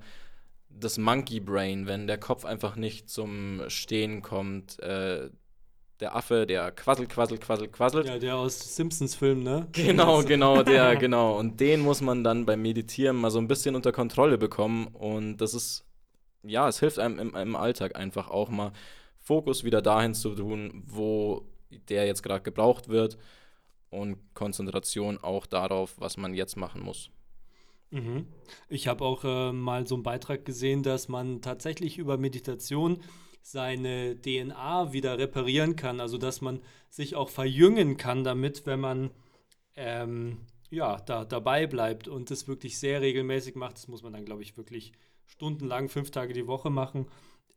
[0.71, 5.31] das Monkey Brain, wenn der Kopf einfach nicht zum Stehen kommt, äh,
[6.01, 8.07] der Affe, der quasselt, quasselt, quasselt, quasselt.
[8.07, 9.69] Ja, der aus Simpsons-Film, ne?
[9.73, 11.39] Genau, genau, der, genau.
[11.39, 14.87] Und den muss man dann beim Meditieren mal so ein bisschen unter Kontrolle bekommen.
[14.89, 15.85] Und das ist,
[16.43, 18.73] ja, es hilft einem im, im Alltag einfach auch mal
[19.19, 21.45] Fokus wieder dahin zu tun, wo
[21.89, 23.19] der jetzt gerade gebraucht wird.
[23.91, 27.11] Und Konzentration auch darauf, was man jetzt machen muss.
[27.91, 28.27] Mhm.
[28.69, 33.03] Ich habe auch äh, mal so einen Beitrag gesehen, dass man tatsächlich über Meditation
[33.43, 36.01] seine DNA wieder reparieren kann.
[36.01, 39.11] Also dass man sich auch verjüngen kann damit, wenn man
[39.77, 40.39] ähm,
[40.71, 43.77] ja, da dabei bleibt und das wirklich sehr regelmäßig macht.
[43.77, 44.93] Das muss man dann, glaube ich, wirklich
[45.27, 47.07] stundenlang, fünf Tage die Woche machen.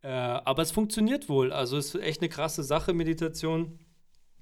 [0.01, 1.51] Äh, aber es funktioniert wohl.
[1.51, 3.80] Also es ist echt eine krasse Sache, Meditation.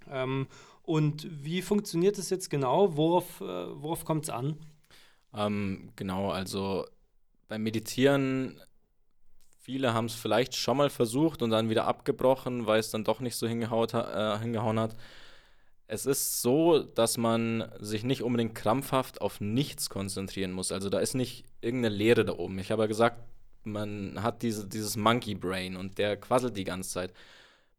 [0.09, 0.47] Ähm,
[0.83, 2.95] und wie funktioniert es jetzt genau?
[2.97, 3.45] Worauf, äh,
[3.81, 4.57] worauf kommt es an?
[5.35, 6.85] Ähm, genau, also
[7.47, 8.61] beim Meditieren,
[9.61, 13.19] viele haben es vielleicht schon mal versucht und dann wieder abgebrochen, weil es dann doch
[13.19, 14.95] nicht so hingehaut, ha- äh, hingehauen hat.
[15.87, 20.71] Es ist so, dass man sich nicht unbedingt krampfhaft auf nichts konzentrieren muss.
[20.71, 22.59] Also da ist nicht irgendeine Leere da oben.
[22.59, 23.19] Ich habe ja gesagt,
[23.63, 27.13] man hat diese, dieses Monkey Brain und der quasselt die ganze Zeit.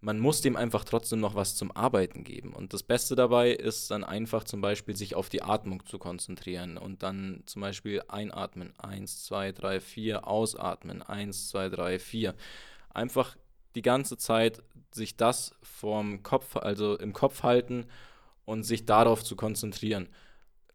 [0.02, 2.52] Man muss dem einfach trotzdem noch was zum Arbeiten geben.
[2.52, 6.76] Und das Beste dabei ist dann einfach zum Beispiel sich auf die Atmung zu konzentrieren
[6.76, 12.34] und dann zum Beispiel einatmen, eins, zwei, drei, vier, ausatmen, eins, zwei, drei, vier.
[12.92, 13.36] Einfach
[13.76, 14.60] die ganze Zeit
[14.90, 17.86] sich das vorm Kopf, also im Kopf halten
[18.44, 20.08] und sich darauf zu konzentrieren.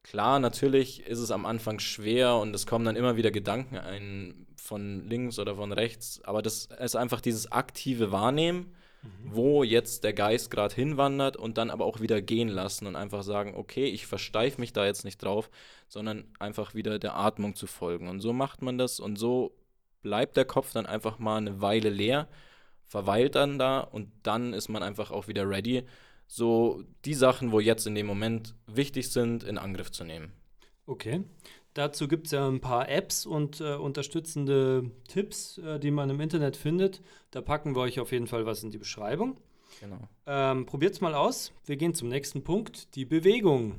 [0.04, 4.48] Klar, natürlich ist es am Anfang schwer und es kommen dann immer wieder Gedanken ein
[4.56, 8.74] von links oder von rechts, aber das ist einfach dieses aktive Wahrnehmen,
[9.04, 9.10] mhm.
[9.24, 13.24] wo jetzt der Geist gerade hinwandert und dann aber auch wieder gehen lassen und einfach
[13.24, 15.50] sagen, okay, ich versteife mich da jetzt nicht drauf,
[15.88, 18.08] sondern einfach wieder der Atmung zu folgen.
[18.08, 19.56] Und so macht man das und so
[20.02, 22.28] bleibt der Kopf dann einfach mal eine Weile leer,
[22.86, 25.84] verweilt dann da und dann ist man einfach auch wieder ready
[26.28, 30.34] so die Sachen, wo jetzt in dem Moment wichtig sind, in Angriff zu nehmen.
[30.86, 31.24] Okay.
[31.78, 36.20] Dazu gibt es ja ein paar Apps und äh, unterstützende Tipps, äh, die man im
[36.20, 37.04] Internet findet.
[37.30, 39.38] Da packen wir euch auf jeden Fall was in die Beschreibung.
[39.80, 40.00] Genau.
[40.26, 41.54] Ähm, Probiert es mal aus.
[41.66, 43.76] Wir gehen zum nächsten Punkt, die Bewegung.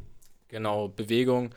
[0.47, 1.53] Genau, Bewegung.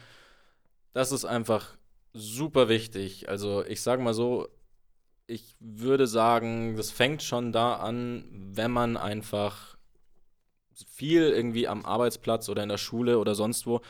[0.94, 1.78] Das ist einfach
[2.12, 3.30] super wichtig.
[3.30, 4.48] Also ich sage mal so,
[5.28, 9.78] ich würde sagen, das fängt schon da an, wenn man einfach
[10.90, 13.82] viel irgendwie am Arbeitsplatz oder in der Schule oder sonst wo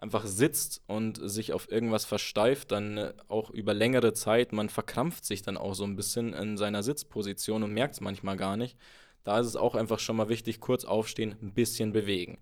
[0.00, 5.24] einfach sitzt und sich auf irgendwas versteift, dann äh, auch über längere Zeit, man verkrampft
[5.24, 8.78] sich dann auch so ein bisschen in seiner Sitzposition und merkt es manchmal gar nicht.
[9.24, 12.38] Da ist es auch einfach schon mal wichtig, kurz aufstehen, ein bisschen bewegen.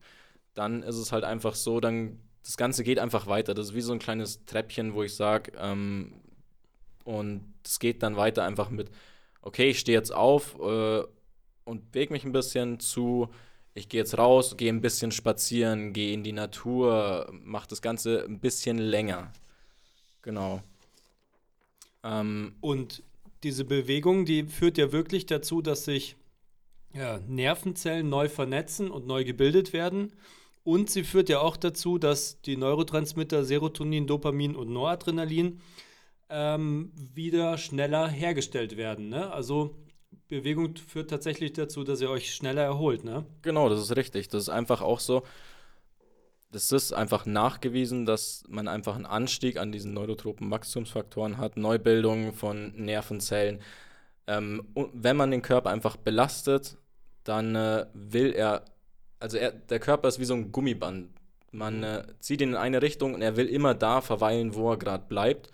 [0.55, 3.55] Dann ist es halt einfach so, dann das Ganze geht einfach weiter.
[3.55, 6.15] Das ist wie so ein kleines Treppchen, wo ich sage, ähm,
[7.05, 8.91] und es geht dann weiter einfach mit,
[9.43, 11.03] okay, ich stehe jetzt auf äh,
[11.65, 13.29] und bewege mich ein bisschen zu,
[13.75, 18.25] ich gehe jetzt raus, gehe ein bisschen spazieren, gehe in die Natur, mache das Ganze
[18.25, 19.33] ein bisschen länger.
[20.23, 20.63] Genau.
[22.03, 23.03] Ähm, und
[23.43, 26.17] diese Bewegung, die führt ja wirklich dazu, dass sich
[26.93, 30.13] ja, Nervenzellen neu vernetzen und neu gebildet werden.
[30.65, 35.61] Und sie führt ja auch dazu, dass die Neurotransmitter Serotonin, Dopamin und Noradrenalin
[36.29, 39.09] ähm, wieder schneller hergestellt werden.
[39.09, 39.31] Ne?
[39.33, 39.75] Also
[40.29, 43.25] Bewegung führt tatsächlich dazu, dass ihr euch schneller erholt, ne?
[43.43, 44.29] Genau, das ist richtig.
[44.29, 45.23] Das ist einfach auch so.
[46.51, 52.33] Das ist einfach nachgewiesen, dass man einfach einen Anstieg an diesen neurotropen Wachstumsfaktoren hat, Neubildung
[52.33, 53.61] von Nervenzellen.
[54.27, 56.77] Ähm, wenn man den Körper einfach belastet,
[57.25, 58.65] dann äh, will er,
[59.21, 61.11] also er, der Körper ist wie so ein Gummiband.
[61.51, 64.79] Man äh, zieht ihn in eine Richtung und er will immer da verweilen, wo er
[64.79, 65.51] gerade bleibt.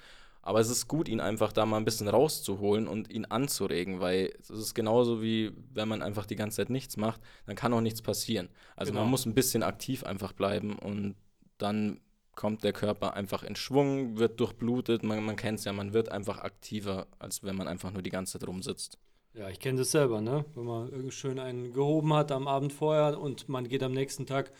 [0.46, 4.30] Aber es ist gut, ihn einfach da mal ein bisschen rauszuholen und ihn anzuregen, weil
[4.42, 7.80] es ist genauso wie wenn man einfach die ganze Zeit nichts macht, dann kann auch
[7.80, 8.50] nichts passieren.
[8.76, 9.04] Also genau.
[9.04, 11.14] man muss ein bisschen aktiv einfach bleiben und
[11.56, 11.98] dann
[12.34, 16.10] kommt der Körper einfach in Schwung, wird durchblutet, man, man kennt es ja, man wird
[16.10, 18.98] einfach aktiver, als wenn man einfach nur die ganze Zeit rumsitzt.
[19.32, 20.44] Ja, ich kenne das selber, ne?
[20.54, 24.52] Wenn man schön einen gehoben hat am Abend vorher und man geht am nächsten Tag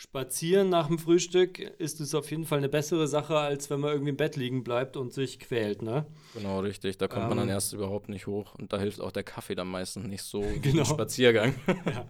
[0.00, 3.90] Spazieren nach dem Frühstück ist es auf jeden Fall eine bessere Sache, als wenn man
[3.90, 6.06] irgendwie im Bett liegen bleibt und sich quält, ne?
[6.32, 6.96] Genau, richtig.
[6.96, 7.54] Da kommt ähm, man dann ähm.
[7.54, 10.86] erst überhaupt nicht hoch und da hilft auch der Kaffee dann meistens nicht so genau.
[10.86, 11.54] Spaziergang.
[11.84, 12.08] ja,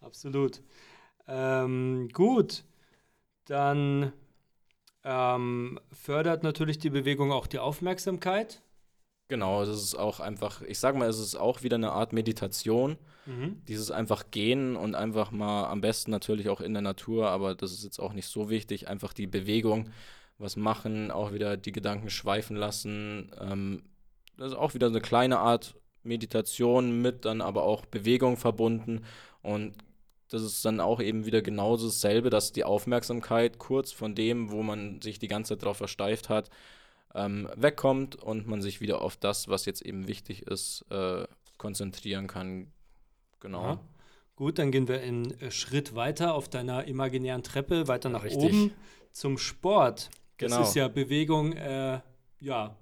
[0.00, 0.62] absolut.
[1.26, 2.64] Ähm, gut,
[3.44, 4.14] dann
[5.04, 8.62] ähm, fördert natürlich die Bewegung auch die Aufmerksamkeit.
[9.28, 12.96] Genau, das ist auch einfach, ich sag mal, es ist auch wieder eine Art Meditation.
[13.28, 13.60] Mhm.
[13.68, 17.72] Dieses einfach gehen und einfach mal am besten natürlich auch in der Natur, aber das
[17.72, 19.90] ist jetzt auch nicht so wichtig, einfach die Bewegung,
[20.38, 23.30] was machen, auch wieder die Gedanken schweifen lassen.
[23.38, 23.82] Ähm,
[24.38, 25.74] das ist auch wieder eine kleine Art
[26.04, 29.04] Meditation mit dann aber auch Bewegung verbunden
[29.42, 29.74] und
[30.30, 34.62] das ist dann auch eben wieder genauso dasselbe, dass die Aufmerksamkeit kurz von dem, wo
[34.62, 36.48] man sich die ganze Zeit drauf versteift hat,
[37.14, 41.26] ähm, wegkommt und man sich wieder auf das, was jetzt eben wichtig ist, äh,
[41.58, 42.68] konzentrieren kann.
[43.40, 43.62] Genau.
[43.62, 43.80] Aha.
[44.36, 48.44] Gut, dann gehen wir einen äh, Schritt weiter auf deiner imaginären Treppe, weiter nach Richtig.
[48.44, 48.70] oben
[49.10, 50.10] zum Sport.
[50.38, 50.62] Das genau.
[50.62, 52.00] ist ja Bewegung, äh,
[52.40, 52.76] ja,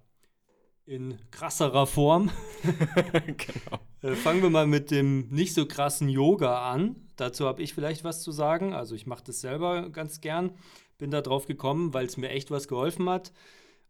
[0.84, 2.30] in krasserer Form.
[3.22, 3.80] genau.
[4.02, 6.96] Äh, fangen wir mal mit dem nicht so krassen Yoga an.
[7.16, 8.74] Dazu habe ich vielleicht was zu sagen.
[8.74, 10.52] Also ich mache das selber ganz gern.
[10.98, 13.32] Bin da drauf gekommen, weil es mir echt was geholfen hat.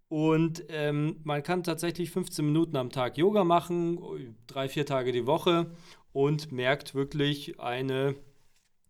[0.08, 5.26] Und ähm, man kann tatsächlich 15 Minuten am Tag Yoga machen, drei, vier Tage die
[5.26, 5.70] Woche
[6.12, 8.14] und merkt wirklich eine,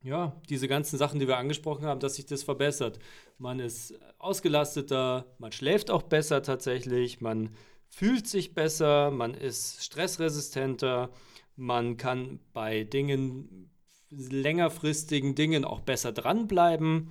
[0.02, 2.98] ja, diese ganzen Sachen, die wir angesprochen haben, dass sich das verbessert.
[3.38, 7.50] Man ist ausgelasteter, man schläft auch besser tatsächlich, man
[7.88, 11.10] fühlt sich besser, man ist stressresistenter,
[11.56, 13.70] man kann bei Dingen,
[14.10, 17.10] längerfristigen Dingen auch besser dranbleiben.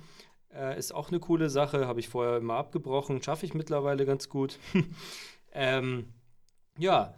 [0.56, 4.28] Äh, ist auch eine coole Sache, habe ich vorher immer abgebrochen, schaffe ich mittlerweile ganz
[4.28, 4.58] gut.
[5.52, 6.06] ähm,
[6.78, 7.14] ja,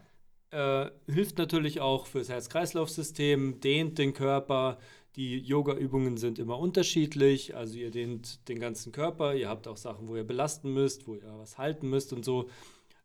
[0.51, 4.79] Äh, hilft natürlich auch fürs Herz-Kreislauf-System, dehnt den Körper.
[5.17, 7.55] Die Yoga-Übungen sind immer unterschiedlich.
[7.55, 9.35] Also ihr dehnt den ganzen Körper.
[9.35, 12.49] Ihr habt auch Sachen, wo ihr belasten müsst, wo ihr was halten müsst und so.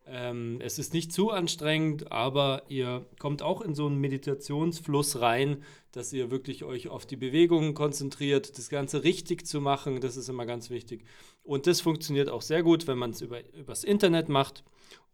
[0.06, 5.62] Ähm, es ist nicht zu anstrengend, aber ihr kommt auch in so einen Meditationsfluss rein,
[5.92, 10.00] dass ihr wirklich euch auf die Bewegungen konzentriert, das Ganze richtig zu machen.
[10.00, 11.04] Das ist immer ganz wichtig.
[11.42, 14.64] Und das funktioniert auch sehr gut, wenn man es über, übers Internet macht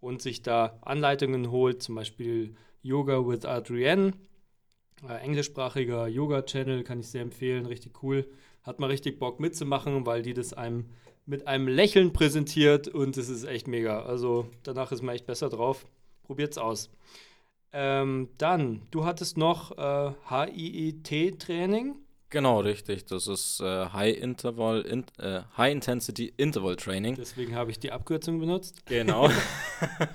[0.01, 4.15] und sich da Anleitungen holt, zum Beispiel Yoga with Adrienne.
[5.09, 8.29] Äh, englischsprachiger Yoga-Channel kann ich sehr empfehlen, richtig cool.
[8.63, 10.87] Hat man richtig Bock mitzumachen, weil die das einem
[11.27, 14.03] mit einem Lächeln präsentiert und es ist echt mega.
[14.03, 15.87] Also danach ist man echt besser drauf.
[16.23, 16.91] Probiert's aus.
[17.73, 21.95] Ähm, dann, du hattest noch äh, HIIT-Training.
[22.31, 23.07] Genau, richtig.
[23.07, 27.17] Das ist äh, High Interval, in, äh, High Intensity Interval Training.
[27.17, 28.87] Deswegen habe ich die Abkürzung benutzt.
[28.87, 29.29] Genau.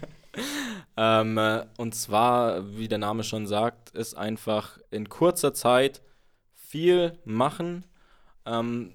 [0.98, 6.02] ähm, äh, und zwar, wie der Name schon sagt, ist einfach in kurzer Zeit
[6.54, 7.84] viel machen.
[8.46, 8.94] Ähm,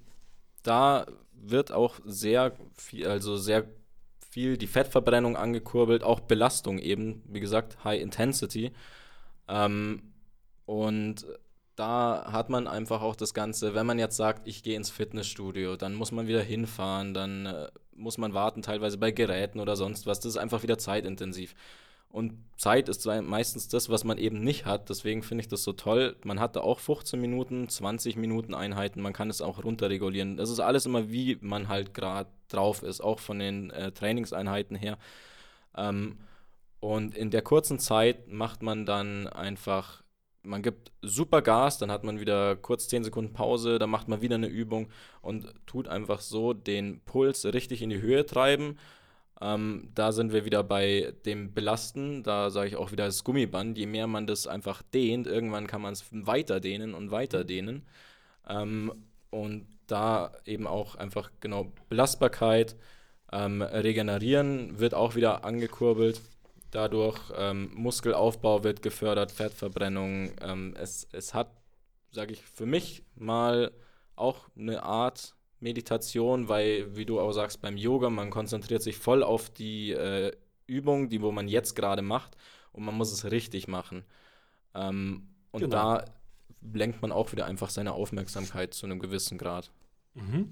[0.63, 1.05] da
[1.41, 3.65] wird auch sehr viel, also sehr
[4.29, 8.71] viel die Fettverbrennung angekurbelt, auch Belastung eben, wie gesagt, High Intensity.
[9.47, 10.13] Ähm,
[10.65, 11.25] und
[11.75, 15.75] da hat man einfach auch das Ganze, wenn man jetzt sagt, ich gehe ins Fitnessstudio,
[15.75, 20.05] dann muss man wieder hinfahren, dann äh, muss man warten, teilweise bei Geräten oder sonst
[20.05, 20.19] was.
[20.19, 21.55] Das ist einfach wieder zeitintensiv.
[22.11, 24.89] Und Zeit ist meistens das, was man eben nicht hat.
[24.89, 26.17] Deswegen finde ich das so toll.
[26.25, 29.01] Man hat da auch 15 Minuten, 20 Minuten Einheiten.
[29.01, 30.35] Man kann es auch runterregulieren.
[30.35, 34.75] Das ist alles immer, wie man halt gerade drauf ist, auch von den äh, Trainingseinheiten
[34.75, 34.97] her.
[35.75, 36.17] Ähm,
[36.81, 40.03] und in der kurzen Zeit macht man dann einfach,
[40.43, 44.21] man gibt super Gas, dann hat man wieder kurz 10 Sekunden Pause, dann macht man
[44.21, 44.89] wieder eine Übung
[45.21, 48.77] und tut einfach so den Puls richtig in die Höhe treiben
[49.41, 52.23] ähm, da sind wir wieder bei dem Belasten.
[52.23, 53.77] Da sage ich auch wieder das Gummiband.
[53.77, 57.87] Je mehr man das einfach dehnt, irgendwann kann man es weiter dehnen und weiter dehnen.
[58.47, 58.93] Ähm,
[59.31, 62.75] und da eben auch einfach genau Belastbarkeit,
[63.31, 66.21] ähm, Regenerieren wird auch wieder angekurbelt.
[66.69, 70.31] Dadurch ähm, Muskelaufbau wird gefördert, Fettverbrennung.
[70.41, 71.51] Ähm, es, es hat,
[72.11, 73.71] sage ich, für mich mal
[74.15, 79.23] auch eine Art Meditation, weil, wie du auch sagst, beim Yoga, man konzentriert sich voll
[79.23, 80.31] auf die äh,
[80.67, 82.35] Übung, die wo man jetzt gerade macht
[82.73, 84.03] und man muss es richtig machen.
[84.73, 85.71] Ähm, und genau.
[85.71, 86.05] da
[86.73, 89.71] lenkt man auch wieder einfach seine Aufmerksamkeit zu einem gewissen Grad.
[90.13, 90.51] Mhm.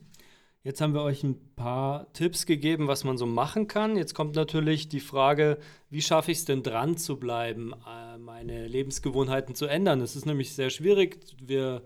[0.62, 3.96] Jetzt haben wir euch ein paar Tipps gegeben, was man so machen kann.
[3.96, 5.58] Jetzt kommt natürlich die Frage,
[5.90, 10.02] wie schaffe ich es denn dran zu bleiben, äh, meine Lebensgewohnheiten zu ändern?
[10.02, 11.20] Das ist nämlich sehr schwierig.
[11.42, 11.84] Wir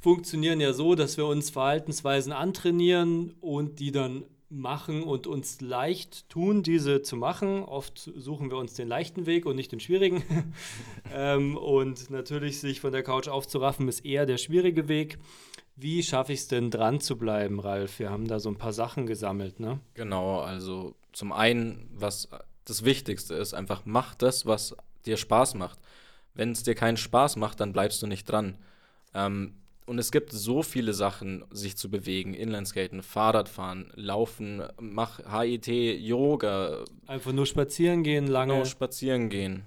[0.00, 6.28] funktionieren ja so, dass wir uns Verhaltensweisen antrainieren und die dann machen und uns leicht
[6.28, 7.62] tun, diese zu machen.
[7.64, 10.22] Oft suchen wir uns den leichten Weg und nicht den schwierigen.
[11.14, 15.18] ähm, und natürlich sich von der Couch aufzuraffen, ist eher der schwierige Weg.
[15.76, 17.98] Wie schaffe ich es denn dran zu bleiben, Ralf?
[17.98, 19.80] Wir haben da so ein paar Sachen gesammelt, ne?
[19.94, 22.28] Genau, also zum einen, was
[22.64, 24.76] das Wichtigste ist, einfach mach das, was
[25.06, 25.78] dir Spaß macht.
[26.34, 28.58] Wenn es dir keinen Spaß macht, dann bleibst du nicht dran.
[29.14, 29.54] Ähm,
[29.88, 32.34] und es gibt so viele Sachen, sich zu bewegen.
[32.34, 36.84] Inlineskaten, Fahrradfahren, Laufen, mach HIT, Yoga.
[37.06, 38.52] Einfach nur spazieren gehen, lange.
[38.52, 39.64] Genau, spazieren gehen.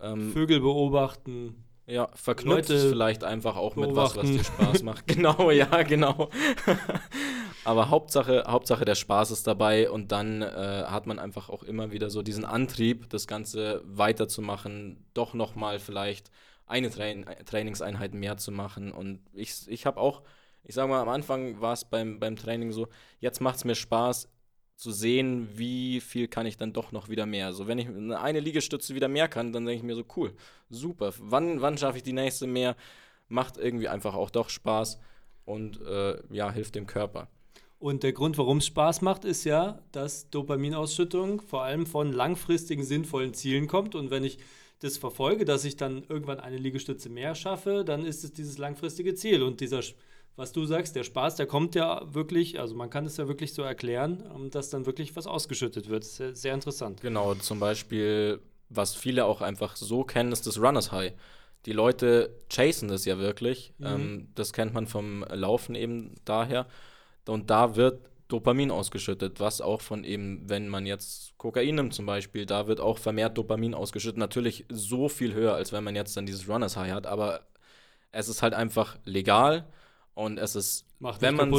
[0.00, 1.64] Ähm, Vögel beobachten.
[1.88, 4.20] Ja, verknüpft es vielleicht einfach auch beobachten.
[4.20, 5.06] mit was, was dir Spaß macht.
[5.08, 6.30] genau, ja, genau.
[7.64, 11.90] Aber Hauptsache, Hauptsache der Spaß ist dabei und dann äh, hat man einfach auch immer
[11.90, 16.30] wieder so diesen Antrieb, das Ganze weiterzumachen, doch nochmal vielleicht
[16.66, 18.92] eine Train Trainingseinheit mehr zu machen.
[18.92, 20.22] Und ich, ich habe auch,
[20.64, 22.88] ich sage mal, am Anfang war es beim, beim Training so,
[23.20, 24.28] jetzt macht es mir Spaß
[24.76, 27.52] zu sehen, wie viel kann ich dann doch noch wieder mehr.
[27.52, 30.34] So, wenn ich eine Liegestütze wieder mehr kann, dann denke ich mir so, cool,
[30.68, 31.12] super.
[31.18, 32.76] Wann, wann schaffe ich die nächste mehr?
[33.28, 34.98] Macht irgendwie einfach auch doch Spaß
[35.46, 37.28] und äh, ja, hilft dem Körper.
[37.78, 42.84] Und der Grund, warum es Spaß macht, ist ja, dass Dopaminausschüttung vor allem von langfristigen,
[42.84, 43.94] sinnvollen Zielen kommt.
[43.94, 44.38] Und wenn ich
[44.80, 49.14] das verfolge, dass ich dann irgendwann eine Liegestütze mehr schaffe, dann ist es dieses langfristige
[49.14, 49.42] Ziel.
[49.42, 49.80] Und dieser,
[50.36, 53.54] was du sagst, der Spaß, der kommt ja wirklich, also man kann es ja wirklich
[53.54, 56.04] so erklären, ähm, dass dann wirklich was ausgeschüttet wird.
[56.04, 57.00] Sehr, sehr interessant.
[57.00, 61.14] Genau, zum Beispiel, was viele auch einfach so kennen, ist das Runners High.
[61.64, 63.72] Die Leute chasen das ja wirklich.
[63.78, 63.86] Mhm.
[63.86, 66.66] Ähm, das kennt man vom Laufen eben daher.
[67.26, 72.06] Und da wird Dopamin ausgeschüttet, was auch von eben, wenn man jetzt Kokain nimmt zum
[72.06, 74.18] Beispiel, da wird auch vermehrt Dopamin ausgeschüttet.
[74.18, 77.40] Natürlich so viel höher, als wenn man jetzt dann dieses Runners High hat, aber
[78.12, 79.66] es ist halt einfach legal
[80.14, 81.52] und es ist, Macht wenn man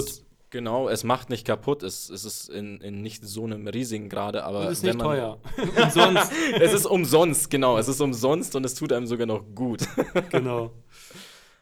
[0.50, 1.84] Genau, es macht nicht kaputt.
[1.84, 4.62] Es, es ist in, in nicht so einem riesigen Grade, aber.
[4.62, 5.40] Und es ist nicht wenn man, teuer.
[5.84, 6.32] umsonst.
[6.54, 7.78] es ist umsonst, genau.
[7.78, 9.82] Es ist umsonst und es tut einem sogar noch gut.
[10.30, 10.72] genau.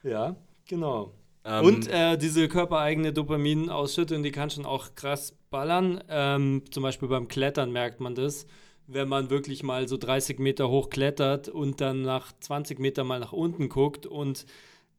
[0.04, 0.36] Ja,
[0.68, 1.14] genau.
[1.46, 6.02] Ähm, Und äh, diese körpereigene Dopaminausschüttung, die kann schon auch krass ballern.
[6.08, 8.46] Ähm, zum Beispiel beim Klettern merkt man das.
[8.88, 13.20] Wenn man wirklich mal so 30 Meter hoch klettert und dann nach 20 Metern mal
[13.20, 14.44] nach unten guckt und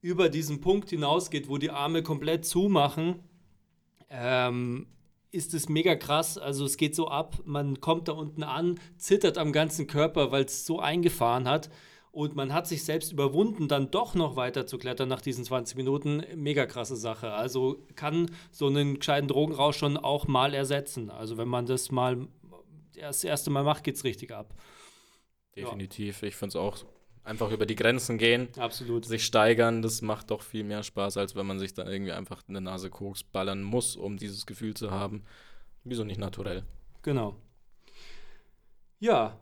[0.01, 3.19] über diesen Punkt hinausgeht, wo die Arme komplett zumachen,
[4.09, 4.87] ähm,
[5.31, 6.37] ist es mega krass.
[6.37, 10.45] Also es geht so ab, man kommt da unten an, zittert am ganzen Körper, weil
[10.45, 11.69] es so eingefahren hat.
[12.17, 15.77] Und man hat sich selbst überwunden, dann doch noch weiter zu klettern nach diesen 20
[15.77, 16.23] Minuten.
[16.33, 17.31] Mega krasse Sache.
[17.33, 21.11] Also kann so einen gescheiten Drogenrausch schon auch mal ersetzen.
[21.11, 22.27] Also wenn man das mal
[22.95, 24.55] das erste Mal macht, geht es richtig ab.
[25.55, 26.23] Definitiv.
[26.23, 26.85] Ich finde es auch
[27.23, 29.05] einfach über die Grenzen gehen, Absolut.
[29.05, 32.41] sich steigern, das macht doch viel mehr Spaß, als wenn man sich da irgendwie einfach
[32.47, 35.23] eine Nase Koks ballern muss, um dieses Gefühl zu haben.
[35.83, 36.63] Wieso nicht naturell?
[37.03, 37.35] Genau.
[38.97, 39.39] Ja.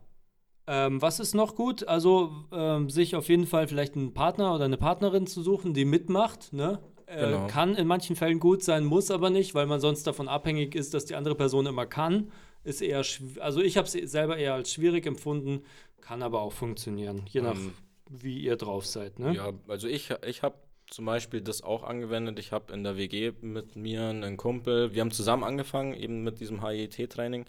[0.68, 1.88] Ähm, was ist noch gut?
[1.88, 5.86] Also ähm, sich auf jeden Fall vielleicht einen Partner oder eine Partnerin zu suchen, die
[5.86, 6.54] mitmacht.
[6.54, 6.80] Ne?
[7.06, 7.48] Äh, Genau.
[7.48, 10.94] Kann in manchen Fällen gut sein, muss aber nicht, weil man sonst davon abhängig ist,
[10.96, 12.32] dass die andere Person immer kann.
[12.64, 13.04] Ist eher,
[13.40, 15.62] also ich habe es selber eher als schwierig empfunden,
[16.02, 17.74] kann aber auch funktionieren, je nach Ähm,
[18.10, 19.20] wie ihr drauf seid.
[19.20, 19.36] Ne?
[19.36, 20.56] Ja, also ich, ich habe
[20.88, 22.40] zum Beispiel das auch angewendet.
[22.40, 26.40] Ich habe in der WG mit mir einen Kumpel, wir haben zusammen angefangen, eben mit
[26.40, 27.46] diesem HIET-Training.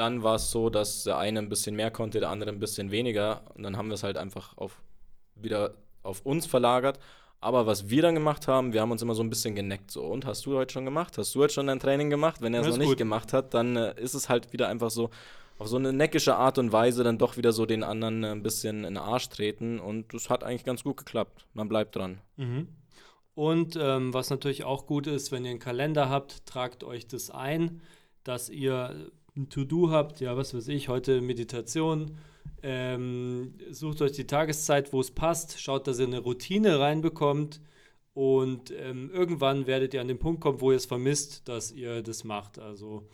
[0.00, 2.90] Dann war es so, dass der eine ein bisschen mehr konnte, der andere ein bisschen
[2.90, 3.42] weniger.
[3.54, 4.80] Und dann haben wir es halt einfach auf,
[5.34, 6.98] wieder auf uns verlagert.
[7.38, 9.90] Aber was wir dann gemacht haben, wir haben uns immer so ein bisschen geneckt.
[9.90, 11.18] So, und hast du heute schon gemacht?
[11.18, 12.40] Hast du heute schon dein Training gemacht?
[12.40, 12.96] Wenn er es noch ist nicht gut.
[12.96, 15.10] gemacht hat, dann äh, ist es halt wieder einfach so,
[15.58, 18.42] auf so eine neckische Art und Weise dann doch wieder so den anderen äh, ein
[18.42, 19.78] bisschen in den Arsch treten.
[19.80, 21.44] Und das hat eigentlich ganz gut geklappt.
[21.52, 22.22] Man bleibt dran.
[22.38, 22.68] Mhm.
[23.34, 27.30] Und ähm, was natürlich auch gut ist, wenn ihr einen Kalender habt, tragt euch das
[27.30, 27.82] ein,
[28.24, 32.18] dass ihr ein To-Do habt, ja, was weiß ich, heute Meditation.
[32.62, 37.60] Ähm, sucht euch die Tageszeit, wo es passt, schaut, dass ihr eine Routine reinbekommt
[38.12, 42.02] und ähm, irgendwann werdet ihr an den Punkt kommen, wo ihr es vermisst, dass ihr
[42.02, 42.58] das macht.
[42.58, 43.08] Also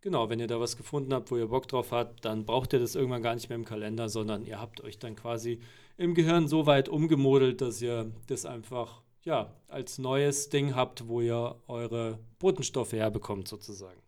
[0.00, 2.78] genau, wenn ihr da was gefunden habt, wo ihr Bock drauf habt, dann braucht ihr
[2.78, 5.60] das irgendwann gar nicht mehr im Kalender, sondern ihr habt euch dann quasi
[5.96, 11.20] im Gehirn so weit umgemodelt, dass ihr das einfach ja, als neues Ding habt, wo
[11.20, 14.00] ihr eure Botenstoffe herbekommt, sozusagen.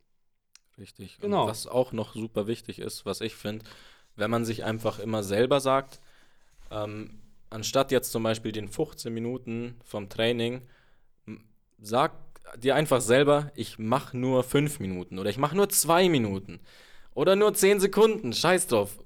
[0.79, 1.19] Richtig.
[1.21, 1.43] Genau.
[1.43, 3.65] Und was auch noch super wichtig ist, was ich finde,
[4.17, 6.01] wenn man sich einfach immer selber sagt,
[6.71, 10.63] ähm, anstatt jetzt zum Beispiel den 15 Minuten vom Training,
[11.81, 12.13] sag
[12.57, 16.61] dir einfach selber, ich mache nur 5 Minuten oder ich mache nur 2 Minuten
[17.15, 18.99] oder nur 10 Sekunden, scheiß drauf.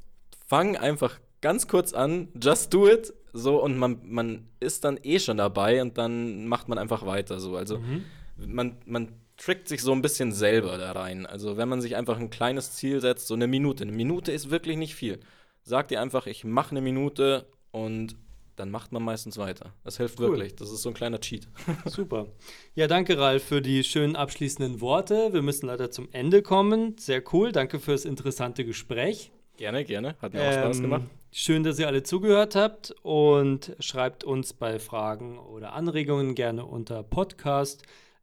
[0.47, 5.19] Fang einfach ganz kurz an, just do it, so und man, man ist dann eh
[5.19, 7.57] schon dabei und dann macht man einfach weiter so.
[7.57, 8.05] Also Mhm.
[8.37, 9.09] man, man
[9.45, 11.27] trickt sich so ein bisschen selber da rein.
[11.27, 13.83] Also wenn man sich einfach ein kleines Ziel setzt, so eine Minute.
[13.85, 15.21] Eine Minute ist wirklich nicht viel.
[15.63, 18.15] Sag dir einfach, ich mache eine Minute und
[18.57, 19.73] dann macht man meistens weiter.
[19.83, 20.29] Das hilft Cool.
[20.33, 20.55] wirklich.
[20.57, 21.49] Das ist so ein kleiner Cheat.
[21.87, 22.27] Super.
[22.75, 25.33] Ja, danke, Ralf, für die schönen abschließenden Worte.
[25.33, 26.97] Wir müssen leider zum Ende kommen.
[26.99, 27.51] Sehr cool.
[27.51, 29.33] Danke fürs interessante Gespräch.
[29.57, 30.17] Gerne, gerne.
[30.21, 31.03] Hat mir auch Spaß Ähm, gemacht.
[31.33, 37.03] Schön, dass ihr alle zugehört habt und schreibt uns bei Fragen oder Anregungen gerne unter
[37.03, 37.83] podcast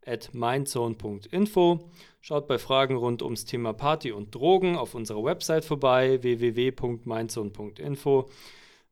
[0.09, 1.89] at mindzone.info.
[2.21, 8.29] Schaut bei Fragen rund ums Thema Party und Drogen auf unserer Website vorbei www.mindzone.info.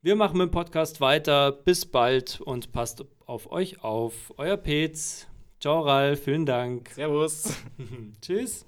[0.00, 1.50] Wir machen mit dem Podcast weiter.
[1.52, 4.32] Bis bald und passt auf euch auf.
[4.36, 5.26] Euer Petz.
[5.60, 6.22] Ciao, Ralf.
[6.22, 6.90] Vielen Dank.
[6.90, 7.52] Servus.
[8.22, 8.64] Tschüss.